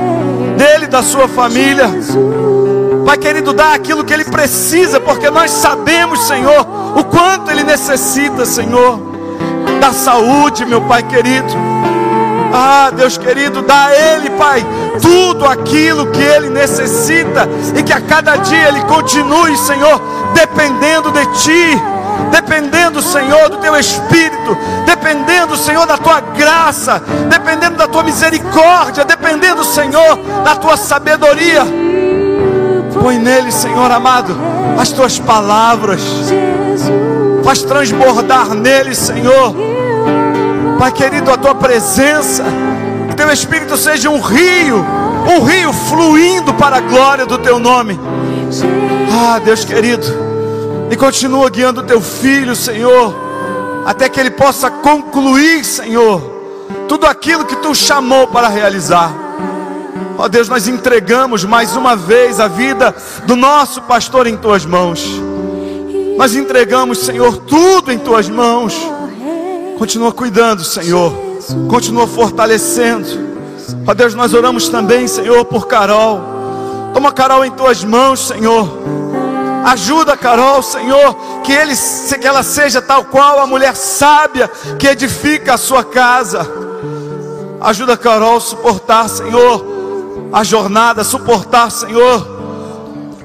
[0.55, 1.89] dele e da sua família.
[3.07, 8.45] Pai querido, dá aquilo que ele precisa, porque nós sabemos, Senhor, o quanto ele necessita,
[8.45, 8.99] Senhor,
[9.79, 11.47] da saúde, meu Pai querido.
[12.53, 14.65] Ah, Deus querido, dá a Ele, Pai,
[15.01, 17.47] tudo aquilo que Ele necessita
[17.77, 20.01] e que a cada dia Ele continue, Senhor,
[20.33, 21.81] dependendo de Ti,
[22.29, 29.63] dependendo, Senhor, do Teu Espírito, dependendo, Senhor, da Tua graça, dependendo da Tua misericórdia, dependendo,
[29.63, 31.86] Senhor, da Tua sabedoria.
[33.01, 34.35] Põe nele, Senhor amado,
[34.79, 36.01] as Tuas palavras,
[37.43, 39.55] faz transbordar nele, Senhor
[40.77, 42.43] Pai querido, a tua presença,
[43.09, 44.85] que teu Espírito seja um rio,
[45.27, 47.99] um rio fluindo para a glória do teu nome.
[49.11, 50.05] Ah, Deus querido,
[50.91, 53.15] e continua guiando o teu filho, Senhor,
[53.87, 56.21] até que ele possa concluir, Senhor,
[56.87, 59.11] tudo aquilo que tu chamou para realizar.
[60.17, 62.95] Ó oh, Deus, nós entregamos mais uma vez a vida
[63.27, 65.05] do nosso pastor em tuas mãos.
[66.17, 68.75] Nós entregamos, Senhor, tudo em tuas mãos.
[69.77, 71.13] Continua cuidando, Senhor.
[71.69, 73.07] Continua fortalecendo.
[73.85, 76.19] Ó Deus, nós oramos também, Senhor, por Carol.
[76.95, 78.67] Toma Carol em tuas mãos, Senhor.
[79.65, 81.75] Ajuda Carol, Senhor, que, ele,
[82.19, 84.49] que ela seja tal qual a mulher sábia
[84.79, 86.39] que edifica a sua casa.
[87.61, 89.76] Ajuda Carol a suportar, Senhor,
[90.31, 92.37] a jornada, suportar, Senhor,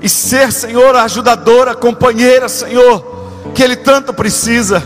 [0.00, 3.04] e ser, Senhor, a ajudadora, companheira, Senhor,
[3.54, 4.82] que ele tanto precisa.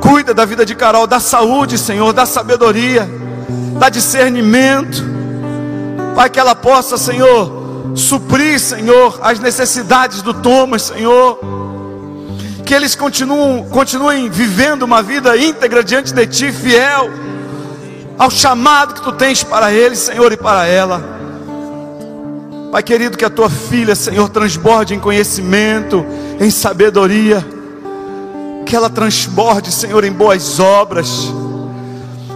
[0.00, 3.08] Cuida da vida de Carol, da saúde, Senhor, da sabedoria,
[3.78, 5.02] da discernimento.
[6.14, 11.38] Pai, que ela possa, Senhor, suprir, Senhor, as necessidades do Thomas, Senhor.
[12.64, 17.23] Que eles continuem, continuem vivendo uma vida íntegra diante de Ti, fiel
[18.18, 21.02] ao chamado que Tu tens para eles, Senhor, e para ela.
[22.70, 26.04] Pai querido, que a Tua filha, Senhor, transborde em conhecimento,
[26.40, 27.44] em sabedoria
[28.64, 31.32] que ela transborde, Senhor, em boas obras,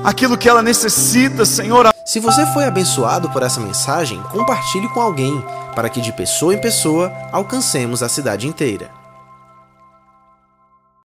[0.04, 1.88] aquilo que ela necessita, Senhor.
[2.04, 5.44] Se você foi abençoado por essa mensagem, compartilhe com alguém,
[5.74, 8.97] para que de pessoa em pessoa alcancemos a cidade inteira.